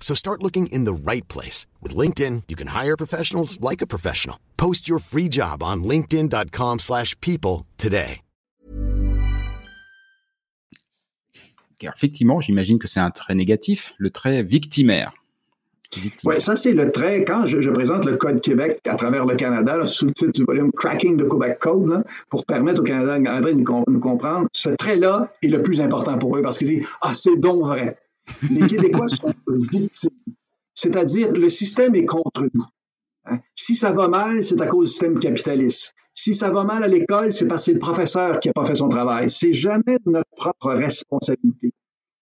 So 0.00 0.14
start 0.14 0.42
looking 0.42 0.68
in 0.68 0.86
the 0.86 0.94
right 0.94 1.28
place. 1.28 1.66
With 1.82 1.94
LinkedIn, 1.94 2.44
you 2.48 2.56
can 2.56 2.68
hire 2.68 2.96
professionals 2.96 3.60
like 3.60 3.82
a 3.82 3.86
professional. 3.86 4.36
Post 4.56 4.88
your 4.88 5.00
free 5.00 5.28
job 5.28 5.62
on 5.62 5.84
linkedin.com 5.84 6.78
slash 6.78 7.14
people 7.20 7.66
today. 7.76 8.22
Effectivement, 11.80 12.40
j'imagine 12.40 12.78
que 12.78 12.88
c'est 12.88 13.00
un 13.00 13.10
trait 13.10 13.34
négatif, 13.34 13.94
le 13.98 14.10
trait 14.10 14.42
victimaire. 14.42 15.12
Oui, 16.24 16.40
ça 16.40 16.54
c'est 16.54 16.72
le 16.72 16.92
trait. 16.92 17.24
Quand 17.24 17.46
je, 17.46 17.60
je, 17.60 17.70
présente 17.70 18.04
le 18.04 18.16
Code 18.16 18.42
Québec 18.42 18.80
à 18.86 18.96
travers 18.96 19.24
le 19.24 19.36
Canada, 19.36 19.78
là, 19.78 19.86
sous 19.86 20.06
le 20.06 20.12
titre 20.12 20.32
du 20.32 20.44
volume 20.44 20.70
Cracking 20.72 21.16
the 21.16 21.26
Quebec 21.26 21.58
Code, 21.60 21.88
là, 21.88 22.02
pour 22.28 22.44
permettre 22.44 22.80
au 22.80 22.84
Canada 22.84 23.18
de 23.18 23.52
nous, 23.52 23.84
nous 23.86 24.00
comprendre, 24.00 24.48
ce 24.52 24.68
trait-là 24.68 25.32
est 25.42 25.48
le 25.48 25.62
plus 25.62 25.80
important 25.80 26.18
pour 26.18 26.36
eux 26.36 26.42
parce 26.42 26.58
qu'ils 26.58 26.68
disent 26.68 26.86
Ah, 27.00 27.14
c'est 27.14 27.36
donc 27.36 27.62
vrai. 27.62 27.96
Les 28.50 28.66
Québécois 28.66 29.08
sont 29.08 29.32
victimes. 29.46 30.10
C'est-à-dire, 30.74 31.32
le 31.32 31.48
système 31.48 31.94
est 31.94 32.04
contre 32.04 32.48
nous. 32.54 32.64
Hein? 33.24 33.40
Si 33.54 33.76
ça 33.76 33.90
va 33.90 34.08
mal, 34.08 34.42
c'est 34.44 34.60
à 34.60 34.66
cause 34.66 34.88
du 34.88 34.92
système 34.92 35.18
capitaliste. 35.18 35.94
Si 36.14 36.34
ça 36.34 36.50
va 36.50 36.64
mal 36.64 36.82
à 36.82 36.88
l'école, 36.88 37.32
c'est 37.32 37.46
parce 37.46 37.66
que 37.66 37.72
le 37.72 37.78
professeur 37.78 38.40
qui 38.40 38.48
n'a 38.48 38.52
pas 38.52 38.64
fait 38.64 38.74
son 38.74 38.88
travail. 38.88 39.30
C'est 39.30 39.54
jamais 39.54 39.98
notre 40.06 40.30
propre 40.36 40.72
responsabilité. 40.72 41.72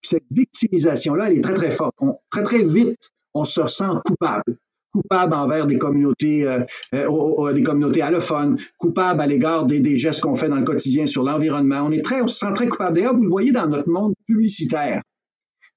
Cette 0.02 0.26
victimisation-là, 0.30 1.30
elle 1.30 1.38
est 1.38 1.40
très, 1.40 1.54
très 1.54 1.70
forte. 1.70 1.94
On, 2.00 2.18
très, 2.30 2.44
très 2.44 2.62
vite, 2.62 3.10
on 3.32 3.44
se 3.44 3.66
sent 3.66 3.84
coupable. 4.04 4.58
Coupable 4.92 5.34
envers 5.34 5.66
des 5.66 5.78
communautés, 5.78 6.46
euh, 6.46 6.60
euh, 6.94 7.52
des 7.52 7.62
communautés 7.62 8.02
allophones, 8.02 8.58
coupable 8.78 9.20
à 9.20 9.26
l'égard 9.26 9.66
des, 9.66 9.80
des, 9.80 9.96
gestes 9.96 10.22
qu'on 10.22 10.34
fait 10.34 10.48
dans 10.48 10.56
le 10.56 10.64
quotidien 10.64 11.06
sur 11.06 11.22
l'environnement. 11.22 11.82
On 11.82 11.90
est 11.90 12.02
très, 12.02 12.22
on 12.22 12.28
se 12.28 12.38
sent 12.38 12.52
très 12.54 12.68
coupable. 12.68 12.96
D'ailleurs, 12.96 13.16
vous 13.16 13.24
le 13.24 13.30
voyez 13.30 13.52
dans 13.52 13.66
notre 13.66 13.88
monde 13.88 14.14
publicitaire. 14.26 15.02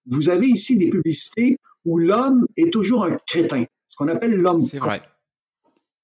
Vous 0.09 0.29
avez 0.29 0.47
ici 0.47 0.75
des 0.75 0.89
publicités 0.89 1.57
où 1.85 1.97
l'homme 1.97 2.47
est 2.57 2.71
toujours 2.73 3.05
un 3.05 3.17
crétin, 3.27 3.65
ce 3.87 3.97
qu'on 3.97 4.07
appelle 4.07 4.35
l'homme. 4.35 4.61
C'est 4.61 4.79
vrai. 4.79 5.01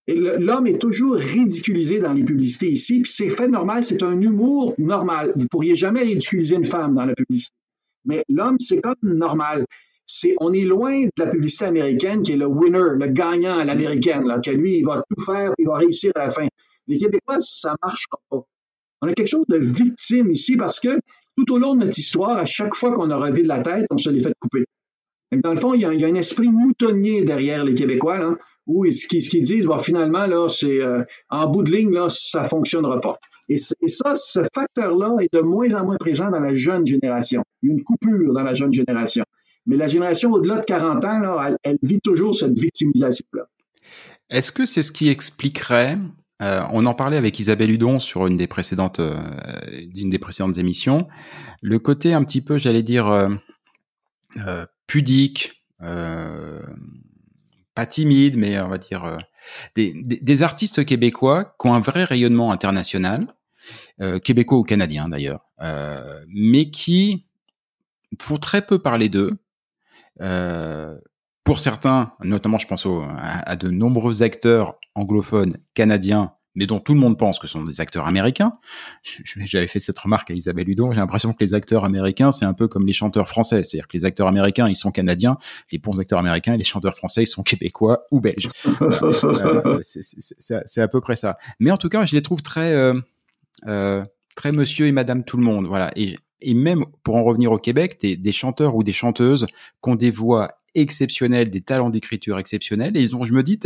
L'homme 0.07 0.67
est 0.67 0.79
toujours 0.79 1.15
ridiculisé 1.15 1.99
dans 1.99 2.13
les 2.13 2.23
publicités 2.23 2.69
ici, 2.69 3.01
puis 3.01 3.11
c'est 3.11 3.29
fait 3.29 3.47
normal, 3.47 3.83
c'est 3.83 4.03
un 4.03 4.21
humour 4.21 4.75
normal. 4.77 5.33
Vous 5.35 5.47
pourriez 5.47 5.75
jamais 5.75 6.03
ridiculiser 6.03 6.55
une 6.55 6.65
femme 6.65 6.93
dans 6.93 7.05
la 7.05 7.15
publicité. 7.15 7.55
Mais 8.05 8.23
l'homme, 8.29 8.57
c'est 8.59 8.79
comme 8.81 8.95
normal. 9.01 9.65
c'est, 10.05 10.35
on 10.39 10.53
est 10.53 10.63
loin 10.63 11.05
de 11.05 11.11
la 11.17 11.25
publicité 11.25 11.65
américaine 11.65 12.21
qui 12.21 12.33
est 12.33 12.37
le 12.37 12.45
winner, 12.45 12.93
le 12.99 13.07
gagnant 13.07 13.57
à 13.57 13.65
l'américaine, 13.65 14.23
que 14.45 14.51
lui, 14.51 14.77
il 14.77 14.85
va 14.85 15.03
tout 15.09 15.23
faire, 15.23 15.53
il 15.57 15.65
va 15.65 15.77
réussir 15.77 16.11
à 16.13 16.25
la 16.25 16.29
fin. 16.29 16.47
Les 16.87 16.99
Québécois, 16.99 17.37
ça 17.39 17.75
marche 17.81 18.05
pas. 18.29 18.45
On 19.01 19.07
a 19.07 19.13
quelque 19.13 19.27
chose 19.27 19.45
de 19.49 19.57
victime 19.57 20.29
ici 20.29 20.55
parce 20.55 20.79
que 20.79 20.99
tout 21.37 21.53
au 21.53 21.57
long 21.57 21.75
de 21.75 21.85
notre 21.85 21.97
histoire, 21.97 22.37
à 22.37 22.45
chaque 22.45 22.75
fois 22.75 22.93
qu'on 22.93 23.09
a 23.09 23.17
relevé 23.17 23.43
de 23.43 23.47
la 23.47 23.59
tête, 23.59 23.85
on 23.91 23.97
se 23.97 24.09
l'est 24.09 24.21
fait 24.21 24.33
couper. 24.39 24.65
dans 25.31 25.53
le 25.53 25.59
fond, 25.59 25.73
il 25.73 25.81
y, 25.81 25.85
a, 25.85 25.89
un 25.89 26.15
esprit 26.15 26.49
moutonnier 26.49 27.23
derrière 27.23 27.65
les 27.65 27.75
Québécois, 27.75 28.37
où 28.67 28.85
ce 28.91 29.37
disent, 29.41 29.67
finalement, 29.79 30.25
là, 30.25 30.47
c'est 30.49 30.81
euh, 30.81 31.03
en 31.29 31.47
bout 31.47 31.63
de 31.63 31.71
ligne, 31.71 31.97
ça 32.09 32.43
fonctionnera 32.45 32.99
pas. 32.99 33.17
Et, 33.47 33.57
ça, 33.57 34.15
ce 34.15 34.39
facteur-là 34.53 35.17
est 35.21 35.33
de 35.33 35.41
moins 35.41 35.71
en 35.75 35.85
moins 35.85 35.97
présent 35.97 36.31
dans 36.31 36.39
la 36.39 36.55
jeune 36.55 36.85
génération. 36.85 37.43
Il 37.61 37.69
y 37.69 37.71
a 37.71 37.75
une 37.75 37.83
coupure 37.83 38.33
dans 38.33 38.43
la 38.43 38.55
jeune 38.55 38.73
génération. 38.73 39.23
Mais 39.67 39.77
la 39.77 39.87
génération 39.87 40.31
au-delà 40.31 40.59
de 40.59 40.65
40 40.65 41.05
ans, 41.05 41.57
elle, 41.63 41.77
vit 41.81 41.99
toujours 41.99 42.35
cette 42.35 42.57
victimisation-là. 42.57 43.47
Est-ce 44.29 44.51
que 44.51 44.65
c'est 44.65 44.83
ce 44.83 44.91
qui 44.91 45.09
expliquerait 45.09 45.97
euh, 46.41 46.63
on 46.71 46.85
en 46.85 46.93
parlait 46.93 47.17
avec 47.17 47.39
Isabelle 47.39 47.71
Hudon 47.71 47.99
sur 47.99 48.27
une 48.27 48.35
des 48.35 48.47
précédentes, 48.47 48.99
euh, 48.99 49.17
une 49.95 50.09
des 50.09 50.19
précédentes 50.19 50.57
émissions. 50.57 51.07
Le 51.61 51.79
côté 51.79 52.13
un 52.13 52.23
petit 52.23 52.41
peu, 52.41 52.57
j'allais 52.57 52.83
dire, 52.83 53.07
euh, 53.07 54.65
pudique, 54.85 55.65
pas 55.79 56.65
timide, 57.85 58.37
mais 58.37 58.59
on 58.59 58.67
va 58.67 58.77
dire 58.77 59.19
des, 59.75 60.43
artistes 60.43 60.85
québécois 60.85 61.55
qui 61.59 61.67
ont 61.67 61.73
un 61.73 61.79
vrai 61.79 62.03
rayonnement 62.03 62.51
international, 62.51 63.27
québécois 64.23 64.57
ou 64.57 64.63
canadiens 64.63 65.09
d'ailleurs, 65.09 65.45
mais 66.27 66.69
qui 66.71 67.27
font 68.21 68.37
très 68.37 68.65
peu 68.65 68.79
parler 68.79 69.09
d'eux. 69.09 69.37
pour 71.43 71.59
certains, 71.59 72.13
notamment 72.23 72.57
je 72.57 72.67
pense 72.67 72.87
à, 73.17 73.55
de 73.55 73.69
nombreux 73.69 74.23
acteurs 74.23 74.79
anglophones 74.95 75.57
canadiens, 75.73 76.33
mais 76.55 76.65
dont 76.67 76.79
tout 76.79 76.93
le 76.93 76.99
monde 76.99 77.19
pense 77.19 77.37
que 77.37 77.47
ce 77.47 77.53
sont 77.53 77.63
des 77.63 77.81
acteurs 77.81 78.07
américains. 78.07 78.53
J'avais 79.23 79.67
fait 79.67 79.79
cette 79.79 79.99
remarque 79.99 80.31
à 80.31 80.33
Isabelle 80.33 80.69
Hudon. 80.69 80.91
J'ai 80.91 80.99
l'impression 80.99 81.33
que 81.33 81.43
les 81.43 81.53
acteurs 81.53 81.83
américains, 81.83 82.31
c'est 82.31 82.45
un 82.45 82.53
peu 82.53 82.67
comme 82.67 82.85
les 82.85 82.93
chanteurs 82.93 83.27
français. 83.27 83.63
C'est-à-dire 83.63 83.87
que 83.87 83.97
les 83.97 84.05
acteurs 84.05 84.27
américains, 84.27 84.69
ils 84.69 84.75
sont 84.75 84.91
canadiens. 84.91 85.37
Les 85.71 85.77
bons 85.77 85.99
acteurs 85.99 86.19
américains 86.19 86.53
et 86.53 86.57
les 86.57 86.63
chanteurs 86.63 86.95
français, 86.95 87.23
ils 87.23 87.27
sont 87.27 87.43
québécois 87.43 88.05
ou 88.11 88.19
belges. 88.19 88.49
Euh, 89.25 89.79
c'est 89.81 90.81
à 90.81 90.87
peu 90.87 91.01
près 91.01 91.15
ça. 91.15 91.37
Mais 91.59 91.71
en 91.71 91.77
tout 91.77 91.89
cas, 91.89 92.05
je 92.05 92.15
les 92.15 92.21
trouve 92.21 92.41
très, 92.41 92.73
euh, 92.73 92.99
euh, 93.67 94.05
très 94.35 94.51
monsieur 94.51 94.87
et 94.87 94.91
madame 94.91 95.23
tout 95.23 95.37
le 95.37 95.43
monde. 95.43 95.65
Voilà. 95.65 95.91
Et, 95.95 96.17
et 96.41 96.53
même 96.53 96.85
pour 97.03 97.15
en 97.15 97.23
revenir 97.23 97.51
au 97.51 97.57
Québec, 97.57 97.99
des, 98.01 98.15
des 98.15 98.31
chanteurs 98.31 98.75
ou 98.75 98.83
des 98.83 98.93
chanteuses 98.93 99.47
qui 99.83 99.89
ont 99.89 99.95
des 99.95 100.11
voix 100.11 100.49
exceptionnelles, 100.75 101.49
des 101.49 101.61
talents 101.61 101.89
d'écriture 101.89 102.37
exceptionnels. 102.39 102.95
Et 102.95 103.01
ils 103.01 103.15
ont, 103.15 103.25
je 103.25 103.33
me 103.33 103.43
dis, 103.43 103.59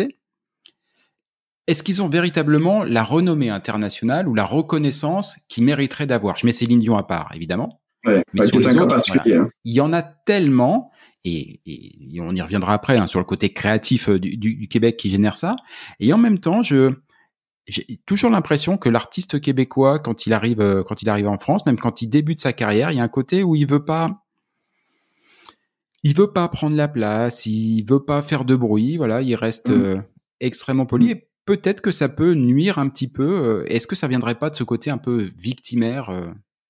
est-ce 1.68 1.84
qu'ils 1.84 2.02
ont 2.02 2.10
véritablement 2.10 2.84
la 2.84 3.04
renommée 3.04 3.52
internationale 3.52 4.28
ou 4.28 4.34
la 4.34 4.44
reconnaissance 4.44 5.38
qu'ils 5.50 5.64
mériteraient 5.64 6.08
d'avoir? 6.08 6.38
Je 6.38 6.48
mets 6.48 6.52
Céline 6.52 6.80
Dion 6.80 6.98
à 6.98 7.04
part, 7.04 7.30
évidemment. 7.36 7.82
mais 8.06 8.48
sur 8.48 8.60
les 8.60 8.76
autres, 8.76 8.96
hein. 8.96 9.50
il 9.64 9.74
y 9.74 9.80
en 9.82 9.94
a 9.94 10.02
tellement, 10.02 10.92
et, 11.24 11.60
on 12.20 12.36
y 12.36 12.42
reviendra 12.42 12.74
après 12.74 12.98
hein, 12.98 13.06
sur 13.06 13.20
le 13.20 13.26
côté 13.26 13.54
créatif 13.54 14.10
euh, 14.10 14.20
du, 14.20 14.68
Québec 14.68 14.98
qui 14.98 15.12
génère 15.12 15.38
ça. 15.38 15.58
Et 16.00 16.12
en 16.12 16.18
même 16.18 16.40
temps, 16.40 16.64
je 16.64 16.94
j'ai 17.68 17.86
toujours 18.08 18.32
l'impression 18.32 18.78
que 18.78 18.90
l'artiste 18.90 19.40
québécois, 19.40 20.00
quand 20.00 20.26
il 20.26 20.34
arrive, 20.34 20.60
euh, 20.60 20.82
quand 20.82 21.04
il 21.04 21.10
arrive 21.10 21.28
en 21.28 21.38
France, 21.38 21.68
même 21.68 21.78
quand 21.78 22.02
il 22.02 22.08
débute 22.08 22.40
sa 22.40 22.52
carrière, 22.52 22.92
il 22.92 22.98
y 22.98 23.00
a 23.00 23.04
un 23.04 23.10
côté 23.10 23.44
où 23.44 23.56
il 23.56 23.68
veut 23.68 23.86
pas, 23.86 24.24
il 26.02 26.16
veut 26.16 26.34
pas 26.34 26.48
prendre 26.48 26.76
la 26.76 26.88
place, 26.88 27.46
il 27.46 27.84
veut 27.84 28.04
pas 28.04 28.24
faire 28.24 28.44
de 28.44 28.56
bruit, 28.56 28.98
voilà, 28.98 29.22
il 29.22 29.36
reste 29.36 29.70
mmh. 29.70 29.74
euh, 29.74 30.02
extrêmement 30.40 30.88
poli. 30.88 31.14
Mmh 31.14 31.20
peut-être 31.50 31.82
que 31.82 31.90
ça 31.90 32.10
peut 32.10 32.34
nuire 32.34 32.78
un 32.78 32.90
petit 32.90 33.08
peu. 33.08 33.28
Euh, 33.28 33.64
est-ce 33.66 33.88
que 33.88 33.96
ça 33.96 34.08
viendrait 34.08 34.36
pas 34.36 34.52
de 34.52 34.56
ce 34.56 34.64
côté 34.64 34.92
un 34.92 35.00
peu 35.00 35.30
victimaire 35.36 36.12
euh, 36.12 36.28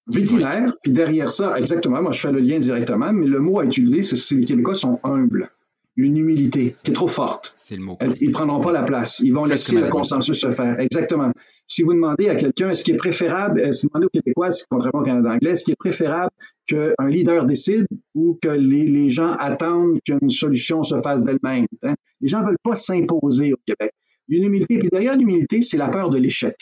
Victimaire, 0.07 0.73
puis 0.81 0.93
derrière 0.93 1.31
ça, 1.31 1.59
exactement, 1.59 2.01
moi 2.01 2.13
je 2.13 2.21
fais 2.21 2.31
le 2.31 2.39
lien 2.39 2.57
directement, 2.57 3.13
mais 3.13 3.27
le 3.27 3.39
mot 3.39 3.59
à 3.59 3.65
utiliser, 3.65 4.01
c'est 4.01 4.35
que 4.35 4.39
les 4.39 4.45
Québécois 4.45 4.75
sont 4.75 4.99
humbles. 5.03 5.51
Une 5.97 6.15
humilité 6.15 6.73
qui 6.81 6.91
est 6.91 6.93
trop 6.93 7.09
forte. 7.09 7.53
C'est 7.57 7.75
le 7.75 7.81
mot. 7.81 7.97
Ils 8.21 8.29
ne 8.29 8.33
prendront 8.33 8.61
pas 8.61 8.71
la 8.71 8.83
place. 8.83 9.19
Ils 9.19 9.33
vont 9.33 9.43
laisser 9.43 9.75
le 9.75 9.89
consensus 9.89 10.39
se 10.39 10.49
faire. 10.49 10.79
Exactement. 10.79 11.33
Si 11.67 11.83
vous 11.83 11.93
demandez 11.93 12.29
à 12.29 12.35
quelqu'un, 12.35 12.69
est-ce 12.69 12.85
qu'il 12.85 12.93
est 12.93 12.97
préférable, 12.97 13.59
euh, 13.59 13.73
si 13.73 13.85
vous 13.85 13.89
demandez 13.89 14.05
aux 14.05 14.17
Québécois, 14.17 14.49
contrairement 14.69 15.01
au 15.01 15.03
Canada 15.03 15.33
anglais, 15.33 15.51
est-ce 15.51 15.65
qu'il 15.65 15.73
est 15.73 15.77
préférable 15.77 16.31
qu'un 16.67 17.09
leader 17.09 17.45
décide 17.45 17.85
ou 18.15 18.39
que 18.41 18.47
les, 18.47 19.09
gens 19.09 19.33
attendent 19.33 19.99
qu'une 20.05 20.29
solution 20.29 20.83
se 20.83 21.01
fasse 21.01 21.25
d'elle-même? 21.25 21.67
Hein? 21.83 21.95
Les 22.21 22.29
gens 22.29 22.39
ne 22.39 22.45
veulent 22.45 22.63
pas 22.63 22.75
s'imposer 22.75 23.51
au 23.51 23.57
Québec 23.65 23.91
une 24.29 24.45
humilité. 24.45 24.79
Puis 24.79 24.89
derrière 24.89 25.17
l'humilité, 25.17 25.61
c'est 25.61 25.77
la 25.77 25.89
peur 25.89 26.09
de 26.09 26.17
l'échec. 26.17 26.55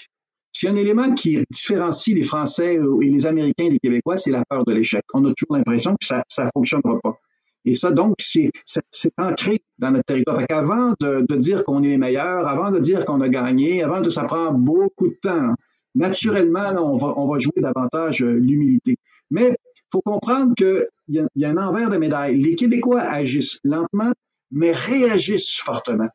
S'il 0.53 0.69
y 0.69 0.71
a 0.71 0.75
un 0.75 0.77
élément 0.77 1.13
qui 1.13 1.37
différencie 1.51 2.15
les 2.15 2.23
Français 2.23 2.79
et 3.01 3.09
les 3.09 3.25
Américains 3.27 3.69
des 3.69 3.79
Québécois, 3.79 4.17
c'est 4.17 4.31
la 4.31 4.43
peur 4.45 4.65
de 4.65 4.73
l'échec. 4.73 5.03
On 5.13 5.23
a 5.25 5.33
toujours 5.33 5.55
l'impression 5.55 5.91
que 5.91 6.05
ça 6.05 6.23
ne 6.39 6.49
fonctionnera 6.53 6.99
pas. 7.03 7.19
Et 7.67 7.73
ça, 7.73 7.91
donc, 7.91 8.15
c'est 8.19 8.51
ancré 9.17 9.61
dans 9.77 9.91
notre 9.91 10.05
territoire. 10.05 10.37
Fait 10.37 10.47
qu'avant 10.47 10.93
de, 11.01 11.35
dire 11.35 11.65
qu'on 11.65 11.83
est 11.83 11.89
les 11.89 11.97
meilleurs, 11.97 12.47
avant 12.47 12.71
de 12.71 12.79
dire 12.79 13.03
qu'on 13.03 13.19
a 13.19 13.27
gagné, 13.27 13.83
avant 13.83 13.99
de 13.99 14.09
ça 14.09 14.23
prend 14.23 14.53
beaucoup 14.53 15.09
de 15.09 15.17
temps. 15.21 15.53
Naturellement, 15.93 16.71
là, 16.71 16.81
on, 16.81 17.27
va, 17.27 17.39
jouer 17.39 17.61
davantage 17.61 18.23
euh, 18.23 18.31
l'humilité. 18.33 18.95
Mais 19.31 19.49
il 19.49 19.81
faut 19.91 20.01
comprendre 20.01 20.53
qu'il 20.55 20.87
y 21.07 21.45
a 21.45 21.49
un 21.49 21.57
envers 21.57 21.89
de 21.89 21.97
médaille. 21.97 22.39
Les 22.39 22.55
Québécois 22.55 23.01
agissent 23.01 23.59
lentement, 23.63 24.13
mais 24.51 24.71
réagissent 24.71 25.59
fortement. 25.59 26.09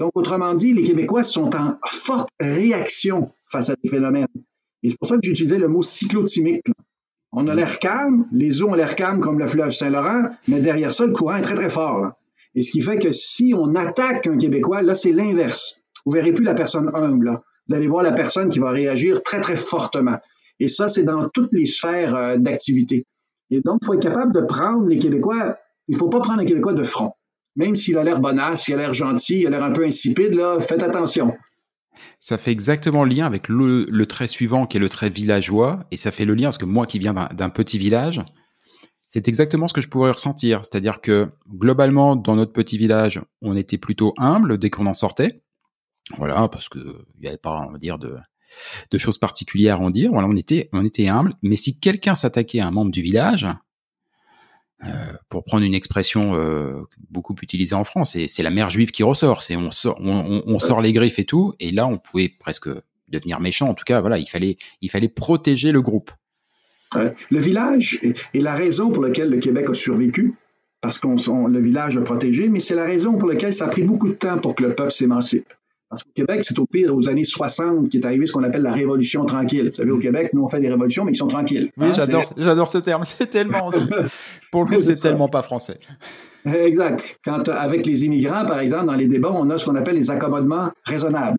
Donc, 0.00 0.12
autrement 0.14 0.54
dit, 0.54 0.72
les 0.72 0.82
Québécois 0.82 1.22
sont 1.22 1.54
en 1.54 1.76
forte 1.86 2.30
réaction 2.40 3.32
face 3.44 3.68
à 3.68 3.74
des 3.84 3.90
phénomènes. 3.90 4.26
Et 4.82 4.88
c'est 4.88 4.98
pour 4.98 5.06
ça 5.06 5.16
que 5.16 5.20
j'utilisais 5.22 5.58
le 5.58 5.68
mot 5.68 5.82
cyclotimique. 5.82 6.64
On 7.32 7.46
a 7.48 7.54
l'air 7.54 7.78
calme, 7.78 8.26
les 8.32 8.62
eaux 8.62 8.70
ont 8.70 8.74
l'air 8.74 8.96
calmes 8.96 9.20
comme 9.20 9.38
le 9.38 9.46
fleuve 9.46 9.70
Saint-Laurent, 9.70 10.30
mais 10.48 10.60
derrière 10.60 10.92
ça, 10.92 11.04
le 11.04 11.12
courant 11.12 11.36
est 11.36 11.42
très, 11.42 11.54
très 11.54 11.68
fort. 11.68 12.12
Et 12.54 12.62
ce 12.62 12.72
qui 12.72 12.80
fait 12.80 12.98
que 12.98 13.12
si 13.12 13.52
on 13.54 13.74
attaque 13.74 14.26
un 14.26 14.38
Québécois, 14.38 14.80
là, 14.80 14.94
c'est 14.94 15.12
l'inverse. 15.12 15.76
Vous 16.06 16.12
verrez 16.12 16.32
plus 16.32 16.44
la 16.44 16.54
personne 16.54 16.90
humble. 16.94 17.38
Vous 17.68 17.74
allez 17.74 17.86
voir 17.86 18.02
la 18.02 18.12
personne 18.12 18.48
qui 18.48 18.58
va 18.58 18.70
réagir 18.70 19.22
très, 19.22 19.42
très 19.42 19.54
fortement. 19.54 20.18
Et 20.60 20.68
ça, 20.68 20.88
c'est 20.88 21.04
dans 21.04 21.28
toutes 21.28 21.52
les 21.52 21.66
sphères 21.66 22.16
euh, 22.16 22.36
d'activité. 22.38 23.06
Et 23.50 23.60
donc, 23.60 23.80
il 23.82 23.86
faut 23.86 23.94
être 23.94 24.02
capable 24.02 24.32
de 24.32 24.40
prendre 24.40 24.86
les 24.86 24.98
Québécois. 24.98 25.56
Il 25.88 25.94
ne 25.94 25.98
faut 25.98 26.08
pas 26.08 26.20
prendre 26.20 26.40
un 26.40 26.46
Québécois 26.46 26.72
de 26.72 26.84
front 26.84 27.12
même 27.56 27.74
s'il 27.74 27.98
a 27.98 28.04
l'air 28.04 28.20
bonasse, 28.20 28.64
s'il 28.64 28.74
a 28.74 28.78
l'air 28.78 28.94
gentil, 28.94 29.40
il 29.40 29.46
a 29.46 29.50
l'air 29.50 29.62
un 29.62 29.72
peu 29.72 29.84
insipide, 29.84 30.34
là, 30.34 30.60
faites 30.60 30.82
attention. 30.82 31.34
Ça 32.18 32.38
fait 32.38 32.52
exactement 32.52 33.04
le 33.04 33.14
lien 33.14 33.26
avec 33.26 33.48
le, 33.48 34.04
trait 34.06 34.26
suivant 34.26 34.66
qui 34.66 34.76
est 34.76 34.80
le 34.80 34.88
trait 34.88 35.10
villageois, 35.10 35.84
et 35.90 35.96
ça 35.96 36.10
fait 36.10 36.24
le 36.24 36.34
lien 36.34 36.48
parce 36.48 36.58
que 36.58 36.64
moi 36.64 36.86
qui 36.86 36.98
viens 36.98 37.14
d'un 37.14 37.50
petit 37.50 37.78
village, 37.78 38.22
c'est 39.08 39.26
exactement 39.26 39.68
ce 39.68 39.74
que 39.74 39.80
je 39.80 39.88
pourrais 39.88 40.12
ressentir. 40.12 40.60
C'est-à-dire 40.64 41.00
que 41.00 41.30
globalement, 41.48 42.14
dans 42.14 42.36
notre 42.36 42.52
petit 42.52 42.78
village, 42.78 43.20
on 43.42 43.56
était 43.56 43.78
plutôt 43.78 44.14
humble 44.18 44.58
dès 44.58 44.70
qu'on 44.70 44.86
en 44.86 44.94
sortait. 44.94 45.42
Voilà, 46.16 46.48
parce 46.48 46.68
que 46.68 46.78
il 46.78 47.22
n'y 47.22 47.28
avait 47.28 47.36
pas, 47.36 47.66
on 47.68 47.72
va 47.72 47.78
dire, 47.78 47.98
de, 47.98 48.16
de 48.90 48.98
choses 48.98 49.18
particulières 49.18 49.76
à 49.76 49.80
en 49.80 49.90
dire. 49.90 50.10
Voilà, 50.12 50.28
on 50.28 50.36
était, 50.36 50.68
on 50.72 50.84
était 50.84 51.08
humble. 51.08 51.34
Mais 51.42 51.56
si 51.56 51.78
quelqu'un 51.78 52.14
s'attaquait 52.14 52.60
à 52.60 52.68
un 52.68 52.70
membre 52.70 52.92
du 52.92 53.02
village, 53.02 53.46
euh, 54.86 54.88
pour 55.28 55.44
prendre 55.44 55.64
une 55.64 55.74
expression 55.74 56.34
euh, 56.34 56.82
beaucoup 57.10 57.34
utilisée 57.42 57.74
en 57.74 57.84
France, 57.84 58.16
c'est 58.26 58.42
la 58.42 58.50
mère 58.50 58.70
juive 58.70 58.90
qui 58.90 59.02
ressort. 59.02 59.42
C'est 59.42 59.56
on 59.56 59.70
sort, 59.70 59.98
on, 60.00 60.42
on, 60.46 60.58
sort 60.58 60.80
les 60.80 60.92
griffes 60.92 61.18
et 61.18 61.24
tout, 61.24 61.54
et 61.60 61.70
là 61.70 61.86
on 61.86 61.98
pouvait 61.98 62.28
presque 62.28 62.68
devenir 63.08 63.40
méchant. 63.40 63.68
En 63.68 63.74
tout 63.74 63.84
cas, 63.84 64.00
voilà, 64.00 64.18
il 64.18 64.26
fallait, 64.26 64.56
il 64.80 64.90
fallait 64.90 65.08
protéger 65.08 65.72
le 65.72 65.82
groupe. 65.82 66.10
Le 66.94 67.40
village 67.40 68.00
est 68.02 68.40
la 68.40 68.54
raison 68.54 68.90
pour 68.90 69.02
laquelle 69.02 69.30
le 69.30 69.38
Québec 69.38 69.68
a 69.68 69.74
survécu, 69.74 70.34
parce 70.80 70.98
qu'on 70.98 71.46
le 71.46 71.60
village 71.60 71.96
a 71.96 72.00
protégé, 72.00 72.48
mais 72.48 72.60
c'est 72.60 72.74
la 72.74 72.84
raison 72.84 73.18
pour 73.18 73.28
laquelle 73.28 73.54
ça 73.54 73.66
a 73.66 73.68
pris 73.68 73.82
beaucoup 73.82 74.08
de 74.08 74.14
temps 74.14 74.38
pour 74.38 74.54
que 74.54 74.64
le 74.64 74.74
peuple 74.74 74.92
s'émancipe. 74.92 75.52
Parce 75.90 76.04
qu'au 76.04 76.12
Québec, 76.14 76.42
c'est 76.44 76.56
au 76.60 76.66
pire 76.66 76.94
aux 76.94 77.08
années 77.08 77.24
60 77.24 77.88
qui 77.88 77.98
est 77.98 78.06
arrivé 78.06 78.24
ce 78.24 78.32
qu'on 78.32 78.44
appelle 78.44 78.62
la 78.62 78.70
révolution 78.70 79.24
tranquille. 79.24 79.70
Vous 79.70 79.74
savez, 79.74 79.90
au 79.90 79.96
mm. 79.96 80.02
Québec, 80.02 80.30
nous, 80.32 80.44
on 80.44 80.48
fait 80.48 80.60
des 80.60 80.68
révolutions, 80.68 81.04
mais 81.04 81.10
ils 81.10 81.16
sont 81.16 81.26
tranquilles. 81.26 81.72
Oui, 81.76 81.88
hein, 81.88 81.92
j'adore, 81.92 82.32
j'adore 82.36 82.68
ce 82.68 82.78
terme. 82.78 83.02
C'est 83.04 83.26
tellement, 83.26 83.70
pour 84.52 84.64
le 84.64 84.68
coup, 84.68 84.80
c'est 84.80 85.00
tellement 85.00 85.28
pas 85.28 85.42
français. 85.42 85.80
Exact. 86.46 87.18
Quand, 87.24 87.48
avec 87.48 87.84
les 87.86 88.04
immigrants, 88.04 88.46
par 88.46 88.60
exemple, 88.60 88.86
dans 88.86 88.94
les 88.94 89.08
débats, 89.08 89.32
on 89.34 89.50
a 89.50 89.58
ce 89.58 89.66
qu'on 89.66 89.74
appelle 89.74 89.96
les 89.96 90.10
accommodements 90.10 90.70
raisonnables. 90.84 91.38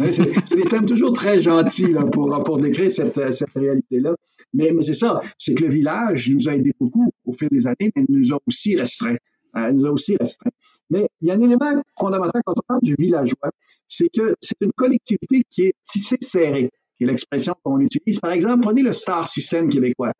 Hein, 0.00 0.06
c'est 0.10 0.24
des 0.56 0.62
thèmes 0.68 0.84
toujours 0.84 1.12
très 1.12 1.40
gentils 1.40 1.92
là, 1.92 2.04
pour, 2.04 2.42
pour 2.42 2.58
décrire 2.58 2.90
cette, 2.90 3.32
cette 3.32 3.54
réalité-là. 3.54 4.14
Mais, 4.52 4.72
mais 4.74 4.82
c'est 4.82 4.94
ça, 4.94 5.20
c'est 5.38 5.54
que 5.54 5.62
le 5.62 5.70
village 5.70 6.28
nous 6.30 6.48
a 6.48 6.54
aidé 6.54 6.72
beaucoup 6.78 7.08
au 7.24 7.32
fil 7.32 7.48
des 7.50 7.66
années, 7.68 7.92
mais 7.94 8.04
nous 8.08 8.34
a 8.34 8.38
aussi 8.46 8.76
restreint. 8.76 9.16
Euh, 9.56 9.70
nous 9.72 9.86
a 9.86 9.90
aussi 9.90 10.16
restreint. 10.16 10.50
Mais 10.90 11.08
il 11.20 11.28
y 11.28 11.30
a 11.30 11.34
un 11.34 11.40
élément 11.40 11.82
fondamental 11.98 12.42
quand 12.44 12.54
on 12.56 12.62
parle 12.66 12.80
du 12.82 12.94
villageois, 12.98 13.50
c'est 13.86 14.08
que 14.08 14.34
c'est 14.40 14.56
une 14.60 14.72
collectivité 14.72 15.42
qui 15.50 15.62
est 15.64 15.74
tissée 15.84 16.16
serrée, 16.20 16.70
qui 16.96 17.04
est 17.04 17.06
l'expression 17.06 17.54
qu'on 17.62 17.80
utilise. 17.80 18.18
Par 18.20 18.32
exemple, 18.32 18.62
prenez 18.62 18.82
le 18.82 18.92
star 18.92 19.28
system 19.28 19.68
québécois. 19.68 20.12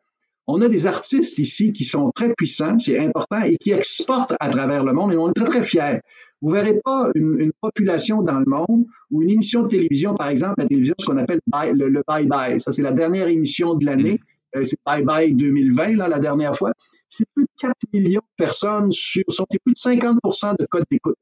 On 0.46 0.60
a 0.60 0.68
des 0.68 0.86
artistes 0.86 1.38
ici 1.38 1.72
qui 1.72 1.84
sont 1.84 2.10
très 2.10 2.34
puissants, 2.34 2.78
c'est 2.78 2.98
important, 2.98 3.42
et 3.42 3.56
qui 3.56 3.70
exportent 3.70 4.34
à 4.40 4.48
travers 4.50 4.82
le 4.84 4.92
monde, 4.92 5.12
et 5.12 5.16
on 5.16 5.30
est 5.30 5.34
très, 5.34 5.46
très 5.46 5.62
fiers. 5.62 6.00
Vous 6.40 6.50
verrez 6.50 6.80
pas 6.84 7.08
une, 7.14 7.52
population 7.60 8.22
dans 8.22 8.40
le 8.40 8.46
monde 8.46 8.84
ou 9.12 9.22
une 9.22 9.30
émission 9.30 9.62
de 9.62 9.68
télévision, 9.68 10.14
par 10.14 10.28
exemple, 10.28 10.54
la 10.58 10.66
télévision, 10.66 10.94
ce 10.98 11.06
qu'on 11.06 11.16
appelle 11.16 11.40
le, 11.72 12.02
Bye 12.06 12.26
Bye. 12.26 12.60
Ça, 12.60 12.72
c'est 12.72 12.82
la 12.82 12.90
dernière 12.90 13.28
émission 13.28 13.76
de 13.76 13.86
l'année. 13.86 14.14
Mm. 14.14 14.31
Euh, 14.56 14.64
c'est 14.64 14.78
Bye 14.84 15.02
Bye 15.02 15.34
2020, 15.34 15.96
là, 15.96 16.08
la 16.08 16.18
dernière 16.18 16.56
fois. 16.56 16.72
C'est 17.08 17.26
plus 17.34 17.44
de 17.44 17.50
4 17.58 17.74
millions 17.92 18.20
de 18.20 18.44
personnes 18.44 18.90
sur, 18.90 19.24
sont 19.28 19.46
plus 19.46 19.72
de 19.72 19.78
50% 19.78 20.56
de 20.58 20.66
code 20.66 20.84
d'écoute. 20.90 21.18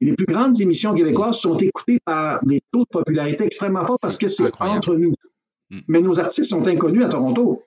Et 0.00 0.06
les 0.06 0.14
plus 0.14 0.26
grandes 0.26 0.60
émissions 0.60 0.94
québécoises 0.94 1.38
sont 1.38 1.56
écoutées 1.56 1.98
par 2.04 2.44
des 2.44 2.60
taux 2.72 2.84
de 2.84 2.88
popularité 2.90 3.44
extrêmement 3.44 3.84
forts 3.84 3.98
parce 4.00 4.18
que 4.18 4.28
c'est 4.28 4.50
entre 4.60 4.96
nous. 4.96 5.14
Mm. 5.70 5.80
Mais 5.88 6.00
nos 6.00 6.18
artistes 6.18 6.50
sont 6.50 6.66
inconnus 6.66 7.04
à 7.04 7.08
Toronto. 7.08 7.62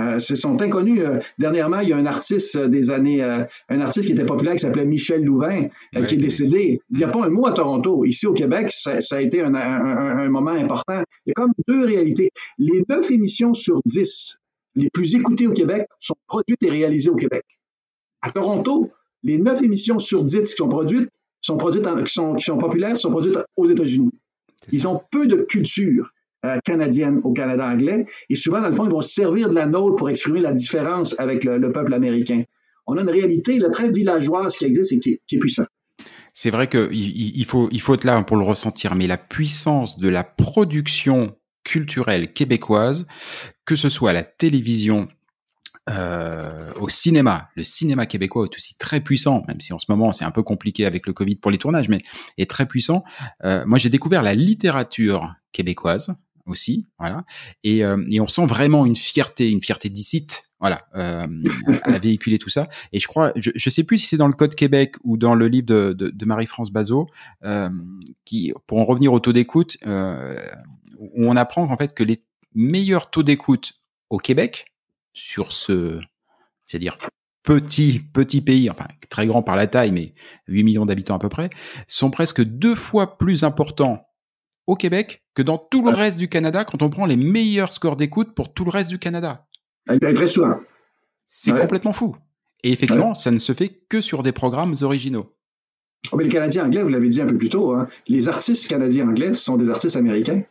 Euh, 0.00 0.18
ce 0.18 0.36
sont 0.36 0.60
inconnus. 0.62 1.00
Euh, 1.04 1.18
dernièrement, 1.38 1.80
il 1.80 1.88
y 1.88 1.92
a 1.92 1.96
un 1.96 2.06
artiste 2.06 2.58
des 2.58 2.90
années, 2.90 3.22
euh, 3.22 3.44
un 3.68 3.80
artiste 3.80 4.06
qui 4.06 4.12
était 4.12 4.24
populaire 4.24 4.54
qui 4.54 4.60
s'appelait 4.60 4.86
Michel 4.86 5.24
Louvain, 5.24 5.68
qui 6.06 6.14
est 6.14 6.18
décédé. 6.18 6.80
Il 6.90 6.96
n'y 6.96 7.04
a 7.04 7.08
pas 7.08 7.24
un 7.24 7.28
mot 7.28 7.46
à 7.46 7.52
Toronto. 7.52 8.04
Ici 8.04 8.26
au 8.26 8.32
Québec, 8.32 8.70
ça, 8.70 8.98
a 9.10 9.20
été 9.20 9.42
un, 9.42 10.28
moment 10.28 10.52
important. 10.52 11.02
Il 11.26 11.30
y 11.30 11.32
a 11.32 11.34
comme 11.34 11.52
deux 11.68 11.84
réalités. 11.84 12.30
Les 12.58 12.84
neuf 12.88 13.10
émissions 13.10 13.52
sur 13.52 13.80
dix 13.84 14.38
les 14.76 14.88
plus 14.88 15.16
écoutées 15.16 15.48
au 15.48 15.52
Québec 15.52 15.86
sont 15.98 16.14
produites 16.28 16.62
et 16.62 16.70
réalisées 16.70 17.10
au 17.10 17.16
Québec. 17.16 17.42
À 18.22 18.30
Toronto, 18.30 18.90
les 19.24 19.38
neuf 19.38 19.62
émissions 19.62 19.98
sur 19.98 20.24
dix 20.24 20.42
qui 20.42 20.56
sont 20.56 20.68
produites 20.68 21.08
sont 21.40 21.56
produites 21.56 21.86
qui, 22.04 22.12
sont, 22.12 22.34
qui 22.34 22.44
sont 22.44 22.58
populaires 22.58 22.98
sont 22.98 23.10
produites 23.10 23.38
aux 23.56 23.66
États-Unis. 23.66 24.12
Ils 24.70 24.86
ont 24.86 25.00
peu 25.10 25.26
de 25.26 25.36
culture. 25.42 26.12
Euh, 26.46 26.58
canadienne 26.64 27.20
au 27.22 27.34
Canada 27.34 27.66
anglais. 27.66 28.06
Et 28.30 28.34
souvent, 28.34 28.62
dans 28.62 28.68
le 28.68 28.74
fond, 28.74 28.86
ils 28.86 28.90
vont 28.90 29.02
se 29.02 29.12
servir 29.12 29.50
de 29.50 29.54
la 29.54 29.66
nôtre 29.66 29.96
pour 29.96 30.08
exprimer 30.08 30.40
la 30.40 30.54
différence 30.54 31.14
avec 31.20 31.44
le, 31.44 31.70
peuple 31.70 31.92
américain. 31.92 32.44
On 32.86 32.96
a 32.96 33.02
une 33.02 33.10
réalité 33.10 33.58
là, 33.58 33.68
très 33.68 33.90
villageoise 33.90 34.56
qui 34.56 34.64
existe 34.64 34.92
et 34.92 35.00
qui, 35.00 35.20
est 35.32 35.38
puissante. 35.38 35.68
C'est 36.32 36.48
vrai 36.48 36.66
qu'il 36.66 36.88
il 36.94 37.44
faut, 37.44 37.68
il 37.72 37.80
faut 37.82 37.92
être 37.92 38.04
là 38.04 38.22
pour 38.22 38.38
le 38.38 38.44
ressentir, 38.44 38.94
mais 38.94 39.06
la 39.06 39.18
puissance 39.18 39.98
de 39.98 40.08
la 40.08 40.24
production 40.24 41.36
culturelle 41.62 42.32
québécoise, 42.32 43.06
que 43.66 43.76
ce 43.76 43.90
soit 43.90 44.10
à 44.10 44.14
la 44.14 44.22
télévision, 44.22 45.08
euh, 45.90 46.72
au 46.78 46.88
cinéma. 46.88 47.48
Le 47.56 47.64
cinéma 47.64 48.06
québécois 48.06 48.46
est 48.50 48.54
aussi 48.54 48.76
très 48.78 49.00
puissant, 49.00 49.42
même 49.48 49.60
si 49.60 49.72
en 49.72 49.78
ce 49.78 49.86
moment 49.88 50.12
c'est 50.12 50.24
un 50.24 50.30
peu 50.30 50.42
compliqué 50.42 50.86
avec 50.86 51.06
le 51.06 51.12
Covid 51.12 51.36
pour 51.36 51.50
les 51.50 51.58
tournages, 51.58 51.88
mais 51.88 52.02
est 52.38 52.48
très 52.48 52.66
puissant. 52.66 53.02
Euh, 53.44 53.64
moi, 53.66 53.78
j'ai 53.78 53.90
découvert 53.90 54.22
la 54.22 54.34
littérature 54.34 55.34
québécoise 55.52 56.14
aussi, 56.50 56.86
voilà. 56.98 57.24
Et, 57.64 57.84
euh, 57.84 58.04
et 58.10 58.20
on 58.20 58.28
sent 58.28 58.46
vraiment 58.46 58.86
une 58.86 58.96
fierté, 58.96 59.50
une 59.50 59.62
fierté 59.62 59.88
d'ici, 59.88 60.26
voilà, 60.58 60.86
euh, 60.96 61.26
à, 61.84 61.98
véhiculer 61.98 62.38
tout 62.38 62.50
ça. 62.50 62.68
Et 62.92 63.00
je 63.00 63.06
crois, 63.06 63.32
je, 63.36 63.50
je 63.54 63.70
sais 63.70 63.84
plus 63.84 63.98
si 63.98 64.06
c'est 64.06 64.16
dans 64.16 64.28
le 64.28 64.34
Code 64.34 64.54
Québec 64.54 64.96
ou 65.04 65.16
dans 65.16 65.34
le 65.34 65.48
livre 65.48 65.66
de, 65.66 66.24
Marie-France 66.24 66.70
Bazot, 66.70 67.06
euh, 67.44 67.70
qui, 68.24 68.52
pour 68.66 68.78
en 68.78 68.84
revenir 68.84 69.12
au 69.12 69.20
taux 69.20 69.32
d'écoute, 69.32 69.78
où 69.84 71.24
on 71.24 71.36
apprend 71.36 71.62
en 71.62 71.76
fait 71.76 71.94
que 71.94 72.04
les 72.04 72.22
meilleurs 72.54 73.10
taux 73.10 73.22
d'écoute 73.22 73.74
au 74.10 74.18
Québec 74.18 74.66
sur 75.12 75.52
ce, 75.52 76.00
cest 76.66 76.80
dire 76.80 76.98
petit 77.42 78.00
petit 78.00 78.42
pays, 78.42 78.68
enfin 78.70 78.86
très 79.08 79.26
grand 79.26 79.42
par 79.42 79.56
la 79.56 79.66
taille, 79.66 79.92
mais 79.92 80.14
8 80.48 80.62
millions 80.62 80.86
d'habitants 80.86 81.14
à 81.14 81.18
peu 81.18 81.28
près, 81.28 81.50
sont 81.86 82.10
presque 82.10 82.42
deux 82.42 82.74
fois 82.74 83.18
plus 83.18 83.44
importants 83.44 84.09
au 84.70 84.76
Québec 84.76 85.24
que 85.34 85.42
dans 85.42 85.58
tout 85.58 85.84
le 85.84 85.90
reste 85.90 86.16
du 86.16 86.28
Canada 86.28 86.64
quand 86.64 86.80
on 86.82 86.90
prend 86.90 87.04
les 87.04 87.16
meilleurs 87.16 87.72
scores 87.72 87.96
d'écoute 87.96 88.34
pour 88.34 88.52
tout 88.52 88.64
le 88.64 88.70
reste 88.70 88.90
du 88.90 89.00
Canada. 89.00 89.46
Très 90.14 90.28
souvent. 90.28 90.60
C'est 91.26 91.58
complètement 91.58 91.92
fou. 91.92 92.14
Et 92.62 92.70
effectivement, 92.72 93.14
ça 93.14 93.32
ne 93.32 93.38
se 93.38 93.52
fait 93.52 93.68
que 93.88 94.00
sur 94.00 94.22
des 94.22 94.32
programmes 94.32 94.76
originaux. 94.82 95.34
Oh, 96.12 96.16
mais 96.16 96.24
les 96.24 96.30
Canadiens 96.30 96.66
anglais, 96.66 96.82
vous 96.82 96.88
l'avez 96.88 97.08
dit 97.08 97.20
un 97.20 97.26
peu 97.26 97.36
plus 97.36 97.50
tôt, 97.50 97.72
hein, 97.72 97.88
les 98.06 98.28
artistes 98.28 98.68
canadiens 98.68 99.08
anglais 99.08 99.34
sont 99.34 99.56
des 99.56 99.70
artistes 99.70 99.96
américains. 99.96 100.42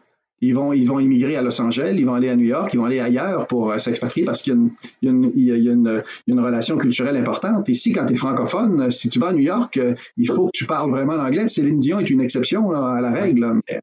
Ils 0.42 0.54
vont, 0.54 0.74
ils 0.74 0.86
vont 0.86 1.00
immigrer 1.00 1.36
à 1.36 1.42
Los 1.42 1.62
Angeles, 1.62 1.96
ils 1.98 2.06
vont 2.06 2.14
aller 2.14 2.30
à 2.30 2.36
New 2.36 2.46
York, 2.46 2.72
ils 2.74 2.78
vont 2.78 2.86
aller 2.86 3.00
ailleurs 3.00 3.48
pour 3.48 3.74
s'expatrier 3.80 4.26
parce 4.26 4.42
qu'il 4.42 4.54
y, 5.02 5.08
a 5.08 5.12
une, 5.12 5.32
y 5.36 5.52
a 5.52 5.56
une, 5.56 6.40
relation 6.40 6.78
culturelle 6.78 7.18
importante. 7.18 7.68
Ici, 7.68 7.92
quand 7.94 8.06
tu 8.06 8.14
es 8.14 8.16
francophone, 8.16 8.90
si 8.92 9.10
tu 9.10 9.20
vas 9.20 9.28
à 9.28 9.34
New 9.34 9.40
York, 9.40 9.78
euh, 9.78 9.96
il 10.18 10.28
faut 10.28 10.46
que 10.46 10.52
tu 10.54 10.66
parles 10.66 10.92
vraiment 10.92 11.16
l'anglais. 11.16 11.50
Céline 11.50 11.78
Dion 11.78 12.00
est 12.00 12.10
une 12.10 12.22
exception 12.22 12.72
à 12.72 13.02
la 13.02 13.12
règle. 13.12 13.60
Mais 13.68 13.82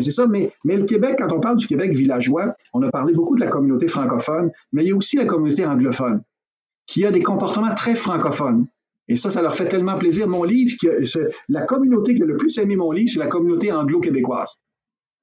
c'est 0.00 0.10
ça. 0.10 0.26
Mais, 0.26 0.52
mais 0.64 0.76
le 0.76 0.84
Québec, 0.84 1.16
quand 1.18 1.32
on 1.32 1.40
parle 1.40 1.56
du 1.56 1.66
Québec 1.66 1.94
villageois, 1.94 2.54
on 2.72 2.82
a 2.82 2.90
parlé 2.90 3.12
beaucoup 3.12 3.34
de 3.34 3.40
la 3.40 3.48
communauté 3.48 3.88
francophone, 3.88 4.50
mais 4.72 4.84
il 4.84 4.88
y 4.88 4.92
a 4.92 4.96
aussi 4.96 5.16
la 5.16 5.26
communauté 5.26 5.64
anglophone, 5.66 6.22
qui 6.86 7.04
a 7.06 7.10
des 7.10 7.22
comportements 7.22 7.74
très 7.74 7.94
francophones. 7.94 8.66
Et 9.08 9.16
ça, 9.16 9.30
ça 9.30 9.42
leur 9.42 9.54
fait 9.54 9.68
tellement 9.68 9.98
plaisir. 9.98 10.26
Mon 10.28 10.44
livre, 10.44 10.74
la 11.48 11.62
communauté 11.66 12.14
qui 12.14 12.22
a 12.22 12.26
le 12.26 12.36
plus 12.36 12.56
aimé 12.58 12.76
mon 12.76 12.90
livre, 12.90 13.10
c'est 13.12 13.18
la 13.18 13.26
communauté 13.26 13.70
anglo-québécoise, 13.70 14.60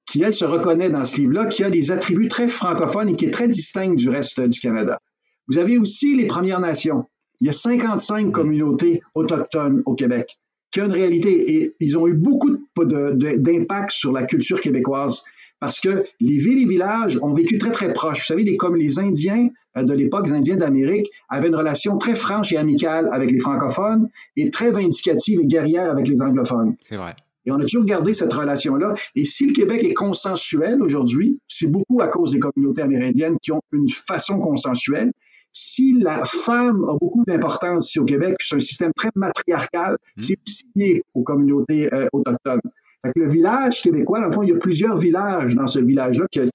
qui, 0.06 0.22
elle, 0.22 0.34
se 0.34 0.46
reconnaît 0.46 0.90
dans 0.90 1.04
ce 1.04 1.18
livre-là, 1.18 1.48
qui 1.48 1.64
a 1.64 1.70
des 1.70 1.92
attributs 1.92 2.28
très 2.28 2.48
francophones 2.48 3.10
et 3.10 3.16
qui 3.16 3.26
est 3.26 3.32
très 3.32 3.48
distinct 3.48 3.96
du 3.96 4.10
reste 4.10 4.40
du 4.40 4.60
Canada. 4.60 5.00
Vous 5.48 5.58
avez 5.58 5.78
aussi 5.78 6.16
les 6.16 6.28
Premières 6.28 6.60
Nations. 6.60 7.06
Il 7.40 7.48
y 7.48 7.50
a 7.50 7.54
55 7.54 8.32
communautés 8.32 9.02
autochtones 9.16 9.82
au 9.86 9.96
Québec 9.96 10.38
qui 10.72 10.80
a 10.80 10.86
une 10.86 10.92
réalité. 10.92 11.56
Et 11.56 11.76
ils 11.80 11.98
ont 11.98 12.08
eu 12.08 12.14
beaucoup 12.14 12.58
d'impact 12.78 13.92
sur 13.92 14.12
la 14.12 14.26
culture 14.26 14.62
québécoise 14.62 15.24
parce 15.60 15.80
que 15.80 16.06
les 16.20 16.38
villes 16.38 16.64
et 16.64 16.66
villages 16.66 17.20
ont 17.22 17.34
vécu 17.34 17.58
très, 17.60 17.72
très 17.72 17.94
proches. 17.94 18.22
Vous 18.22 18.36
savez, 18.36 18.58
comme 18.58 18.76
les 18.76 19.00
Indiens 19.00 19.50
euh, 19.78 19.84
de 19.84 19.94
l'époque, 19.94 20.28
les 20.28 20.34
Indiens 20.34 20.58
d'Amérique, 20.58 21.08
avaient 21.30 21.50
une 21.50 21.56
relation 21.56 21.98
très 21.98 22.16
franche 22.16 22.52
et 22.52 22.58
amicale 22.58 23.08
avec 23.12 23.32
les 23.32 23.40
francophones 23.40 24.10
et 24.36 24.50
très 24.50 24.72
vindicative 24.72 25.40
et 25.40 25.46
guerrière 25.46 25.92
avec 25.92 26.08
les 26.08 26.22
anglophones. 26.22 26.76
C'est 26.82 26.98
vrai. 26.98 27.16
Et 27.46 27.52
on 27.52 27.56
a 27.56 27.62
toujours 27.62 27.86
gardé 27.86 28.14
cette 28.14 28.34
relation-là. 28.34 28.96
Et 29.16 29.26
si 29.26 29.48
le 29.48 29.54
Québec 29.54 29.84
est 29.84 29.94
consensuel 29.94 30.82
aujourd'hui, 30.82 31.40
c'est 31.48 31.68
beaucoup 31.68 32.02
à 32.02 32.08
cause 32.08 32.32
des 32.32 32.40
communautés 32.40 32.82
amérindiennes 32.82 33.38
qui 33.42 33.52
ont 33.52 33.62
une 33.72 33.88
façon 33.88 34.40
consensuelle 34.40 35.12
si 35.52 35.94
la 36.00 36.24
femme 36.26 36.84
a 36.86 36.98
beaucoup 37.00 37.24
d'importance 37.26 37.90
ici 37.90 38.00
au 38.00 38.06
Québec, 38.06 38.38
c'est 38.40 38.56
un 38.56 38.60
système 38.60 38.92
très 38.96 39.10
matriarcal, 39.16 39.98
hmm. 40.18 40.22
c'est 40.22 40.38
aussi 40.48 40.64
lié 40.76 41.04
aux 41.14 41.24
communautés 41.24 41.94
euh, 41.94 42.08
autochtones. 42.14 42.62
Fait 43.04 43.12
le 43.16 43.30
village 43.30 43.82
québécois, 43.82 44.20
dans 44.20 44.28
le 44.28 44.32
fond, 44.32 44.44
il 44.44 44.50
y 44.50 44.54
a 44.54 44.58
plusieurs 44.58 44.98
villages 44.98 45.56
dans 45.56 45.68
ce 45.68 45.80
village-là 45.80 46.26
qui, 46.32 46.40
a, 46.40 46.46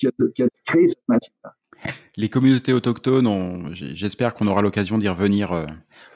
créé 0.65 0.87
cette 0.87 1.09
matière. 1.09 1.53
Les 2.17 2.29
communautés 2.29 2.73
autochtones, 2.73 3.75
j'espère 3.75 4.35
qu'on 4.35 4.47
aura 4.47 4.63
l'occasion 4.63 4.97
d'y 4.97 5.09
revenir 5.09 5.53
euh, 5.53 5.67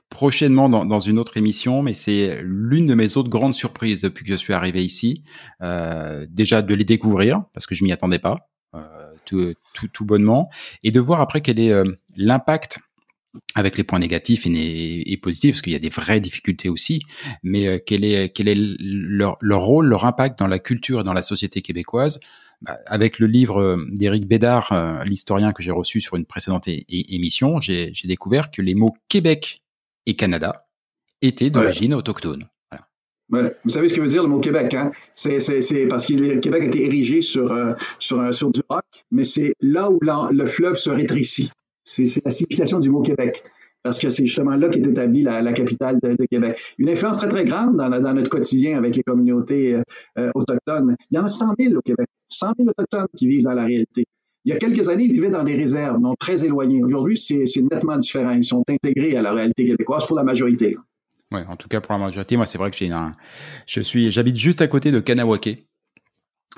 prochainement 0.08 0.68
dans, 0.68 0.98
une 1.00 1.18
autre 1.18 1.36
émission, 1.36 1.82
mais 1.82 1.94
c'est 1.94 2.40
l'une 2.42 2.86
de 2.86 2.94
mes 2.94 3.16
autres 3.16 3.28
grandes 3.28 3.54
surprises 3.54 4.00
depuis 4.00 4.24
que 4.24 4.30
je 4.30 4.36
suis 4.36 4.52
arrivé 4.52 4.84
ici. 4.84 5.24
Euh, 5.62 6.26
déjà 6.30 6.62
de 6.62 6.74
les 6.74 6.84
découvrir, 6.84 7.44
parce 7.52 7.66
que 7.66 7.74
je 7.74 7.84
m'y 7.84 7.92
attendais 7.92 8.18
pas. 8.18 8.49
Tout, 9.24 9.54
tout, 9.74 9.88
tout, 9.88 10.04
bonnement, 10.04 10.48
et 10.84 10.92
de 10.92 11.00
voir 11.00 11.20
après 11.20 11.40
quel 11.40 11.58
est 11.58 11.72
l'impact 12.16 12.78
avec 13.54 13.76
les 13.76 13.84
points 13.84 13.98
négatifs 13.98 14.46
et, 14.46 15.16
positifs, 15.22 15.52
parce 15.52 15.62
qu'il 15.62 15.72
y 15.72 15.76
a 15.76 15.80
des 15.80 15.88
vraies 15.88 16.20
difficultés 16.20 16.68
aussi, 16.68 17.02
mais 17.42 17.66
euh, 17.66 17.78
quel 17.84 18.04
est 18.04 18.30
quel 18.30 18.48
est 18.48 18.56
leur, 18.56 19.36
leur, 19.40 19.62
rôle, 19.62 19.86
leur 19.86 20.04
impact 20.04 20.38
dans 20.38 20.46
la 20.46 20.58
culture 20.58 21.00
et 21.00 21.04
dans 21.04 21.12
la 21.12 21.22
société 21.22 21.62
québécoise 21.62 22.20
bah, 22.62 22.78
Avec 22.86 23.18
le 23.18 23.26
livre 23.26 23.60
euh, 23.60 23.86
d'Éric 23.90 24.26
Bédard, 24.26 24.72
euh, 24.72 25.04
l'historien 25.04 25.52
que 25.52 25.62
j'ai 25.62 25.70
reçu 25.70 26.00
sur 26.00 26.16
une 26.16 26.24
précédente 26.24 26.68
émission, 26.88 27.60
j'ai 27.60 27.92
découvert 28.04 28.50
que 28.50 28.62
les 28.62 28.74
mots 28.74 28.96
Québec 29.08 29.62
et 30.06 30.16
Canada 30.16 30.66
étaient 31.22 31.50
d'origine 31.50 31.94
autochtone. 31.94 32.48
Vous 33.30 33.70
savez 33.70 33.88
ce 33.88 33.94
que 33.94 34.00
veut 34.00 34.08
dire 34.08 34.22
le 34.22 34.28
mot 34.28 34.40
Québec, 34.40 34.74
hein? 34.74 34.90
C'est 35.14 35.38
parce 35.88 36.06
que 36.06 36.14
le 36.14 36.40
Québec 36.40 36.62
a 36.62 36.66
été 36.66 36.84
érigé 36.84 37.22
sur, 37.22 37.54
sur, 37.98 38.34
sur 38.34 38.50
du 38.50 38.60
roc, 38.68 38.84
mais 39.10 39.24
c'est 39.24 39.54
là 39.60 39.90
où 39.90 40.00
le 40.02 40.46
fleuve 40.46 40.74
se 40.74 40.90
rétrécit. 40.90 41.50
C'est 41.84 42.24
la 42.24 42.30
signification 42.30 42.80
du 42.80 42.90
mot 42.90 43.02
Québec 43.02 43.44
parce 43.82 43.98
que 43.98 44.10
c'est 44.10 44.26
justement 44.26 44.56
là 44.56 44.68
qu'est 44.68 44.86
établie 44.86 45.22
la, 45.22 45.52
capitale 45.52 45.98
de, 46.02 46.26
Québec. 46.26 46.60
Une 46.78 46.88
influence 46.88 47.18
très, 47.18 47.28
très 47.28 47.44
grande 47.44 47.76
dans, 47.76 48.14
notre 48.14 48.28
quotidien 48.28 48.76
avec 48.76 48.96
les 48.96 49.02
communautés 49.02 49.74
euh, 49.74 49.82
euh, 50.18 50.30
autochtones. 50.34 50.96
Il 51.10 51.16
y 51.16 51.18
en 51.18 51.24
a 51.24 51.28
100 51.28 51.54
000 51.58 51.74
au 51.74 51.80
Québec, 51.80 52.06
100 52.28 52.52
000 52.58 52.68
autochtones 52.68 53.08
qui 53.16 53.26
vivent 53.26 53.44
dans 53.44 53.54
la 53.54 53.64
réalité. 53.64 54.04
Il 54.44 54.52
y 54.52 54.56
a 54.56 54.58
quelques 54.58 54.88
années, 54.88 55.04
ils 55.04 55.12
vivaient 55.12 55.30
dans 55.30 55.44
des 55.44 55.54
réserves, 55.54 56.00
non 56.00 56.14
très 56.18 56.44
éloignées. 56.44 56.82
Aujourd'hui, 56.82 57.16
c'est 57.16 57.44
nettement 57.60 57.98
différent. 57.98 58.32
Ils 58.32 58.44
sont 58.44 58.64
intégrés 58.68 59.16
à 59.16 59.22
la 59.22 59.32
réalité 59.32 59.66
québécoise 59.66 60.06
pour 60.06 60.16
la 60.16 60.24
majorité. 60.24 60.76
Oui, 61.32 61.40
en 61.48 61.56
tout 61.56 61.68
cas 61.68 61.80
pour 61.80 61.92
la 61.92 61.98
majorité. 61.98 62.36
Moi, 62.36 62.46
c'est 62.46 62.58
vrai 62.58 62.70
que 62.70 62.76
j'ai 62.76 62.90
un, 62.90 63.14
je 63.66 63.80
suis, 63.80 64.10
j'habite 64.10 64.36
juste 64.36 64.60
à 64.62 64.66
côté 64.66 64.90
de 64.90 64.98
Kanawake, 65.00 65.66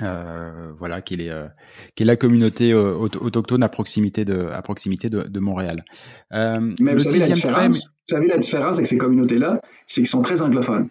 euh, 0.01 0.73
voilà, 0.79 1.03
qui 1.03 1.15
est, 1.15 1.29
euh, 1.29 1.49
qui 1.95 2.05
est 2.05 2.07
la 2.07 2.17
communauté 2.17 2.73
euh, 2.73 2.95
autochtone 2.95 3.63
à 3.63 3.69
proximité 3.69 4.25
de, 4.25 4.47
à 4.47 4.63
proximité 4.63 5.11
de, 5.11 5.25
de 5.25 5.41
Montréal. 5.41 5.85
Mais 6.31 6.95
vous 6.95 7.01
savez, 7.01 7.19
la 7.19 7.29
différence, 7.29 7.87
vous 7.87 8.17
savez 8.17 8.27
la 8.29 8.39
différence 8.39 8.79
avec 8.79 8.89
ces 8.89 8.97
communautés-là, 8.97 9.61
c'est 9.87 10.01
qu'ils 10.01 10.09
sont 10.09 10.23
très 10.23 10.41
anglophones. 10.41 10.89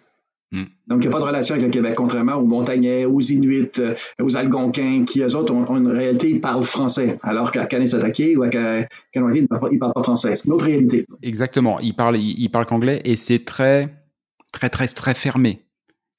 Hmm. 0.52 0.64
Donc, 0.86 0.98
il 0.98 1.00
n'y 1.00 1.06
a 1.06 1.10
pas 1.10 1.18
de 1.18 1.24
relation 1.24 1.54
avec 1.54 1.64
le 1.64 1.72
Québec, 1.72 1.94
contrairement 1.96 2.34
aux 2.34 2.44
Montagnais, 2.44 3.06
aux 3.06 3.20
Inuits, 3.20 3.70
euh, 3.78 3.94
aux 4.20 4.36
Algonquins, 4.36 5.04
qui, 5.06 5.22
eux 5.22 5.34
autres, 5.34 5.54
ont, 5.54 5.78
une 5.78 5.88
réalité, 5.88 6.28
ils 6.28 6.40
parlent 6.42 6.62
français, 6.62 7.18
alors 7.22 7.52
qu'à 7.52 7.64
Kanesatake 7.64 8.36
ou 8.36 8.42
à 8.42 8.48
Kanawaki, 8.50 9.38
ils 9.38 9.42
ne 9.42 9.78
parlent, 9.78 9.92
pas 9.94 10.02
français. 10.02 10.36
C'est 10.36 10.44
une 10.44 10.52
autre 10.52 10.66
réalité. 10.66 11.06
Exactement. 11.22 11.80
Ils 11.80 11.94
parlent, 11.94 12.18
ils, 12.18 12.50
parlent 12.50 12.66
qu'anglais 12.66 13.00
et 13.06 13.16
c'est 13.16 13.46
très, 13.46 13.88
très, 14.52 14.68
très, 14.68 14.88
très 14.88 15.14
fermé. 15.14 15.62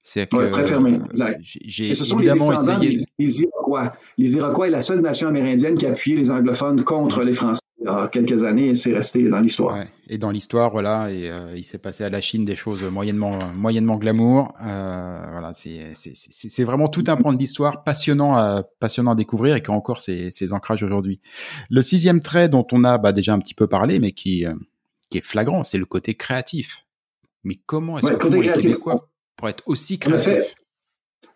C'est 0.02 0.26
très 0.26 0.66
fermé. 0.66 1.00
J'ai 1.40 1.94
ce 1.94 2.04
sont 2.04 2.18
évidemment 2.18 2.50
les 2.82 2.88
essayé... 2.88 3.08
des, 3.20 3.42
Iroquois. 3.44 3.94
Les 4.18 4.36
Iroquois 4.36 4.68
est 4.68 4.72
la 4.72 4.82
seule 4.82 5.00
nation 5.00 5.30
amérindienne 5.30 5.78
qui 5.78 5.86
a 5.86 5.90
appuyé 5.90 6.18
les 6.18 6.30
anglophones 6.30 6.84
contre 6.84 7.24
les 7.24 7.34
Français 7.34 7.63
il 7.84 7.88
y 7.88 7.90
a 7.90 8.08
quelques 8.08 8.44
années 8.44 8.76
c'est 8.76 8.94
resté 8.94 9.24
dans 9.24 9.40
l'histoire. 9.40 9.78
Et 10.08 10.18
dans 10.18 10.32
l'histoire, 10.32 10.72
voilà, 10.72 11.12
et 11.12 11.30
euh, 11.30 11.56
il 11.56 11.64
s'est 11.64 11.78
passé 11.78 12.04
à 12.04 12.10
la 12.10 12.22
Chine 12.22 12.46
des 12.46 12.56
choses 12.56 12.84
moyennement, 12.84 13.40
moyennement 13.54 13.98
glamour. 13.98 14.54
Euh, 14.62 15.26
voilà, 15.32 15.52
c'est 15.54 16.64
vraiment 16.64 16.88
tout 16.88 17.04
un 17.08 17.16
point 17.16 17.34
de 17.34 17.40
l'histoire 17.40 17.84
passionnant 17.84 18.36
à, 18.36 18.64
passionnant 18.80 19.12
à 19.12 19.16
découvrir 19.16 19.56
et 19.56 19.62
qui 19.62 19.72
a 19.72 19.74
encore 19.74 20.02
ses, 20.02 20.32
ses 20.32 20.54
ancrages 20.54 20.84
aujourd'hui. 20.84 21.20
Le 21.70 21.82
sixième 21.82 22.22
trait 22.22 22.50
dont 22.50 22.66
on 22.72 22.84
a 22.84 22.98
bah, 22.98 23.12
déjà 23.12 23.34
un 23.34 23.40
petit 23.40 23.54
peu 23.54 23.68
parlé, 23.68 24.00
mais 24.00 24.12
qui, 24.12 24.46
euh, 24.46 24.54
qui 25.10 25.18
est 25.18 25.26
flagrant, 25.26 25.64
c'est 25.64 25.78
le 25.78 25.86
côté 25.86 26.16
créatif. 26.16 26.86
Mais 27.44 27.60
comment 27.66 28.00
est-ce 28.00 28.14
que 28.14 28.28
les 28.28 28.52
Québécois 28.52 29.10
pour 29.36 29.50
être 29.50 29.64
aussi 29.66 30.00
créatifs? 30.00 30.56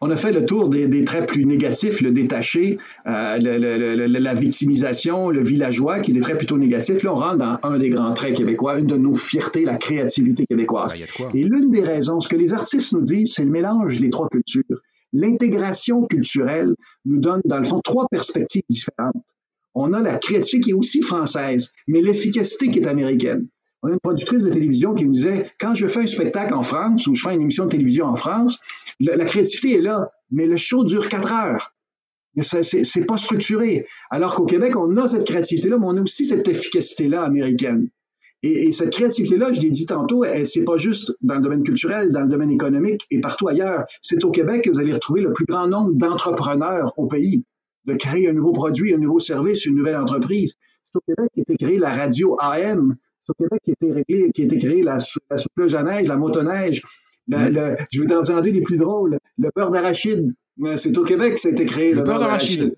On 0.01 0.11
a 0.11 0.15
fait 0.15 0.31
le 0.31 0.45
tour 0.45 0.69
des, 0.69 1.05
traits 1.05 1.27
plus 1.27 1.45
négatifs, 1.45 2.01
le 2.01 2.11
détaché, 2.11 2.77
euh, 3.07 3.37
la 3.39 4.33
victimisation, 4.33 5.29
le 5.29 5.41
villageois, 5.41 5.99
qui 5.99 6.11
est 6.11 6.13
des 6.13 6.21
traits 6.21 6.37
plutôt 6.37 6.57
négatifs. 6.57 7.03
Là, 7.03 7.13
on 7.13 7.15
rentre 7.15 7.37
dans 7.37 7.57
un 7.63 7.77
des 7.77 7.89
grands 7.89 8.13
traits 8.13 8.35
québécois, 8.35 8.79
une 8.79 8.85
de 8.85 8.97
nos 8.97 9.15
fiertés, 9.15 9.65
la 9.65 9.77
créativité 9.77 10.45
québécoise. 10.45 10.93
Ben, 10.93 11.29
Et 11.33 11.43
l'une 11.43 11.71
des 11.71 11.83
raisons, 11.83 12.19
ce 12.19 12.29
que 12.29 12.35
les 12.35 12.53
artistes 12.53 12.93
nous 12.93 13.01
disent, 13.01 13.33
c'est 13.35 13.45
le 13.45 13.51
mélange 13.51 13.99
des 13.99 14.09
trois 14.09 14.29
cultures. 14.29 14.81
L'intégration 15.13 16.05
culturelle 16.05 16.75
nous 17.05 17.19
donne, 17.19 17.41
dans 17.45 17.57
le 17.57 17.63
fond, 17.63 17.81
trois 17.83 18.07
perspectives 18.11 18.63
différentes. 18.69 19.23
On 19.73 19.93
a 19.93 20.01
la 20.01 20.17
créativité 20.17 20.59
qui 20.59 20.69
est 20.71 20.73
aussi 20.73 21.01
française, 21.01 21.71
mais 21.87 22.01
l'efficacité 22.01 22.69
qui 22.69 22.79
est 22.79 22.87
américaine. 22.87 23.47
On 23.84 23.89
a 23.89 23.91
une 23.91 23.99
productrice 23.99 24.43
de 24.43 24.49
télévision 24.49 24.95
qui 24.95 25.05
me 25.05 25.13
disait, 25.13 25.51
quand 25.59 25.75
je 25.75 25.88
fais 25.88 26.01
un 26.01 26.07
spectacle 26.07 26.53
en 26.53 26.63
France 26.63 27.05
ou 27.07 27.15
je 27.15 27.21
fais 27.21 27.36
une 27.36 27.41
émission 27.41 27.65
de 27.65 27.71
télévision 27.71 28.05
en 28.05 28.15
France, 28.15 28.59
la, 28.99 29.25
créativité 29.25 29.78
est 29.78 29.82
là, 29.82 30.11
mais 30.32 30.47
le 30.47 30.57
show 30.57 30.84
dure 30.84 31.09
quatre 31.09 31.32
heures. 31.32 31.73
C'est 32.41 33.05
pas 33.05 33.17
structuré. 33.17 33.88
Alors 34.09 34.36
qu'au 34.36 34.45
Québec, 34.45 34.75
on 34.75 34.97
a 34.97 35.07
cette 35.07 35.25
créativité-là, 35.25 35.78
mais 35.78 35.86
on 35.88 35.97
a 35.97 36.01
aussi 36.01 36.25
cette 36.25 36.47
efficacité-là 36.47 37.23
américaine. 37.23 37.89
Et, 38.43 38.71
cette 38.71 38.91
créativité-là, 38.91 39.51
je 39.53 39.61
l'ai 39.61 39.71
dit 39.71 39.88
tantôt, 39.88 40.23
c'est 40.45 40.63
pas 40.63 40.78
juste 40.78 41.17
dans 41.21 41.36
le 41.36 41.41
domaine 41.41 41.63
culturel, 41.63 42.11
dans 42.11 42.21
le 42.21 42.28
domaine 42.28 42.51
économique 42.51 43.05
et 43.09 43.19
partout 43.19 43.47
ailleurs. 43.47 43.86
C'est 44.01 44.23
au 44.23 44.32
Québec 44.32 44.63
que 44.63 44.69
vous 44.69 44.80
allez 44.80 44.93
retrouver 44.93 45.21
le 45.21 45.34
plus 45.34 45.45
grand 45.45 45.67
nombre 45.67 45.93
d'entrepreneurs 45.93 46.93
au 46.97 47.07
pays, 47.07 47.45
de 47.86 47.95
créer 47.95 48.30
un 48.30 48.34
nouveau 48.34 48.51
produit, 48.51 48.93
un 48.93 48.99
nouveau 48.99 49.19
service, 49.19 49.65
une 49.65 49.75
nouvelle 49.75 49.97
entreprise. 49.97 50.55
C'est 50.84 50.95
au 50.97 51.01
Québec 51.01 51.32
qu'a 51.34 51.41
été 51.41 51.57
créée 51.57 51.80
la 51.80 51.93
radio 51.93 52.38
AM, 52.39 52.95
au 53.30 53.34
Québec 53.34 53.61
qui 53.63 53.71
a 53.71 53.73
été 53.73 53.91
réglé, 53.91 54.32
qui 54.32 54.41
a 54.41 54.45
été 54.45 54.57
créé 54.57 54.84
la, 54.84 54.97
la 55.30 55.80
à 55.80 55.84
neige, 55.84 56.07
la 56.07 56.17
motoneige. 56.17 56.84
Le, 57.28 57.75
je 57.91 58.01
vais 58.01 58.07
t'en 58.07 58.21
dire 58.21 58.41
des 58.41 58.61
plus 58.61 58.78
drôles. 58.78 59.19
Le 59.38 59.49
beurre 59.55 59.71
d'arachide. 59.71 60.34
C'est 60.75 60.97
au 60.97 61.03
Québec 61.03 61.36
que 61.36 61.39
ça 61.39 61.49
a 61.49 61.51
été 61.51 61.65
créé. 61.65 61.93
Le, 61.93 62.01
beurre 62.01 62.19
d'arachide. 62.19 62.78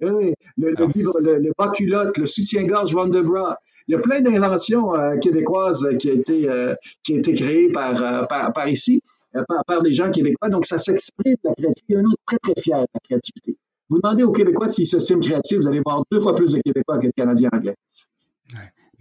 Oui, 0.00 0.34
le, 0.56 0.70
le, 0.70 0.86
livre, 0.94 1.20
le, 1.20 1.38
le 1.38 1.52
bas 1.56 1.70
culotte, 1.70 2.18
le 2.18 2.26
soutien-gorge 2.26 2.92
Wonderbra. 2.94 3.58
Il 3.88 3.92
y 3.92 3.94
a 3.94 3.98
plein 3.98 4.20
d'inventions 4.20 4.94
euh, 4.94 5.16
québécoises 5.18 5.86
qui 5.98 6.10
ont 6.10 6.14
été, 6.14 6.48
euh, 6.48 6.74
qui 7.04 7.14
a 7.14 7.18
été 7.18 7.34
créées 7.34 7.70
par, 7.70 8.02
euh, 8.02 8.24
par, 8.24 8.52
par, 8.52 8.68
ici, 8.68 9.02
par, 9.32 9.64
par, 9.64 9.82
des 9.82 9.92
gens 9.92 10.10
québécois. 10.10 10.48
Donc, 10.48 10.66
ça 10.66 10.78
s'exprime, 10.78 11.36
la 11.44 11.54
créativité. 11.54 11.84
Il 11.88 11.94
y 11.94 11.96
a 11.96 12.00
un 12.00 12.04
autre 12.04 12.22
très, 12.26 12.38
très 12.38 12.60
fier 12.60 12.78
de 12.78 12.86
la 12.94 13.00
créativité. 13.00 13.56
Vous 13.88 14.00
demandez 14.00 14.22
aux 14.22 14.32
Québécois 14.32 14.68
s'ils 14.68 14.86
s'estiment 14.86 15.20
créatifs, 15.20 15.58
vous 15.58 15.68
allez 15.68 15.82
voir 15.84 16.02
deux 16.10 16.20
fois 16.20 16.34
plus 16.34 16.50
de 16.50 16.60
Québécois 16.60 16.98
que 16.98 17.08
de 17.08 17.12
Canadiens 17.14 17.50
anglais. 17.52 17.74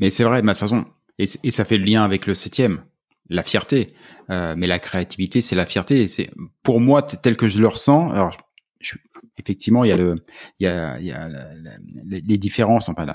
Mais 0.02 0.10
c'est 0.10 0.24
vrai, 0.24 0.42
de 0.42 0.48
toute 0.48 0.58
façon, 0.58 0.86
et, 1.20 1.28
ça 1.28 1.64
fait 1.64 1.78
le 1.78 1.86
lien 1.86 2.04
avec 2.04 2.26
le 2.26 2.34
septième, 2.34 2.84
la 3.30 3.44
fierté. 3.44 3.94
Euh, 4.32 4.56
mais 4.58 4.68
la 4.68 4.80
créativité, 4.80 5.40
c'est 5.42 5.56
la 5.56 5.68
fierté. 5.68 6.08
C'est 6.08 6.32
pour 6.64 6.82
moi 6.82 7.04
tel 7.04 7.38
que 7.38 7.48
je 7.48 7.60
le 7.60 7.68
ressens. 7.68 8.10
Alors, 8.12 8.36
effectivement, 9.38 9.84
il 9.84 9.90
y 9.90 9.94
a 9.94 9.98
le, 9.98 10.26
il 10.60 10.64
y 10.64 10.68
a, 10.68 11.00
il 11.00 11.06
y 11.06 11.12
a 11.12 11.30
les 12.04 12.38
différences, 12.38 12.90
enfin 12.90 13.06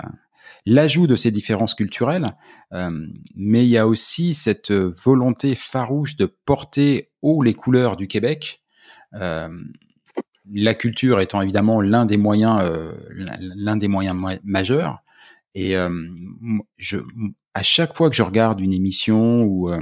l'ajout 0.65 1.07
de 1.07 1.15
ces 1.15 1.31
différences 1.31 1.75
culturelles, 1.75 2.35
euh, 2.73 3.05
mais 3.35 3.65
il 3.65 3.69
y 3.69 3.77
a 3.77 3.87
aussi 3.87 4.33
cette 4.33 4.71
volonté 4.71 5.55
farouche 5.55 6.15
de 6.15 6.25
porter 6.25 7.11
haut 7.21 7.43
les 7.43 7.53
couleurs 7.53 7.97
du 7.97 8.07
Québec. 8.07 8.61
Euh, 9.13 9.49
la 10.53 10.73
culture 10.73 11.19
étant 11.19 11.41
évidemment 11.41 11.81
l'un 11.81 12.05
des 12.05 12.17
moyens, 12.17 12.63
l'un 13.11 13.75
des 13.75 13.89
moyens 13.89 14.39
majeurs, 14.45 15.03
et 15.57 15.75
euh, 15.75 15.89
je, 16.77 16.97
à 17.55 17.63
chaque 17.63 17.97
fois 17.97 18.11
que 18.11 18.15
je 18.15 18.21
regarde 18.21 18.61
une 18.61 18.73
émission 18.73 19.41
ou 19.41 19.71
euh, 19.71 19.81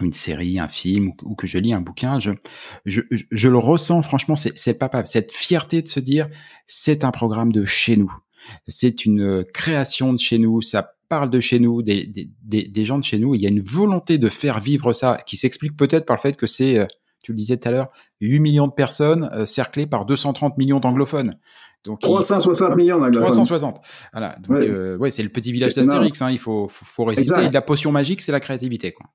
une 0.00 0.14
série, 0.14 0.58
un 0.58 0.68
film 0.68 1.12
ou, 1.22 1.34
que 1.34 1.46
je 1.46 1.58
lis 1.58 1.74
un 1.74 1.82
bouquin, 1.82 2.18
je, 2.18 2.30
je, 2.86 3.02
je 3.10 3.48
le 3.50 3.58
ressens 3.58 4.02
franchement, 4.02 4.36
c'est 4.36 4.78
pas 4.78 5.04
cette 5.04 5.32
fierté 5.32 5.82
de 5.82 5.88
se 5.88 6.00
dire 6.00 6.28
c'est 6.66 7.04
un 7.04 7.10
programme 7.10 7.52
de 7.52 7.66
chez 7.66 7.98
nous, 7.98 8.10
c'est 8.68 9.04
une 9.04 9.44
création 9.52 10.14
de 10.14 10.18
chez 10.18 10.38
nous, 10.38 10.62
ça 10.62 10.94
parle 11.10 11.28
de 11.28 11.40
chez 11.40 11.58
nous, 11.58 11.82
des, 11.82 12.06
des, 12.06 12.62
des, 12.62 12.84
gens 12.86 12.96
de 12.96 13.04
chez 13.04 13.18
nous, 13.18 13.34
il 13.34 13.42
y 13.42 13.46
a 13.46 13.50
une 13.50 13.60
volonté 13.60 14.16
de 14.16 14.30
faire 14.30 14.60
vivre 14.60 14.94
ça 14.94 15.18
qui 15.26 15.36
s'explique 15.36 15.76
peut-être 15.76 16.06
par 16.06 16.16
le 16.16 16.22
fait 16.22 16.38
que 16.38 16.46
c'est, 16.46 16.78
euh, 16.78 16.86
tu 17.22 17.32
le 17.32 17.36
disais 17.36 17.58
tout 17.58 17.68
à 17.68 17.70
l'heure, 17.70 17.90
8 18.22 18.40
millions 18.40 18.66
de 18.66 18.72
personnes 18.72 19.28
cerclées 19.44 19.86
par 19.86 20.06
230 20.06 20.56
millions 20.56 20.80
d'anglophones. 20.80 21.36
Donc, 21.84 22.00
360 22.00 22.76
millions 22.76 22.98
d'anglophones. 22.98 23.30
360. 23.30 23.80
Voilà. 24.12 24.36
Donc, 24.42 24.58
ouais, 24.58 24.68
euh, 24.68 25.10
c'est 25.10 25.22
le 25.22 25.30
petit 25.30 25.52
village 25.52 25.74
d'Astérix. 25.74 26.20
Hein, 26.20 26.30
il 26.30 26.38
faut, 26.38 26.68
faut, 26.68 26.84
faut 26.84 27.04
résister. 27.04 27.40
Et 27.42 27.48
la 27.48 27.62
potion 27.62 27.90
magique, 27.92 28.20
c'est 28.20 28.32
la 28.32 28.40
créativité, 28.40 28.92
quoi. 28.92 29.06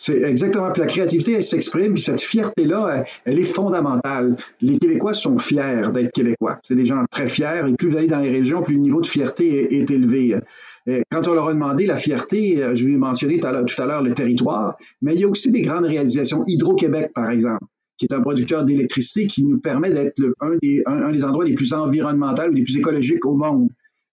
C'est 0.00 0.22
exactement. 0.22 0.70
Puis 0.72 0.80
la 0.80 0.88
créativité, 0.88 1.32
elle 1.32 1.44
s'exprime, 1.44 1.92
puis 1.92 2.00
cette 2.00 2.22
fierté-là, 2.22 3.04
elle, 3.26 3.38
est 3.38 3.44
fondamentale. 3.44 4.38
Les 4.62 4.78
Québécois 4.78 5.12
sont 5.12 5.36
fiers 5.36 5.82
d'être 5.92 6.10
Québécois. 6.12 6.58
C'est 6.66 6.74
des 6.74 6.86
gens 6.86 7.04
très 7.10 7.28
fiers. 7.28 7.64
Et 7.68 7.74
plus 7.74 7.90
vous 7.90 7.98
allez 7.98 8.06
dans 8.06 8.20
les 8.20 8.30
régions, 8.30 8.62
plus 8.62 8.76
le 8.76 8.80
niveau 8.80 9.02
de 9.02 9.06
fierté 9.06 9.78
est, 9.78 9.90
élevé. 9.90 10.36
quand 11.10 11.28
on 11.28 11.34
leur 11.34 11.48
a 11.48 11.52
demandé 11.52 11.84
la 11.84 11.98
fierté, 11.98 12.62
euh, 12.62 12.74
je 12.74 12.86
vais 12.86 12.96
mentionner 12.96 13.40
tout 13.40 13.46
à 13.46 13.86
l'heure 13.86 14.02
le 14.02 14.14
territoire, 14.14 14.78
mais 15.02 15.12
il 15.12 15.20
y 15.20 15.24
a 15.24 15.28
aussi 15.28 15.52
des 15.52 15.60
grandes 15.60 15.84
réalisations. 15.84 16.44
Hydro-Québec, 16.46 17.10
par 17.14 17.30
exemple 17.30 17.66
qui 18.00 18.06
est 18.06 18.14
un 18.14 18.22
producteur 18.22 18.64
d'électricité 18.64 19.26
qui 19.26 19.44
nous 19.44 19.60
permet 19.60 19.90
d'être 19.90 20.22
un 20.40 20.56
des, 20.62 20.82
un, 20.86 21.12
des 21.12 21.22
endroits 21.22 21.44
les 21.44 21.52
plus 21.52 21.74
environnementaux 21.74 22.48
ou 22.48 22.52
les 22.52 22.64
plus 22.64 22.78
écologiques 22.78 23.26
au 23.26 23.34
monde. 23.34 23.68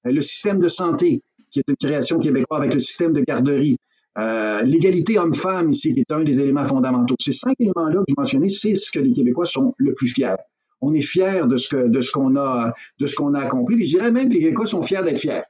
Euh, 0.06 0.12
le 0.12 0.22
système 0.22 0.60
de 0.60 0.68
santé, 0.68 1.22
qui 1.50 1.60
est 1.60 1.64
une 1.70 1.78
création 1.78 2.20
québécoise 2.20 2.60
avec 2.60 2.74
le 2.74 2.82
système 2.82 3.14
de 3.14 3.22
garderie. 3.22 3.78
Euh, 4.18 4.62
l'égalité 4.64 5.18
homme-femme 5.18 5.70
ici, 5.70 5.94
qui 5.94 6.02
est 6.02 6.12
un 6.12 6.24
des 6.24 6.42
éléments 6.42 6.66
fondamentaux. 6.66 7.16
Ces 7.22 7.32
cinq 7.32 7.56
éléments-là 7.60 8.00
que 8.00 8.10
je 8.10 8.16
mentionnais, 8.18 8.50
c'est 8.50 8.76
ce 8.76 8.92
que 8.92 9.00
les 9.00 9.14
Québécois 9.14 9.46
sont 9.46 9.74
le 9.78 9.94
plus 9.94 10.10
fiers. 10.10 10.36
On 10.82 10.94
est 10.94 11.02
fiers 11.02 11.44
de 11.48 11.56
ce 11.56 11.70
que 11.70 11.88
de 11.88 12.02
ce 12.02 12.12
qu'on 12.12 12.36
a 12.36 12.74
de 13.00 13.06
ce 13.06 13.16
qu'on 13.16 13.34
a 13.36 13.40
accompli. 13.40 13.84
je 13.86 13.98
dirais 13.98 14.12
même 14.12 14.28
que 14.28 14.34
les 14.34 14.42
Québécois 14.42 14.68
sont 14.68 14.84
fiers 14.84 15.02
d'être 15.02 15.20
fiers. 15.20 15.44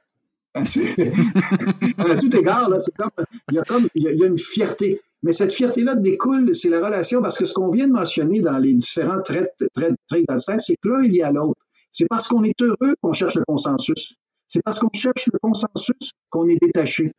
à 0.54 2.16
tout 2.16 2.36
égard, 2.36 2.70
c'est 2.78 2.94
comme 2.96 3.10
il 3.50 3.56
y 3.56 3.58
a 3.58 3.62
comme 3.62 3.88
il 3.94 4.02
y 4.04 4.24
a 4.24 4.26
une 4.26 4.38
fierté. 4.38 5.00
Mais 5.22 5.32
cette 5.32 5.52
fierté-là 5.52 5.96
découle, 5.96 6.54
c'est 6.54 6.68
la 6.68 6.84
relation, 6.84 7.20
parce 7.20 7.36
que 7.36 7.44
ce 7.44 7.52
qu'on 7.52 7.70
vient 7.70 7.88
de 7.88 7.92
mentionner 7.92 8.40
dans 8.40 8.58
les 8.58 8.74
différents 8.74 9.20
traits, 9.20 9.52
traits, 9.74 9.94
traits 10.08 10.60
c'est 10.60 10.76
que 10.80 10.88
l'un 10.88 11.02
est 11.02 11.08
lié 11.08 11.22
à 11.22 11.32
l'autre. 11.32 11.60
C'est 11.90 12.06
parce 12.08 12.28
qu'on 12.28 12.44
est 12.44 12.60
heureux 12.62 12.94
qu'on 13.00 13.12
cherche 13.12 13.34
le 13.34 13.44
consensus. 13.46 14.14
C'est 14.46 14.62
parce 14.62 14.78
qu'on 14.78 14.90
cherche 14.94 15.28
le 15.32 15.38
consensus 15.40 16.12
qu'on 16.30 16.48
est 16.48 16.58
détaché 16.60 17.12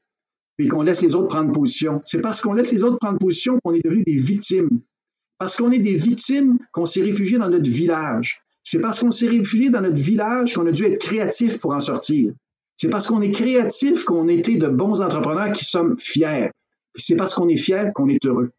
et 0.58 0.68
qu'on 0.68 0.82
laisse 0.82 1.02
les 1.02 1.16
autres 1.16 1.28
prendre 1.28 1.52
position. 1.52 2.02
C'est 2.04 2.22
parce 2.22 2.42
qu'on 2.42 2.54
laisse 2.54 2.72
les 2.72 2.84
autres 2.84 2.98
prendre 3.00 3.20
position 3.20 3.60
qu'on 3.64 3.74
est 3.74 3.84
devenu 3.84 4.04
des 4.04 4.18
victimes. 4.18 4.82
Parce 5.38 5.58
qu'on 5.58 5.72
est 5.72 5.80
des 5.80 5.96
victimes 5.96 6.58
qu'on 6.74 6.86
s'est 6.86 7.02
réfugié 7.02 7.38
dans 7.38 7.50
notre 7.50 7.70
village. 7.70 8.42
C'est 8.64 8.80
parce 8.80 9.00
qu'on 9.00 9.12
s'est 9.12 9.28
réfugié 9.28 9.70
dans 9.70 9.82
notre 9.82 10.02
village 10.02 10.54
qu'on 10.54 10.68
a 10.68 10.72
dû 10.72 10.86
être 10.86 11.00
créatif 11.00 11.60
pour 11.60 11.74
en 11.74 11.80
sortir. 11.80 12.34
C'est 12.76 12.90
parce 12.90 13.08
qu'on 13.08 13.22
est 13.22 13.32
créatif 13.32 14.04
qu'on 14.04 14.28
était 14.28 14.58
de 14.58 14.68
bons 14.68 15.02
entrepreneurs 15.02 15.52
qui 15.52 15.66
sommes 15.66 15.98
fiers 15.98 16.50
c'est 16.96 17.16
parce 17.16 17.34
qu'on 17.34 17.48
est 17.48 17.58
fier 17.58 17.92
qu'on 17.94 18.10
est 18.10 18.24
heureux. 18.26 18.52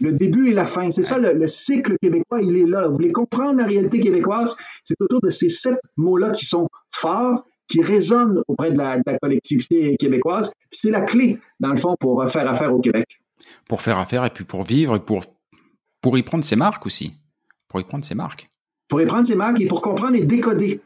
Le 0.00 0.12
début 0.12 0.48
et 0.48 0.54
la 0.54 0.66
fin, 0.66 0.90
c'est 0.90 1.02
ça 1.02 1.18
le, 1.18 1.46
cycle 1.46 1.96
québécois, 2.02 2.40
il 2.42 2.56
est 2.56 2.66
là. 2.66 2.88
Vous 2.88 2.94
voulez 2.94 3.12
comprendre 3.12 3.58
la 3.58 3.66
réalité 3.66 4.00
québécoise, 4.00 4.56
c'est 4.82 5.00
autour 5.00 5.20
de 5.20 5.30
ces 5.30 5.48
sept 5.48 5.78
mots-là 5.96 6.32
qui 6.32 6.44
sont 6.44 6.68
forts, 6.90 7.44
qui 7.68 7.80
résonnent 7.80 8.42
auprès 8.48 8.72
de 8.72 8.78
la, 8.78 9.00
collectivité 9.22 9.96
québécoise. 9.96 10.52
C'est 10.72 10.90
la 10.90 11.02
clé, 11.02 11.38
dans 11.60 11.70
le 11.70 11.76
fond, 11.76 11.94
pour 11.98 12.28
faire 12.28 12.48
affaire 12.48 12.74
au 12.74 12.80
Québec. 12.80 13.20
Pour 13.68 13.82
faire 13.82 13.98
affaire 13.98 14.24
et 14.24 14.30
puis 14.30 14.44
pour 14.44 14.64
vivre 14.64 14.96
et 14.96 15.00
pour, 15.00 15.24
pour 16.00 16.18
y 16.18 16.22
prendre 16.22 16.44
ses 16.44 16.56
marques 16.56 16.84
aussi. 16.86 17.14
Pour 17.68 17.80
y 17.80 17.84
prendre 17.84 18.04
ses 18.04 18.14
marques. 18.14 18.48
Pour 18.88 19.00
y 19.00 19.06
prendre 19.06 19.26
ses 19.26 19.36
marques 19.36 19.60
et 19.60 19.66
pour 19.66 19.80
comprendre 19.80 20.16
et 20.16 20.24
décoder 20.24 20.80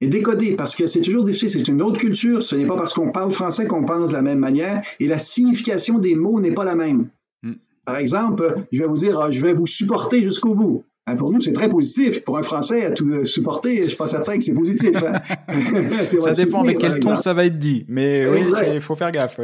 et 0.00 0.08
décoder, 0.08 0.54
parce 0.54 0.76
que 0.76 0.86
c'est 0.86 1.00
toujours 1.00 1.24
difficile, 1.24 1.50
c'est 1.50 1.68
une 1.68 1.82
autre 1.82 1.98
culture, 1.98 2.42
ce 2.42 2.54
n'est 2.56 2.66
pas 2.66 2.76
parce 2.76 2.92
qu'on 2.92 3.10
parle 3.10 3.32
français 3.32 3.66
qu'on 3.66 3.84
pense 3.84 4.10
de 4.10 4.14
la 4.14 4.22
même 4.22 4.38
manière, 4.38 4.82
et 5.00 5.08
la 5.08 5.18
signification 5.18 5.98
des 5.98 6.14
mots 6.14 6.40
n'est 6.40 6.52
pas 6.52 6.64
la 6.64 6.76
même. 6.76 7.08
Hmm. 7.42 7.54
Par 7.84 7.96
exemple, 7.96 8.54
je 8.70 8.80
vais 8.80 8.88
vous 8.88 8.96
dire, 8.96 9.18
ah, 9.18 9.30
je 9.30 9.40
vais 9.40 9.52
vous 9.52 9.66
supporter 9.66 10.22
jusqu'au 10.22 10.54
bout. 10.54 10.84
Hein, 11.06 11.16
pour 11.16 11.32
nous, 11.32 11.40
c'est 11.40 11.52
très 11.52 11.68
positif. 11.68 12.22
Pour 12.22 12.36
un 12.36 12.42
Français, 12.42 12.84
à 12.84 12.90
tout 12.90 13.24
supporter, 13.24 13.76
je 13.76 13.82
ne 13.82 13.86
suis 13.88 13.96
pas 13.96 14.08
certain 14.08 14.36
que 14.36 14.44
c'est 14.44 14.52
positif. 14.52 15.02
Hein. 15.02 16.04
ça 16.04 16.32
dépend 16.32 16.62
avec 16.62 16.78
quel 16.78 17.00
ton 17.00 17.16
ça 17.16 17.32
va 17.32 17.46
être 17.46 17.58
dit. 17.58 17.86
Mais 17.88 18.26
oui, 18.26 18.44
il 18.74 18.80
faut 18.80 18.94
faire 18.94 19.10
gaffe. 19.10 19.40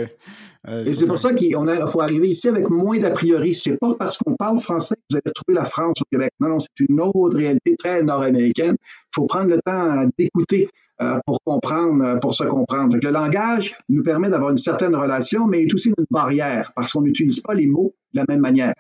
Euh, 0.68 0.84
Et 0.84 0.94
c'est 0.94 1.06
pour 1.06 1.18
ça 1.18 1.34
qu'il 1.34 1.54
faut 1.88 2.00
arriver 2.00 2.28
ici 2.28 2.48
avec 2.48 2.70
moins 2.70 2.98
d'a 2.98 3.10
priori. 3.10 3.54
C'est 3.54 3.76
pas 3.76 3.94
parce 3.94 4.18
qu'on 4.18 4.34
parle 4.34 4.60
français 4.60 4.96
que 4.96 5.02
vous 5.10 5.16
allez 5.16 5.32
trouver 5.32 5.54
la 5.54 5.64
France 5.64 6.00
au 6.00 6.04
Québec. 6.10 6.32
Non, 6.40 6.48
non, 6.48 6.60
c'est 6.60 6.84
une 6.88 7.00
autre 7.00 7.36
réalité 7.36 7.76
très 7.76 8.02
nord-américaine. 8.02 8.76
Il 8.80 9.14
faut 9.14 9.26
prendre 9.26 9.48
le 9.48 9.60
temps 9.64 10.08
d'écouter 10.18 10.68
euh, 11.02 11.18
pour 11.26 11.40
comprendre, 11.44 12.04
euh, 12.04 12.16
pour 12.16 12.34
se 12.34 12.44
comprendre. 12.44 12.92
Donc, 12.92 13.02
le 13.02 13.10
langage 13.10 13.76
nous 13.88 14.02
permet 14.02 14.30
d'avoir 14.30 14.52
une 14.52 14.56
certaine 14.56 14.94
relation, 14.94 15.46
mais 15.46 15.62
est 15.62 15.74
aussi 15.74 15.88
une 15.88 16.06
barrière 16.10 16.72
parce 16.76 16.92
qu'on 16.92 17.02
n'utilise 17.02 17.40
pas 17.40 17.54
les 17.54 17.66
mots 17.66 17.94
de 18.14 18.20
la 18.20 18.24
même 18.28 18.40
manière. 18.40 18.74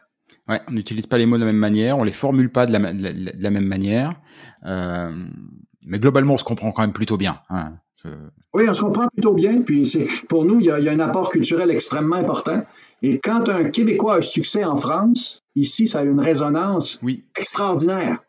Ouais, 0.48 0.60
on 0.68 0.72
n'utilise 0.72 1.06
pas 1.06 1.18
les 1.18 1.26
mots 1.26 1.36
de 1.36 1.40
la 1.40 1.46
même 1.46 1.56
manière, 1.56 1.98
on 1.98 2.04
les 2.04 2.12
formule 2.12 2.50
pas 2.50 2.66
de 2.66 2.72
la, 2.72 2.92
de 2.92 3.42
la, 3.42 3.50
même 3.50 3.66
manière. 3.66 4.20
Euh, 4.64 5.10
mais 5.86 5.98
globalement, 5.98 6.34
on 6.34 6.38
se 6.38 6.44
comprend 6.44 6.70
quand 6.70 6.82
même 6.82 6.92
plutôt 6.92 7.16
bien. 7.16 7.40
Hein. 7.50 7.74
Oui, 8.54 8.68
on 8.68 8.74
se 8.74 8.82
comprend 8.82 9.08
plutôt 9.08 9.34
bien. 9.34 9.62
Puis 9.62 9.84
c'est 9.84 10.06
pour 10.28 10.44
nous, 10.44 10.60
il 10.60 10.66
y, 10.66 10.70
a, 10.70 10.78
il 10.78 10.84
y, 10.84 10.88
a, 10.88 10.92
un 10.92 11.00
apport 11.00 11.28
culturel 11.28 11.70
extrêmement 11.70 12.16
important. 12.16 12.62
Et 13.02 13.18
quand 13.18 13.48
un 13.48 13.64
Québécois 13.64 14.14
a 14.14 14.18
un 14.18 14.22
succès 14.22 14.64
en 14.64 14.76
France, 14.76 15.42
ici, 15.56 15.88
ça 15.88 16.00
a 16.00 16.04
une 16.04 16.20
résonance 16.20 17.00
oui. 17.02 17.24
extraordinaire. 17.36 18.20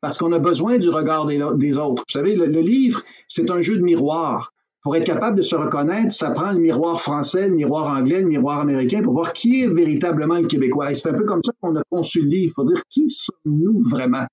Parce 0.00 0.18
qu'on 0.18 0.32
a 0.32 0.38
besoin 0.38 0.78
du 0.78 0.88
regard 0.88 1.26
des, 1.26 1.40
des 1.56 1.76
autres. 1.76 2.04
Vous 2.08 2.12
savez, 2.12 2.34
le, 2.34 2.46
le 2.46 2.60
livre, 2.60 3.02
c'est 3.28 3.50
un 3.50 3.60
jeu 3.60 3.76
de 3.76 3.82
miroir. 3.82 4.52
Pour 4.80 4.96
être 4.96 5.04
capable 5.04 5.36
de 5.36 5.42
se 5.42 5.56
reconnaître, 5.56 6.12
ça 6.12 6.30
prend 6.30 6.52
le 6.52 6.58
miroir 6.58 7.00
français, 7.00 7.48
le 7.48 7.54
miroir 7.54 7.90
anglais, 7.90 8.20
le 8.20 8.28
miroir 8.28 8.60
américain 8.60 9.02
pour 9.02 9.12
voir 9.12 9.32
qui 9.32 9.62
est 9.62 9.66
véritablement 9.66 10.38
le 10.38 10.46
Québécois. 10.46 10.92
Et 10.92 10.94
c'est 10.94 11.10
un 11.10 11.14
peu 11.14 11.24
comme 11.24 11.42
ça 11.44 11.52
qu'on 11.60 11.76
a 11.76 11.82
conçu 11.90 12.22
le 12.22 12.28
livre, 12.28 12.54
pour 12.54 12.64
dire 12.64 12.80
qui 12.88 13.08
sommes-nous 13.10 13.82
vraiment? 13.90 14.26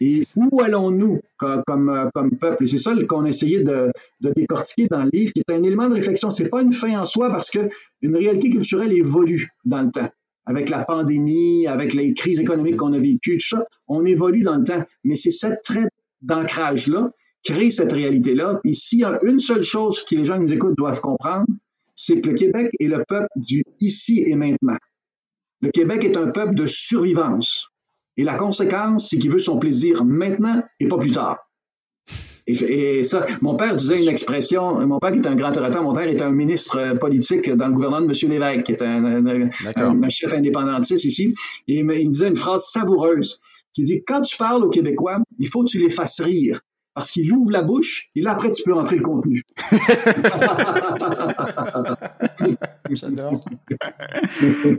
Et 0.00 0.22
où 0.36 0.60
allons-nous 0.60 1.20
comme, 1.36 1.62
comme, 1.66 1.88
euh, 1.90 2.06
comme, 2.14 2.30
peuple? 2.36 2.64
Et 2.64 2.66
c'est 2.66 2.78
ça 2.78 2.94
qu'on 3.08 3.24
a 3.24 3.28
essayé 3.28 3.62
de, 3.62 3.92
de, 4.20 4.32
décortiquer 4.34 4.86
dans 4.86 5.02
le 5.02 5.10
livre, 5.12 5.32
qui 5.32 5.40
est 5.40 5.52
un 5.52 5.62
élément 5.62 5.88
de 5.88 5.94
réflexion. 5.94 6.30
C'est 6.30 6.48
pas 6.48 6.62
une 6.62 6.72
fin 6.72 6.98
en 6.98 7.04
soi 7.04 7.30
parce 7.30 7.50
que 7.50 7.68
une 8.00 8.16
réalité 8.16 8.50
culturelle 8.50 8.92
évolue 8.92 9.50
dans 9.64 9.82
le 9.82 9.90
temps. 9.90 10.08
Avec 10.46 10.70
la 10.70 10.84
pandémie, 10.84 11.66
avec 11.66 11.94
les 11.94 12.14
crises 12.14 12.40
économiques 12.40 12.76
qu'on 12.76 12.92
a 12.92 12.98
vécues, 12.98 13.38
tout 13.38 13.56
ça, 13.56 13.66
on 13.88 14.04
évolue 14.04 14.42
dans 14.42 14.56
le 14.56 14.64
temps. 14.64 14.82
Mais 15.04 15.16
c'est 15.16 15.30
cette 15.30 15.62
trait 15.62 15.88
d'ancrage-là 16.22 17.10
crée 17.44 17.70
cette 17.70 17.92
réalité-là. 17.92 18.60
Et 18.64 18.74
s'il 18.74 19.00
y 19.00 19.04
a 19.04 19.18
une 19.24 19.40
seule 19.40 19.62
chose 19.62 20.04
que 20.04 20.14
les 20.14 20.24
gens 20.24 20.38
qui 20.38 20.46
nous 20.46 20.52
écoutent 20.52 20.76
doivent 20.76 21.00
comprendre, 21.00 21.46
c'est 21.94 22.20
que 22.20 22.30
le 22.30 22.34
Québec 22.34 22.70
est 22.78 22.86
le 22.86 23.04
peuple 23.06 23.28
du 23.36 23.64
ici 23.80 24.22
et 24.26 24.34
maintenant. 24.34 24.76
Le 25.60 25.70
Québec 25.70 26.04
est 26.04 26.16
un 26.16 26.28
peuple 26.28 26.54
de 26.54 26.66
survivance. 26.66 27.69
Et 28.20 28.22
la 28.22 28.34
conséquence, 28.34 29.08
c'est 29.08 29.16
qu'il 29.16 29.30
veut 29.30 29.38
son 29.38 29.58
plaisir 29.58 30.04
maintenant 30.04 30.62
et 30.78 30.88
pas 30.88 30.98
plus 30.98 31.10
tard. 31.10 31.38
Et, 32.46 33.02
ça, 33.02 33.24
mon 33.40 33.56
père 33.56 33.74
disait 33.74 33.98
une 33.98 34.10
expression, 34.10 34.86
mon 34.86 34.98
père 34.98 35.12
qui 35.12 35.20
est 35.20 35.26
un 35.26 35.36
grand 35.36 35.56
orateur, 35.56 35.82
mon 35.82 35.94
père 35.94 36.06
est 36.06 36.20
un 36.20 36.30
ministre 36.30 36.98
politique 36.98 37.48
dans 37.48 37.68
le 37.68 37.72
gouvernement 37.72 38.06
de 38.06 38.12
M. 38.12 38.30
Lévesque, 38.30 38.64
qui 38.64 38.72
est 38.72 38.82
un, 38.82 39.24
un, 39.24 40.08
chef 40.10 40.34
indépendantiste 40.34 41.06
ici, 41.06 41.32
et 41.66 41.78
il 41.78 41.86
me 41.86 41.96
disait 41.96 42.28
une 42.28 42.36
phrase 42.36 42.66
savoureuse 42.66 43.40
qui 43.72 43.84
dit, 43.84 44.04
quand 44.06 44.20
tu 44.20 44.36
parles 44.36 44.62
aux 44.64 44.68
Québécois, 44.68 45.22
il 45.38 45.48
faut 45.48 45.64
que 45.64 45.70
tu 45.70 45.78
les 45.78 45.88
fasses 45.88 46.20
rire 46.20 46.60
parce 46.92 47.12
qu'il 47.12 47.32
ouvre 47.32 47.52
la 47.52 47.62
bouche 47.62 48.10
et 48.16 48.20
là, 48.20 48.32
après, 48.32 48.52
tu 48.52 48.62
peux 48.64 48.74
rentrer 48.74 48.96
le 48.96 49.02
contenu. 49.02 49.44
J'adore. 52.90 53.40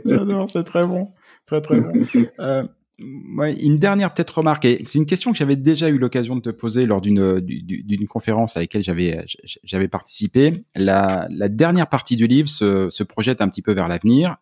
J'adore, 0.04 0.48
c'est 0.48 0.62
très 0.62 0.86
bon. 0.86 1.08
Très, 1.46 1.60
très 1.60 1.80
bon. 1.80 1.92
Euh, 2.38 2.62
une 3.02 3.76
dernière 3.76 4.14
peut-être 4.14 4.38
remarque, 4.38 4.64
et 4.64 4.82
c'est 4.86 4.98
une 4.98 5.06
question 5.06 5.32
que 5.32 5.38
j'avais 5.38 5.56
déjà 5.56 5.88
eu 5.88 5.98
l'occasion 5.98 6.36
de 6.36 6.40
te 6.40 6.50
poser 6.50 6.86
lors 6.86 7.00
d'une 7.00 7.40
d'une 7.40 8.06
conférence 8.06 8.56
à 8.56 8.60
laquelle 8.60 8.84
j'avais 8.84 9.24
j'avais 9.64 9.88
participé. 9.88 10.64
La, 10.74 11.28
dernière 11.48 11.88
partie 11.88 12.16
du 12.16 12.26
livre 12.26 12.48
se, 12.48 12.88
se 12.90 13.02
projette 13.02 13.40
un 13.40 13.48
petit 13.48 13.62
peu 13.62 13.72
vers 13.72 13.88
l'avenir, 13.88 14.36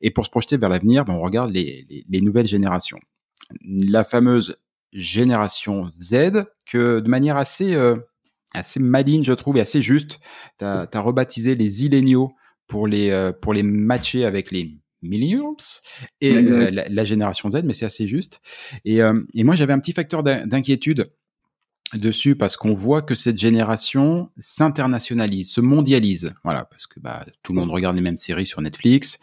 et 0.00 0.10
pour 0.10 0.24
se 0.24 0.30
projeter 0.30 0.56
vers 0.56 0.68
l'avenir, 0.68 1.04
ben, 1.04 1.14
on 1.14 1.20
regarde 1.20 1.50
les, 1.50 1.86
les, 1.88 2.04
les 2.08 2.20
nouvelles 2.20 2.46
générations. 2.46 2.98
La 3.64 4.04
fameuse 4.04 4.56
génération 4.92 5.90
Z 5.96 6.44
que 6.66 7.00
de 7.00 7.08
manière 7.08 7.36
assez 7.36 7.74
euh, 7.74 7.96
assez 8.54 8.80
maligne, 8.80 9.24
je 9.24 9.32
trouve, 9.32 9.56
et 9.56 9.60
assez 9.60 9.82
juste, 9.82 10.20
tu 10.58 10.64
as, 10.64 10.88
rebaptisé 10.94 11.54
les 11.54 11.84
illéniaux 11.84 12.32
pour 12.66 12.86
les 12.86 13.10
euh, 13.10 13.32
pour 13.32 13.52
les 13.52 13.62
matcher 13.62 14.24
avec 14.24 14.50
les 14.50 14.78
millennials 15.02 15.82
et 16.20 16.34
euh, 16.34 16.70
la, 16.70 17.04
génération 17.04 17.50
Z, 17.50 17.62
mais 17.64 17.72
c'est 17.72 17.86
assez 17.86 18.08
juste. 18.08 18.40
Et, 18.84 18.98
et 19.34 19.44
moi, 19.44 19.56
j'avais 19.56 19.72
un 19.72 19.78
petit 19.78 19.92
facteur 19.92 20.22
d'inquiétude 20.22 21.12
dessus 21.94 22.36
parce 22.36 22.56
qu'on 22.56 22.74
voit 22.74 23.02
que 23.02 23.14
cette 23.14 23.38
génération 23.38 24.30
s'internationalise, 24.38 25.50
se 25.50 25.60
mondialise. 25.60 26.34
Voilà, 26.44 26.64
parce 26.64 26.86
que 26.86 27.00
bah, 27.00 27.24
tout 27.42 27.52
le 27.52 27.60
monde 27.60 27.70
regarde 27.70 27.96
les 27.96 28.02
mêmes 28.02 28.16
séries 28.16 28.46
sur 28.46 28.60
Netflix. 28.60 29.18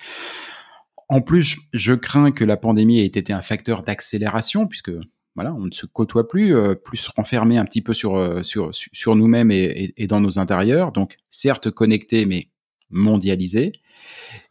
En 1.08 1.22
plus, 1.22 1.58
je 1.74 1.94
crains 1.94 2.32
que 2.32 2.44
la 2.44 2.58
pandémie 2.58 3.00
ait 3.00 3.06
été 3.06 3.32
un 3.32 3.44
facteur 3.44 3.84
d'accélération, 3.84 4.68
puisque 4.68 4.92
voilà, 5.36 5.54
on 5.54 5.66
ne 5.66 5.72
se 5.72 5.86
côtoie 5.86 6.28
plus, 6.28 6.56
euh, 6.56 6.76
plus 6.76 7.08
renfermé 7.16 7.58
un 7.58 7.66
petit 7.66 7.82
peu 7.82 7.94
sur 7.94 8.16
euh, 8.16 8.42
sur 8.42 8.74
sur 8.74 9.16
nous-mêmes 9.16 9.52
et, 9.52 9.94
et, 9.98 10.08
dans 10.08 10.22
nos 10.22 10.40
intérieurs. 10.40 10.92
Donc 10.92 11.18
certes 11.30 11.70
connecté, 11.70 12.26
mais 12.26 12.48
mondialisé. 12.90 13.74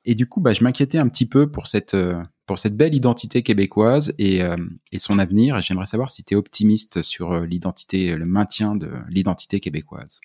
Et 0.05 0.15
du 0.15 0.27
coup, 0.27 0.41
bah, 0.41 0.53
je 0.53 0.65
m'inquiétais 0.65 0.99
un 0.99 1.09
petit 1.09 1.27
peu 1.27 1.51
pour 1.51 1.67
cette 1.67 1.95
euh, 1.95 2.23
pour 2.47 2.59
cette 2.59 2.77
belle 2.77 2.95
identité 2.95 3.43
québécoise 3.43 4.15
et, 4.19 4.41
et 4.93 4.99
son 4.99 5.19
avenir. 5.19 5.63
J'aimerais 5.63 5.87
savoir 5.87 6.11
si 6.11 6.25
tu 6.25 6.35
es 6.35 6.37
optimiste 6.37 7.01
sur 7.01 7.41
l'identité, 7.41 8.17
le 8.17 8.27
maintien 8.27 8.77
de 8.77 8.91
l'identité 9.09 9.61
québécoise. 9.61 10.21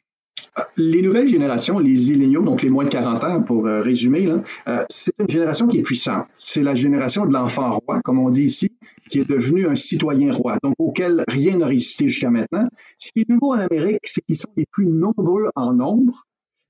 Les 0.77 1.01
nouvelles 1.01 1.27
générations, 1.27 1.79
les 1.79 2.11
illéniaux, 2.11 2.43
donc 2.43 2.61
les 2.61 2.69
moins 2.69 2.85
de 2.85 2.89
40 2.89 3.23
ans, 3.23 3.41
pour 3.41 3.65
euh, 3.67 3.81
résumer, 3.81 4.29
euh, 4.67 4.85
c'est 4.89 5.13
une 5.19 5.29
génération 5.29 5.67
qui 5.67 5.79
est 5.79 5.83
puissante. 5.83 6.25
C'est 6.33 6.63
la 6.63 6.75
génération 6.75 7.25
de 7.25 7.33
l'enfant 7.33 7.69
roi, 7.69 8.01
comme 8.01 8.19
on 8.19 8.29
dit 8.29 8.43
ici, 8.43 8.71
qui 9.09 9.19
est 9.19 9.29
devenu 9.29 9.67
un 9.67 9.75
citoyen 9.75 10.31
roi, 10.31 10.57
donc 10.63 10.75
auquel 10.77 11.23
rien 11.27 11.57
n'a 11.57 11.67
résisté 11.67 12.07
jusqu'à 12.07 12.29
maintenant. 12.29 12.67
Ce 12.97 13.11
qui 13.11 13.21
est 13.21 13.29
nouveau 13.29 13.53
en 13.53 13.59
Amérique, 13.59 13.99
c'est 14.03 14.21
qu'ils 14.21 14.37
sont 14.37 14.49
les 14.55 14.65
plus 14.71 14.85
nombreux 14.85 15.49
en 15.55 15.73
nombre 15.73 16.25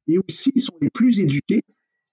et 0.10 0.20
aussi 0.20 0.52
ils 0.56 0.62
sont 0.62 0.76
les 0.82 0.90
plus 0.90 1.20
éduqués, 1.20 1.62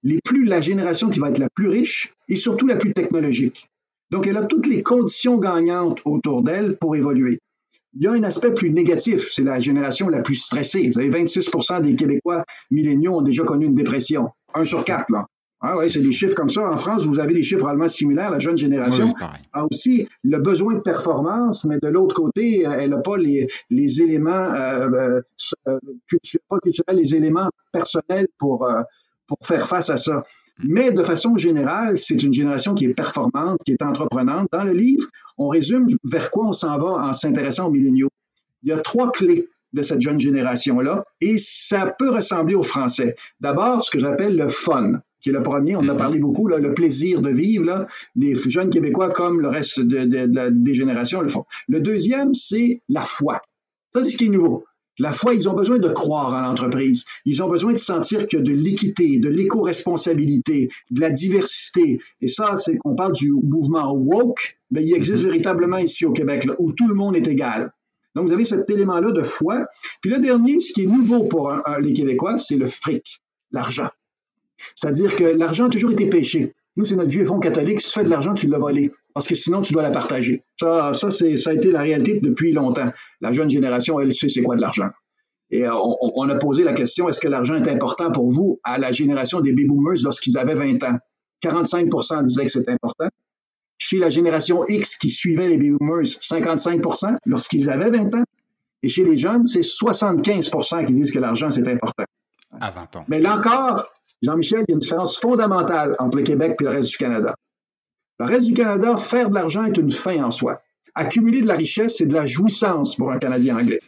les 0.03 0.21
plus 0.23 0.45
la 0.45 0.61
génération 0.61 1.11
qui 1.11 1.19
va 1.19 1.31
être 1.31 1.39
la 1.39 1.51
plus 1.51 1.69
riche 1.69 2.15
et 2.29 2.37
surtout 2.37 2.67
la 2.67 2.77
plus 2.77 2.93
technologique. 2.93 3.69
Donc 4.11 4.27
elle 4.27 4.37
a 4.37 4.45
toutes 4.45 4.69
les 4.69 4.83
conditions 4.83 5.39
gagnantes 5.39 6.01
autour 6.05 6.43
d'elle 6.43 6.77
pour 6.77 6.95
évoluer. 6.95 7.41
Il 7.95 8.05
y 8.05 8.07
a 8.07 8.13
un 8.13 8.23
aspect 8.25 8.53
plus 8.53 8.71
négatif, 8.71 9.31
c'est 9.33 9.43
la 9.43 9.59
génération 9.59 10.09
la 10.09 10.21
plus 10.21 10.35
stressée. 10.35 10.91
Vous 10.91 10.99
avez 10.99 11.09
26 11.09 11.51
des 11.83 11.97
Québécois 11.97 12.45
milléniaux 12.71 13.17
ont 13.17 13.23
déjà 13.23 13.43
connu 13.43 13.67
une 13.67 13.75
dépression. 13.75 14.29
Un 14.55 14.65
sur 14.65 14.85
quatre, 14.85 15.11
là. 15.11 15.27
Ah 15.61 15.77
ouais, 15.79 15.89
c'est 15.89 16.01
des 16.01 16.13
chiffres 16.13 16.35
comme 16.35 16.51
ça. 16.51 16.71
En 16.71 16.77
France, 16.77 17.07
vous 17.07 17.19
avez 17.19 17.33
des 17.33 17.43
chiffres 17.43 17.67
allemand 17.67 17.89
similaires. 17.89 18.31
La 18.31 18.39
jeune 18.39 18.59
génération 18.59 19.15
a 19.53 19.65
aussi 19.65 20.07
le 20.23 20.39
besoin 20.39 20.75
de 20.75 20.81
performance, 20.81 21.65
mais 21.65 21.79
de 21.83 21.89
l'autre 21.89 22.15
côté, 22.15 22.63
elle 22.63 22.91
n'a 22.91 22.99
pas 22.99 23.17
les, 23.17 23.49
les 23.71 24.03
éléments 24.03 24.31
euh, 24.31 25.21
euh, 25.69 25.79
culturels, 26.07 26.97
les 26.97 27.15
éléments 27.15 27.49
personnels 27.73 28.29
pour, 28.39 28.69
euh, 28.69 28.83
pour 29.27 29.39
faire 29.43 29.67
face 29.67 29.89
à 29.89 29.97
ça. 29.97 30.25
Mais 30.63 30.91
de 30.91 31.03
façon 31.03 31.37
générale, 31.37 31.97
c'est 31.97 32.23
une 32.23 32.33
génération 32.33 32.75
qui 32.75 32.85
est 32.85 32.95
performante, 32.95 33.59
qui 33.65 33.73
est 33.73 33.83
entreprenante. 33.83 34.49
Dans 34.53 34.65
le 34.65 34.73
livre, 34.73 35.07
on 35.39 35.49
résume 35.49 35.87
vers 36.05 36.31
quoi 36.31 36.49
on 36.49 36.53
s'en 36.53 36.79
va 36.79 37.09
en 37.09 37.13
s'intéressant 37.13 37.69
aux 37.69 37.71
milléniaux. 37.71 38.11
Il 38.63 38.71
y 38.71 38.73
a 38.73 38.79
trois 38.79 39.11
clés 39.11 39.49
de 39.73 39.83
cette 39.83 40.01
jeune 40.01 40.19
génération-là 40.19 41.05
et 41.21 41.37
ça 41.39 41.95
peut 41.99 42.11
ressembler 42.11 42.55
aux 42.55 42.63
Français. 42.63 43.17
D'abord, 43.41 43.83
ce 43.83 43.91
que 43.91 43.99
j'appelle 43.99 44.37
le 44.37 44.49
fun, 44.49 45.01
qui 45.21 45.31
est 45.31 45.33
le 45.33 45.43
premier. 45.43 45.77
On 45.77 45.81
en 45.81 45.89
a 45.89 45.95
parlé 45.95 46.19
beaucoup, 46.19 46.49
là, 46.49 46.59
le 46.59 46.75
plaisir 46.75 47.23
de 47.23 47.31
vivre, 47.31 47.65
là, 47.65 47.87
des 48.15 48.35
jeunes 48.35 48.71
Québécois 48.71 49.11
comme 49.11 49.41
le 49.41 49.49
reste 49.49 49.81
de, 49.81 50.05
de, 50.05 50.51
des 50.51 50.75
générations 50.75 51.21
le 51.21 51.29
font. 51.29 51.45
Le 51.69 51.81
deuxième, 51.81 52.35
c'est 52.35 52.83
la 52.89 53.03
foi. 53.03 53.43
Ça, 53.93 54.03
c'est 54.03 54.11
ce 54.11 54.19
qui 54.19 54.27
est 54.27 54.31
nouveau. 54.31 54.65
La 54.99 55.13
foi, 55.13 55.35
ils 55.35 55.49
ont 55.49 55.53
besoin 55.53 55.79
de 55.79 55.89
croire 55.89 56.35
en 56.35 56.41
l'entreprise. 56.41 57.05
Ils 57.27 57.43
ont 57.43 57.49
besoin 57.49 57.73
de 57.73 57.79
sentir 57.79 58.27
qu'il 58.27 58.39
y 58.39 58.43
a 58.43 58.45
de 58.45 58.53
l'équité, 58.53 59.19
de 59.19 59.29
l'éco-responsabilité, 59.29 60.71
de 60.91 61.01
la 61.01 61.11
diversité. 61.11 62.01
Et 62.23 62.29
ça, 62.29 62.57
c'est 62.57 62.79
qu'on 62.79 62.95
parle 62.95 63.13
du 63.13 63.31
mouvement 63.31 63.93
woke, 63.93 64.59
mais 64.71 64.85
il 64.85 64.95
existe 64.95 65.23
mhm. 65.23 65.31
véritablement 65.31 65.79
ici 65.79 66.07
au 66.07 66.13
Québec, 66.13 66.49
où 66.59 66.73
tout 66.73 66.89
le 66.89 66.95
monde 66.95 67.15
est 67.15 67.27
égal. 67.27 67.73
Donc, 68.15 68.27
vous 68.27 68.33
avez 68.33 68.47
cet 68.47 68.71
élément-là 68.71 69.13
de 69.13 69.21
foi. 69.21 69.67
Puis 70.01 70.11
le 70.11 70.19
dernier, 70.19 70.61
ce 70.61 70.73
qui 70.73 70.85
est 70.85 70.87
nouveau 70.87 71.25
pour 71.25 71.53
les 71.81 71.93
Québécois, 71.93 72.39
c'est 72.39 72.57
le 72.57 72.67
fric, 72.67 73.21
l'argent. 73.53 73.91
C'est-à-dire 74.75 75.17
que 75.17 75.25
l'argent 75.25 75.67
a 75.67 75.71
toujours 75.71 75.93
été 75.93 76.09
péché. 76.09 76.55
Nous, 76.77 76.85
c'est 76.85 76.97
notre 76.97 77.11
vieux 77.11 77.25
fonds 77.25 77.41
catholique. 77.41 77.81
Si 77.81 77.89
tu 77.89 77.99
fais 77.99 78.05
de 78.05 78.11
l'argent, 78.11 78.35
tu 78.35 78.49
l'as 78.49 78.59
volé. 78.59 78.93
Parce 79.15 79.27
que 79.29 79.35
sinon, 79.35 79.63
tu 79.63 79.73
dois 79.73 79.83
la 79.83 79.91
partager. 79.91 80.43
Ça, 80.61 80.93
ça, 80.93 81.11
ça 81.11 81.51
a 81.51 81.53
été 81.55 81.71
la 81.71 81.81
réalité 81.81 82.21
depuis 82.21 82.53
longtemps. 82.53 82.91
La 83.21 83.33
jeune 83.33 83.49
génération, 83.49 83.99
elle 83.99 84.13
sait 84.13 84.29
c'est 84.29 84.43
quoi 84.43 84.57
de 84.57 84.61
l'argent. 84.61 84.89
Et 85.51 85.65
euh, 85.65 85.75
on, 85.75 85.97
on, 86.17 86.29
a 86.29 86.35
posé 86.35 86.65
la 86.65 86.73
question, 86.73 87.09
est-ce 87.09 87.21
que 87.21 87.29
l'argent 87.29 87.55
est 87.55 87.69
important 87.69 88.11
pour 88.11 88.31
vous 88.31 88.61
à 88.65 88.79
la 88.79 88.93
génération 88.93 89.41
des 89.41 89.53
baby 89.53 89.69
boomers 89.69 90.03
lorsqu'ils 90.03 90.37
avaient 90.37 90.55
20 90.55 90.83
ans? 90.83 90.99
45% 91.43 92.25
disaient 92.25 92.45
que 92.45 92.51
c'était 92.51 92.73
important. 92.73 93.09
Chez 93.79 93.99
la 93.99 94.11
génération 94.11 94.65
X 94.67 94.97
qui 94.97 95.11
suivait 95.11 95.49
les 95.49 95.57
baby 95.57 95.71
boomers, 95.71 96.05
55% 96.05 97.17
lorsqu'ils 97.27 97.71
avaient 97.71 97.91
20 97.91 98.15
ans. 98.17 98.25
Et 98.83 98.89
chez 98.89 99.05
les 99.05 99.17
jeunes, 99.17 99.47
c'est 99.47 99.61
75% 99.61 100.87
qui 100.87 100.93
disent 100.93 101.13
que 101.13 101.19
l'argent, 101.19 101.51
c'est 101.51 101.67
important. 101.69 102.05
À 102.61 102.71
20 102.71 102.97
ans. 102.97 103.05
Mais 103.09 103.21
là 103.21 103.39
encore, 103.39 103.87
Jean-Michel, 104.23 104.65
il 104.67 104.71
y 104.71 104.73
a 104.73 104.75
une 104.75 104.79
différence 104.79 105.19
fondamentale 105.19 105.95
entre 105.99 106.19
le 106.19 106.25
Québec 106.25 106.57
et 106.61 106.65
le 106.65 106.71
reste 106.71 106.91
du 106.91 106.97
Canada. 106.97 107.35
Le 108.19 108.27
reste 108.27 108.47
du 108.47 108.55
Canada, 108.55 108.97
faire 108.97 109.29
de 109.29 109.35
l'argent 109.35 109.65
est 109.65 109.77
une 109.77 109.91
fin 109.91 110.25
en 110.25 110.31
soi. 110.31 110.63
Accumuler 110.95 111.43
de 111.43 111.47
la 111.47 111.57
richesse, 111.57 111.97
c'est 111.99 112.07
de 112.07 112.15
la 112.15 112.27
jouissance 112.27 112.97
pour 112.97 113.11
un 113.13 113.19
Canadien 113.19 113.59
anglais. 113.59 113.81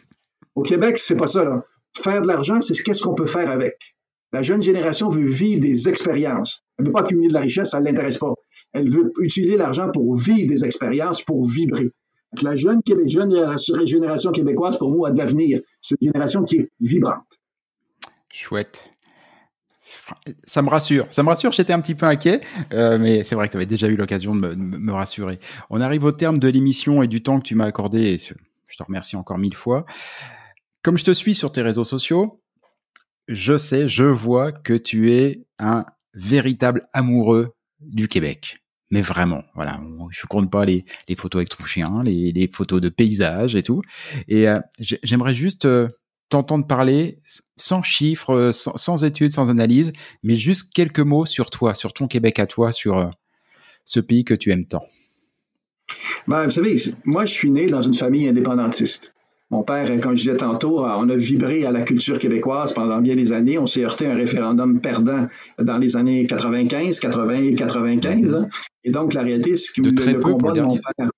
Au 0.55 0.61
Québec, 0.61 0.99
c'est 0.99 1.15
pas 1.15 1.27
ça. 1.27 1.65
Faire 1.97 2.21
de 2.21 2.27
l'argent, 2.27 2.61
c'est 2.61 2.75
qu'est-ce 2.83 3.03
qu'on 3.03 3.15
peut 3.15 3.25
faire 3.25 3.49
avec. 3.49 3.77
La 4.31 4.43
jeune 4.43 4.61
génération 4.61 5.09
veut 5.09 5.25
vivre 5.25 5.59
des 5.59 5.89
expériences. 5.89 6.63
Elle 6.77 6.83
ne 6.83 6.89
veut 6.89 6.93
pas 6.93 7.01
accumuler 7.01 7.29
de 7.29 7.33
la 7.33 7.39
richesse, 7.39 7.71
ça 7.71 7.79
ne 7.79 7.85
l'intéresse 7.85 8.19
pas. 8.19 8.33
Elle 8.73 8.89
veut 8.89 9.11
utiliser 9.21 9.57
l'argent 9.57 9.89
pour 9.91 10.15
vivre 10.15 10.47
des 10.47 10.63
expériences, 10.63 11.23
pour 11.23 11.43
vibrer. 11.45 11.89
la 12.43 12.55
jeune, 12.55 12.81
jeune 13.07 13.87
génération 13.87 14.31
québécoise, 14.31 14.77
pour 14.77 14.91
moi, 14.91 15.09
a 15.09 15.11
de 15.11 15.17
l'avenir. 15.17 15.61
C'est 15.81 15.95
une 16.01 16.09
génération 16.09 16.43
qui 16.43 16.57
est 16.57 16.69
vibrante. 16.79 17.39
Chouette. 18.31 18.91
Ça 20.43 20.61
me 20.61 20.69
rassure. 20.69 21.07
Ça 21.09 21.23
me 21.23 21.29
rassure, 21.29 21.51
j'étais 21.51 21.73
un 21.73 21.81
petit 21.81 21.95
peu 21.95 22.05
inquiet, 22.05 22.41
euh, 22.73 22.97
mais 22.97 23.23
c'est 23.23 23.35
vrai 23.35 23.47
que 23.47 23.51
tu 23.51 23.57
avais 23.57 23.65
déjà 23.65 23.87
eu 23.87 23.95
l'occasion 23.95 24.35
de 24.35 24.55
me, 24.55 24.91
rassurer. 24.91 25.39
On 25.69 25.81
arrive 25.81 26.03
au 26.03 26.11
terme 26.11 26.39
de 26.39 26.47
l'émission 26.47 27.03
et 27.03 27.07
du 27.07 27.21
temps 27.21 27.39
que 27.39 27.45
tu 27.45 27.55
m'as 27.55 27.65
accordé, 27.65 27.99
et 27.99 28.17
je 28.17 28.77
te 28.77 28.83
remercie 28.83 29.15
encore 29.15 29.37
mille 29.37 29.55
fois. 29.55 29.85
Comme 30.81 30.97
je 30.97 31.03
te 31.03 31.11
suis 31.11 31.35
sur 31.35 31.51
tes 31.51 31.61
réseaux 31.61 31.83
sociaux, 31.83 32.41
je 33.27 33.57
sais, 33.57 33.87
je 33.87 34.03
vois 34.03 34.51
que 34.51 34.73
tu 34.73 35.11
es 35.11 35.45
un 35.59 35.85
véritable 36.13 36.87
amoureux 36.93 37.53
du 37.79 38.07
Québec. 38.07 38.59
Mais 38.91 39.03
vraiment, 39.03 39.43
voilà, 39.53 39.79
je 40.09 40.25
compte 40.25 40.49
pas 40.49 40.65
les, 40.65 40.83
photos 41.15 41.41
avec 41.41 41.49
ton 41.49 41.63
chien, 41.63 42.01
les, 42.03 42.49
photos 42.51 42.81
de 42.81 42.89
paysages 42.89 43.55
et 43.55 43.61
tout. 43.61 43.83
Et 44.27 44.49
euh, 44.49 44.59
j'aimerais 44.79 45.35
juste 45.35 45.65
euh, 45.65 45.89
t'entendre 46.29 46.65
parler 46.67 47.19
sans 47.57 47.83
chiffres, 47.83 48.51
sans, 48.53 49.03
études, 49.03 49.31
sans 49.31 49.49
analyse, 49.49 49.91
mais 50.23 50.37
juste 50.37 50.73
quelques 50.73 50.99
mots 50.99 51.25
sur 51.25 51.49
toi, 51.49 51.75
sur 51.75 51.93
ton 51.93 52.07
Québec 52.07 52.39
à 52.39 52.47
toi, 52.47 52.71
sur 52.71 52.97
euh, 52.97 53.07
ce 53.85 53.99
pays 53.99 54.23
que 54.23 54.33
tu 54.33 54.51
aimes 54.51 54.65
tant. 54.65 54.85
Ben, 56.27 56.45
vous 56.45 56.51
savez, 56.51 56.75
moi, 57.03 57.25
je 57.25 57.33
suis 57.33 57.51
né 57.51 57.65
dans 57.65 57.81
une 57.81 57.95
famille 57.95 58.27
indépendantiste. 58.27 59.13
Mon 59.51 59.63
père, 59.63 59.89
comme 59.99 60.15
je 60.15 60.23
disais 60.23 60.37
tantôt, 60.37 60.81
on 60.81 61.09
a 61.09 61.15
vibré 61.15 61.65
à 61.65 61.71
la 61.71 61.81
culture 61.81 62.19
québécoise 62.19 62.71
pendant 62.73 63.01
bien 63.01 63.15
des 63.15 63.31
années. 63.31 63.57
On 63.57 63.65
s'est 63.65 63.83
heurté 63.83 64.05
à 64.05 64.11
un 64.11 64.15
référendum 64.15 64.79
perdant 64.79 65.27
dans 65.57 65.79
les 65.79 65.97
années 65.97 66.27
95, 66.27 66.99
80 66.99 67.33
et 67.33 67.55
95. 67.55 68.35
Hein. 68.35 68.47
Et 68.83 68.91
donc, 68.91 69.15
la 69.15 69.23
réalité, 69.23 69.57
c'est 69.57 69.73
que 69.73 69.81
de 69.81 69.89
très 69.89 70.13
le 70.13 70.19
peu 70.19 70.33
combat 70.33 70.51
de 70.51 70.61
mon 70.61 70.77
père, 70.77 71.09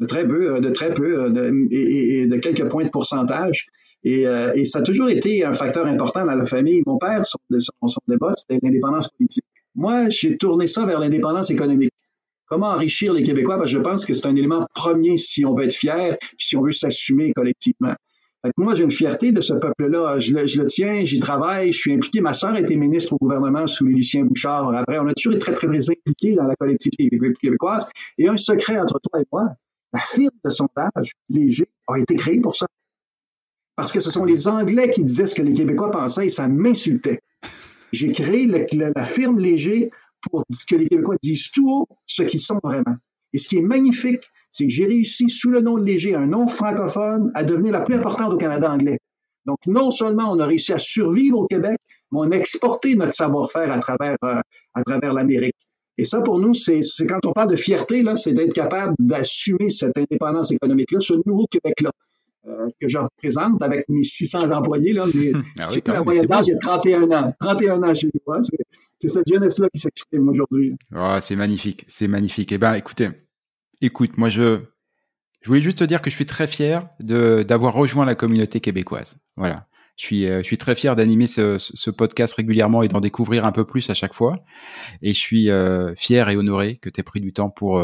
de 0.00 0.06
très 0.06 0.26
peu, 0.26 0.54
euh, 0.54 0.60
de 0.60 0.70
très 0.70 0.94
peu, 0.94 1.24
euh, 1.24 1.66
et, 1.70 2.26
de 2.26 2.36
quelques 2.38 2.66
points 2.68 2.84
de 2.84 2.88
pourcentage. 2.88 3.66
Euh, 4.08 4.52
et, 4.54 4.64
ça 4.64 4.80
a 4.80 4.82
toujours 4.82 5.08
été 5.08 5.44
un 5.44 5.52
facteur 5.52 5.86
important 5.86 6.24
dans 6.24 6.34
la 6.34 6.44
famille. 6.44 6.82
Mon 6.86 6.98
père, 6.98 7.24
son, 7.26 7.38
son 7.86 8.00
débat, 8.06 8.32
c'était 8.34 8.58
l'indépendance 8.62 9.08
politique. 9.08 9.44
Moi, 9.74 10.08
j'ai 10.08 10.36
tourné 10.36 10.66
ça 10.66 10.86
vers 10.86 10.98
l'indépendance 10.98 11.50
économique. 11.50 11.92
Comment 12.46 12.68
enrichir 12.68 13.12
les 13.12 13.22
Québécois? 13.22 13.58
Parce 13.58 13.70
que 13.70 13.76
je 13.76 13.82
pense 13.82 14.06
que 14.06 14.14
c'est 14.14 14.26
un 14.26 14.34
élément 14.34 14.66
premier 14.74 15.18
si 15.18 15.44
on 15.44 15.54
veut 15.54 15.64
être 15.64 15.74
fier, 15.74 16.16
si 16.38 16.56
on 16.56 16.62
veut 16.62 16.72
s'assumer 16.72 17.32
collectivement. 17.34 17.94
moi, 18.56 18.74
j'ai 18.74 18.84
une 18.84 18.90
fierté 18.90 19.32
de 19.32 19.42
ce 19.42 19.52
peuple-là. 19.52 20.18
Je, 20.18 20.32
le, 20.32 20.66
tiens, 20.66 21.04
j'y 21.04 21.20
travaille, 21.20 21.72
je 21.72 21.78
suis 21.78 21.92
impliqué. 21.92 22.22
Ma 22.22 22.32
sœur 22.32 22.56
été 22.56 22.76
ministre 22.76 23.12
au 23.12 23.18
gouvernement 23.18 23.66
sous 23.66 23.84
Lucien 23.84 24.24
Bouchard. 24.24 24.74
Après, 24.74 24.98
on 24.98 25.06
a 25.06 25.12
toujours 25.12 25.34
été 25.34 25.40
très, 25.40 25.52
très, 25.52 25.66
très 25.66 25.90
impliqués 25.90 26.34
dans 26.36 26.46
la 26.46 26.56
collectivité 26.56 27.10
québécoise. 27.40 27.90
Et 28.16 28.28
un 28.28 28.36
secret 28.38 28.78
entre 28.80 28.98
toi 29.00 29.20
et 29.20 29.26
moi, 29.30 29.50
la 29.92 30.00
firme 30.00 30.30
de 30.42 30.50
sondage 30.50 31.12
léger 31.28 31.66
a 31.86 31.98
été 31.98 32.16
créée 32.16 32.40
pour 32.40 32.56
ça. 32.56 32.66
Parce 33.78 33.92
que 33.92 34.00
ce 34.00 34.10
sont 34.10 34.24
les 34.24 34.48
Anglais 34.48 34.90
qui 34.90 35.04
disaient 35.04 35.24
ce 35.24 35.36
que 35.36 35.42
les 35.42 35.54
Québécois 35.54 35.92
pensaient 35.92 36.26
et 36.26 36.30
ça 36.30 36.48
m'insultait. 36.48 37.20
J'ai 37.92 38.10
créé 38.10 38.44
la 38.44 39.04
firme 39.04 39.38
léger 39.38 39.90
pour 40.20 40.42
que 40.68 40.74
les 40.74 40.88
Québécois 40.88 41.14
disent 41.22 41.52
tout 41.52 41.70
haut 41.70 41.88
ce 42.04 42.24
qu'ils 42.24 42.40
sont 42.40 42.58
vraiment. 42.60 42.96
Et 43.32 43.38
ce 43.38 43.48
qui 43.48 43.58
est 43.58 43.62
magnifique, 43.62 44.24
c'est 44.50 44.64
que 44.64 44.72
j'ai 44.72 44.86
réussi, 44.86 45.28
sous 45.28 45.50
le 45.50 45.60
nom 45.60 45.78
de 45.78 45.84
Léger, 45.84 46.16
un 46.16 46.26
nom 46.26 46.48
francophone, 46.48 47.30
à 47.36 47.44
devenir 47.44 47.72
la 47.72 47.82
plus 47.82 47.94
importante 47.94 48.32
au 48.32 48.36
Canada 48.36 48.72
anglais. 48.72 48.98
Donc, 49.46 49.58
non 49.68 49.92
seulement 49.92 50.32
on 50.32 50.40
a 50.40 50.46
réussi 50.46 50.72
à 50.72 50.78
survivre 50.80 51.38
au 51.38 51.46
Québec, 51.46 51.78
mais 52.10 52.18
on 52.18 52.32
a 52.32 52.36
exporté 52.36 52.96
notre 52.96 53.12
savoir-faire 53.12 53.70
à 53.70 53.78
travers, 53.78 54.16
euh, 54.24 54.40
travers 54.84 55.12
l'Amérique. 55.12 55.54
Et 55.98 56.04
ça, 56.04 56.20
pour 56.20 56.40
nous, 56.40 56.52
c'est 56.52 56.80
quand 57.08 57.24
on 57.26 57.32
parle 57.32 57.52
de 57.52 57.56
fierté, 57.56 58.02
c'est 58.16 58.32
d'être 58.32 58.54
capable 58.54 58.96
d'assumer 58.98 59.70
cette 59.70 59.96
indépendance 59.96 60.50
économique-là, 60.50 60.98
ce 60.98 61.14
nouveau 61.24 61.46
Québec-là. 61.46 61.92
Euh, 62.48 62.68
que 62.80 62.88
je 62.88 62.98
représente 62.98 63.62
avec 63.62 63.88
mes 63.88 64.02
600 64.02 64.50
employés. 64.52 64.92
Là, 64.92 65.04
mais 65.14 65.32
ah 65.58 65.66
la 65.86 66.02
moyenne 66.02 66.26
d'âge 66.26 66.48
est 66.48 66.58
31 66.58 67.10
ans. 67.10 67.34
31 67.40 67.82
ans 67.82 67.94
chez 67.94 68.08
moi. 68.26 68.38
C'est 68.98 69.08
cette 69.08 69.28
jeunesse-là 69.28 69.68
qui 69.72 69.80
s'exprime 69.80 70.28
aujourd'hui. 70.28 70.76
Oh, 70.94 71.16
c'est 71.20 71.36
magnifique. 71.36 71.84
C'est 71.88 72.08
magnifique. 72.08 72.52
Eh 72.52 72.58
ben, 72.58 72.74
écoutez, 72.74 73.10
écoute, 73.82 74.16
moi, 74.16 74.30
je, 74.30 74.60
je 75.42 75.48
voulais 75.48 75.60
juste 75.60 75.78
te 75.78 75.84
dire 75.84 76.00
que 76.00 76.10
je 76.10 76.14
suis 76.14 76.26
très 76.26 76.46
fier 76.46 76.88
d'avoir 77.00 77.74
rejoint 77.74 78.06
la 78.06 78.14
communauté 78.14 78.60
québécoise. 78.60 79.18
Voilà. 79.36 79.66
Je 79.96 80.04
suis, 80.04 80.26
euh, 80.26 80.38
je 80.38 80.44
suis 80.44 80.58
très 80.58 80.76
fier 80.76 80.94
d'animer 80.94 81.26
ce, 81.26 81.58
ce, 81.58 81.90
podcast 81.90 82.32
régulièrement 82.34 82.84
et 82.84 82.88
d'en 82.88 83.00
découvrir 83.00 83.44
un 83.44 83.52
peu 83.52 83.64
plus 83.64 83.90
à 83.90 83.94
chaque 83.94 84.14
fois. 84.14 84.44
Et 85.02 85.12
je 85.12 85.18
suis 85.18 85.50
euh, 85.50 85.94
fier 85.96 86.28
et 86.28 86.36
honoré 86.36 86.76
que 86.76 86.88
tu 86.88 87.00
aies 87.00 87.02
pris 87.02 87.20
du 87.20 87.32
temps 87.32 87.50
pour, 87.50 87.82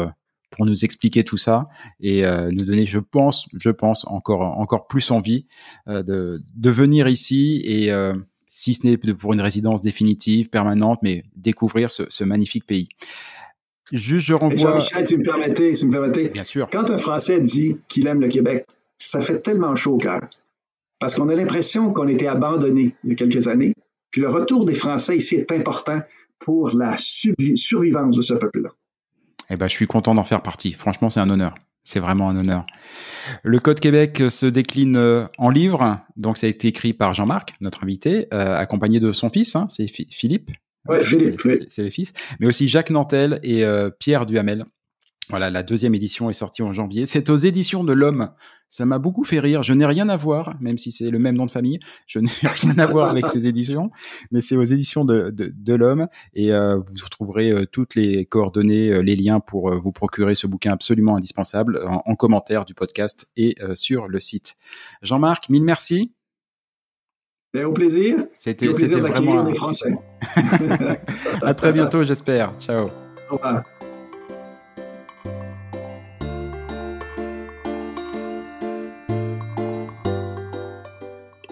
pour 0.51 0.65
nous 0.65 0.85
expliquer 0.85 1.23
tout 1.23 1.37
ça 1.37 1.67
et 1.99 2.25
euh, 2.25 2.49
nous 2.51 2.65
donner, 2.65 2.85
je 2.85 2.99
pense, 2.99 3.47
je 3.53 3.69
pense 3.69 4.05
encore 4.07 4.41
encore 4.59 4.87
plus 4.87 5.11
envie 5.11 5.47
euh, 5.87 6.03
de, 6.03 6.41
de 6.55 6.69
venir 6.69 7.07
ici 7.07 7.61
et 7.65 7.91
euh, 7.91 8.13
si 8.47 8.73
ce 8.73 8.87
n'est 8.87 8.97
pour 8.97 9.33
une 9.33 9.41
résidence 9.41 9.81
définitive, 9.81 10.49
permanente, 10.49 10.99
mais 11.03 11.25
découvrir 11.35 11.91
ce, 11.91 12.03
ce 12.09 12.23
magnifique 12.23 12.65
pays. 12.65 12.87
Juste, 13.91 14.27
je 14.27 14.33
renvoie. 14.33 14.57
Jean-Michel, 14.57 15.05
si 15.05 15.17
me 15.17 15.23
permettez, 15.23 15.73
si 15.75 15.85
me 15.85 15.91
permettez. 15.91 16.29
Bien 16.29 16.43
sûr. 16.43 16.69
Quand 16.71 16.89
un 16.89 16.97
Français 16.97 17.41
dit 17.41 17.77
qu'il 17.87 18.07
aime 18.07 18.21
le 18.21 18.29
Québec, 18.29 18.65
ça 18.97 19.21
fait 19.21 19.41
tellement 19.41 19.75
chaud 19.75 19.95
au 19.95 19.97
cœur. 19.97 20.21
Parce 20.99 21.15
qu'on 21.15 21.29
a 21.29 21.35
l'impression 21.35 21.91
qu'on 21.91 22.07
a 22.07 22.11
été 22.11 22.27
abandonné 22.27 22.95
il 23.03 23.09
y 23.09 23.13
a 23.13 23.15
quelques 23.15 23.47
années. 23.47 23.73
Puis 24.11 24.21
le 24.21 24.29
retour 24.29 24.65
des 24.65 24.73
Français 24.73 25.17
ici 25.17 25.35
est 25.35 25.51
important 25.51 26.01
pour 26.39 26.75
la 26.75 26.95
survivance 26.97 28.15
de 28.15 28.21
ce 28.21 28.33
peuple-là. 28.33 28.69
Eh 29.49 29.55
ben, 29.55 29.67
je 29.67 29.73
suis 29.73 29.87
content 29.87 30.15
d'en 30.15 30.23
faire 30.23 30.41
partie. 30.41 30.73
Franchement, 30.73 31.09
c'est 31.09 31.19
un 31.19 31.29
honneur. 31.29 31.55
C'est 31.83 31.99
vraiment 31.99 32.29
un 32.29 32.39
honneur. 32.39 32.65
Le 33.43 33.59
Code 33.59 33.79
Québec 33.79 34.23
se 34.29 34.47
décline 34.47 34.97
euh, 34.97 35.27
en 35.37 35.49
livre. 35.49 35.99
Donc, 36.17 36.39
ça 36.39 36.47
a 36.47 36.49
été 36.49 36.67
écrit 36.67 36.93
par 36.93 37.13
Jean-Marc, 37.13 37.53
notre 37.61 37.83
invité, 37.83 38.27
euh, 38.33 38.57
accompagné 38.57 38.99
de 38.99 39.11
son 39.11 39.29
fils, 39.29 39.55
hein, 39.55 39.67
c'est 39.69 39.87
Philippe. 39.87 40.51
Oui, 40.87 41.03
Philippe, 41.03 41.41
C'est 41.69 41.83
le 41.83 41.89
fils. 41.89 42.13
Mais 42.39 42.47
aussi 42.47 42.67
Jacques 42.67 42.89
Nantel 42.89 43.39
et 43.43 43.63
euh, 43.63 43.89
Pierre 43.91 44.25
Duhamel. 44.25 44.65
Voilà, 45.29 45.49
la 45.49 45.63
deuxième 45.63 45.95
édition 45.95 46.29
est 46.29 46.33
sortie 46.33 46.61
en 46.61 46.71
janvier. 46.71 47.07
C'est 47.07 47.29
aux 47.29 47.35
éditions 47.35 47.83
de 47.83 47.93
l'Homme. 47.93 48.29
Ça 48.69 48.85
m'a 48.85 48.99
beaucoup 48.99 49.23
fait 49.23 49.39
rire. 49.39 49.63
Je 49.63 49.73
n'ai 49.73 49.85
rien 49.85 50.07
à 50.09 50.17
voir, 50.17 50.55
même 50.59 50.77
si 50.77 50.91
c'est 50.91 51.09
le 51.09 51.17
même 51.17 51.35
nom 51.35 51.45
de 51.45 51.51
famille. 51.51 51.79
Je 52.05 52.19
n'ai 52.19 52.29
rien 52.43 52.77
à 52.77 52.85
voir 52.85 53.09
avec 53.09 53.25
ces 53.27 53.47
éditions, 53.47 53.89
mais 54.31 54.41
c'est 54.41 54.55
aux 54.55 54.63
éditions 54.63 55.03
de, 55.03 55.31
de, 55.31 55.51
de 55.55 55.73
l'Homme. 55.73 56.07
Et 56.33 56.53
euh, 56.53 56.77
vous 56.77 57.03
retrouverez 57.03 57.51
euh, 57.51 57.65
toutes 57.65 57.95
les 57.95 58.25
coordonnées, 58.25 58.89
euh, 58.89 58.99
les 58.99 59.15
liens 59.15 59.39
pour 59.39 59.73
vous 59.73 59.91
procurer 59.91 60.35
ce 60.35 60.45
bouquin 60.45 60.73
absolument 60.73 61.15
indispensable 61.15 61.81
en, 61.87 62.15
commentaire 62.15 62.65
du 62.65 62.73
podcast 62.73 63.27
et 63.35 63.55
sur 63.73 64.07
le 64.07 64.19
site. 64.19 64.55
Jean-Marc, 65.01 65.49
mille 65.49 65.63
merci. 65.63 66.13
Ben, 67.53 67.65
au 67.65 67.73
plaisir. 67.73 68.25
C'était 68.37 68.67
vraiment. 68.67 69.43
Les 69.43 69.53
Français. 69.53 69.97
à 71.41 71.53
très 71.53 71.73
bientôt, 71.73 72.03
j'espère. 72.03 72.53
Ciao. 72.59 72.89
Au 73.29 73.35
revoir. 73.35 73.63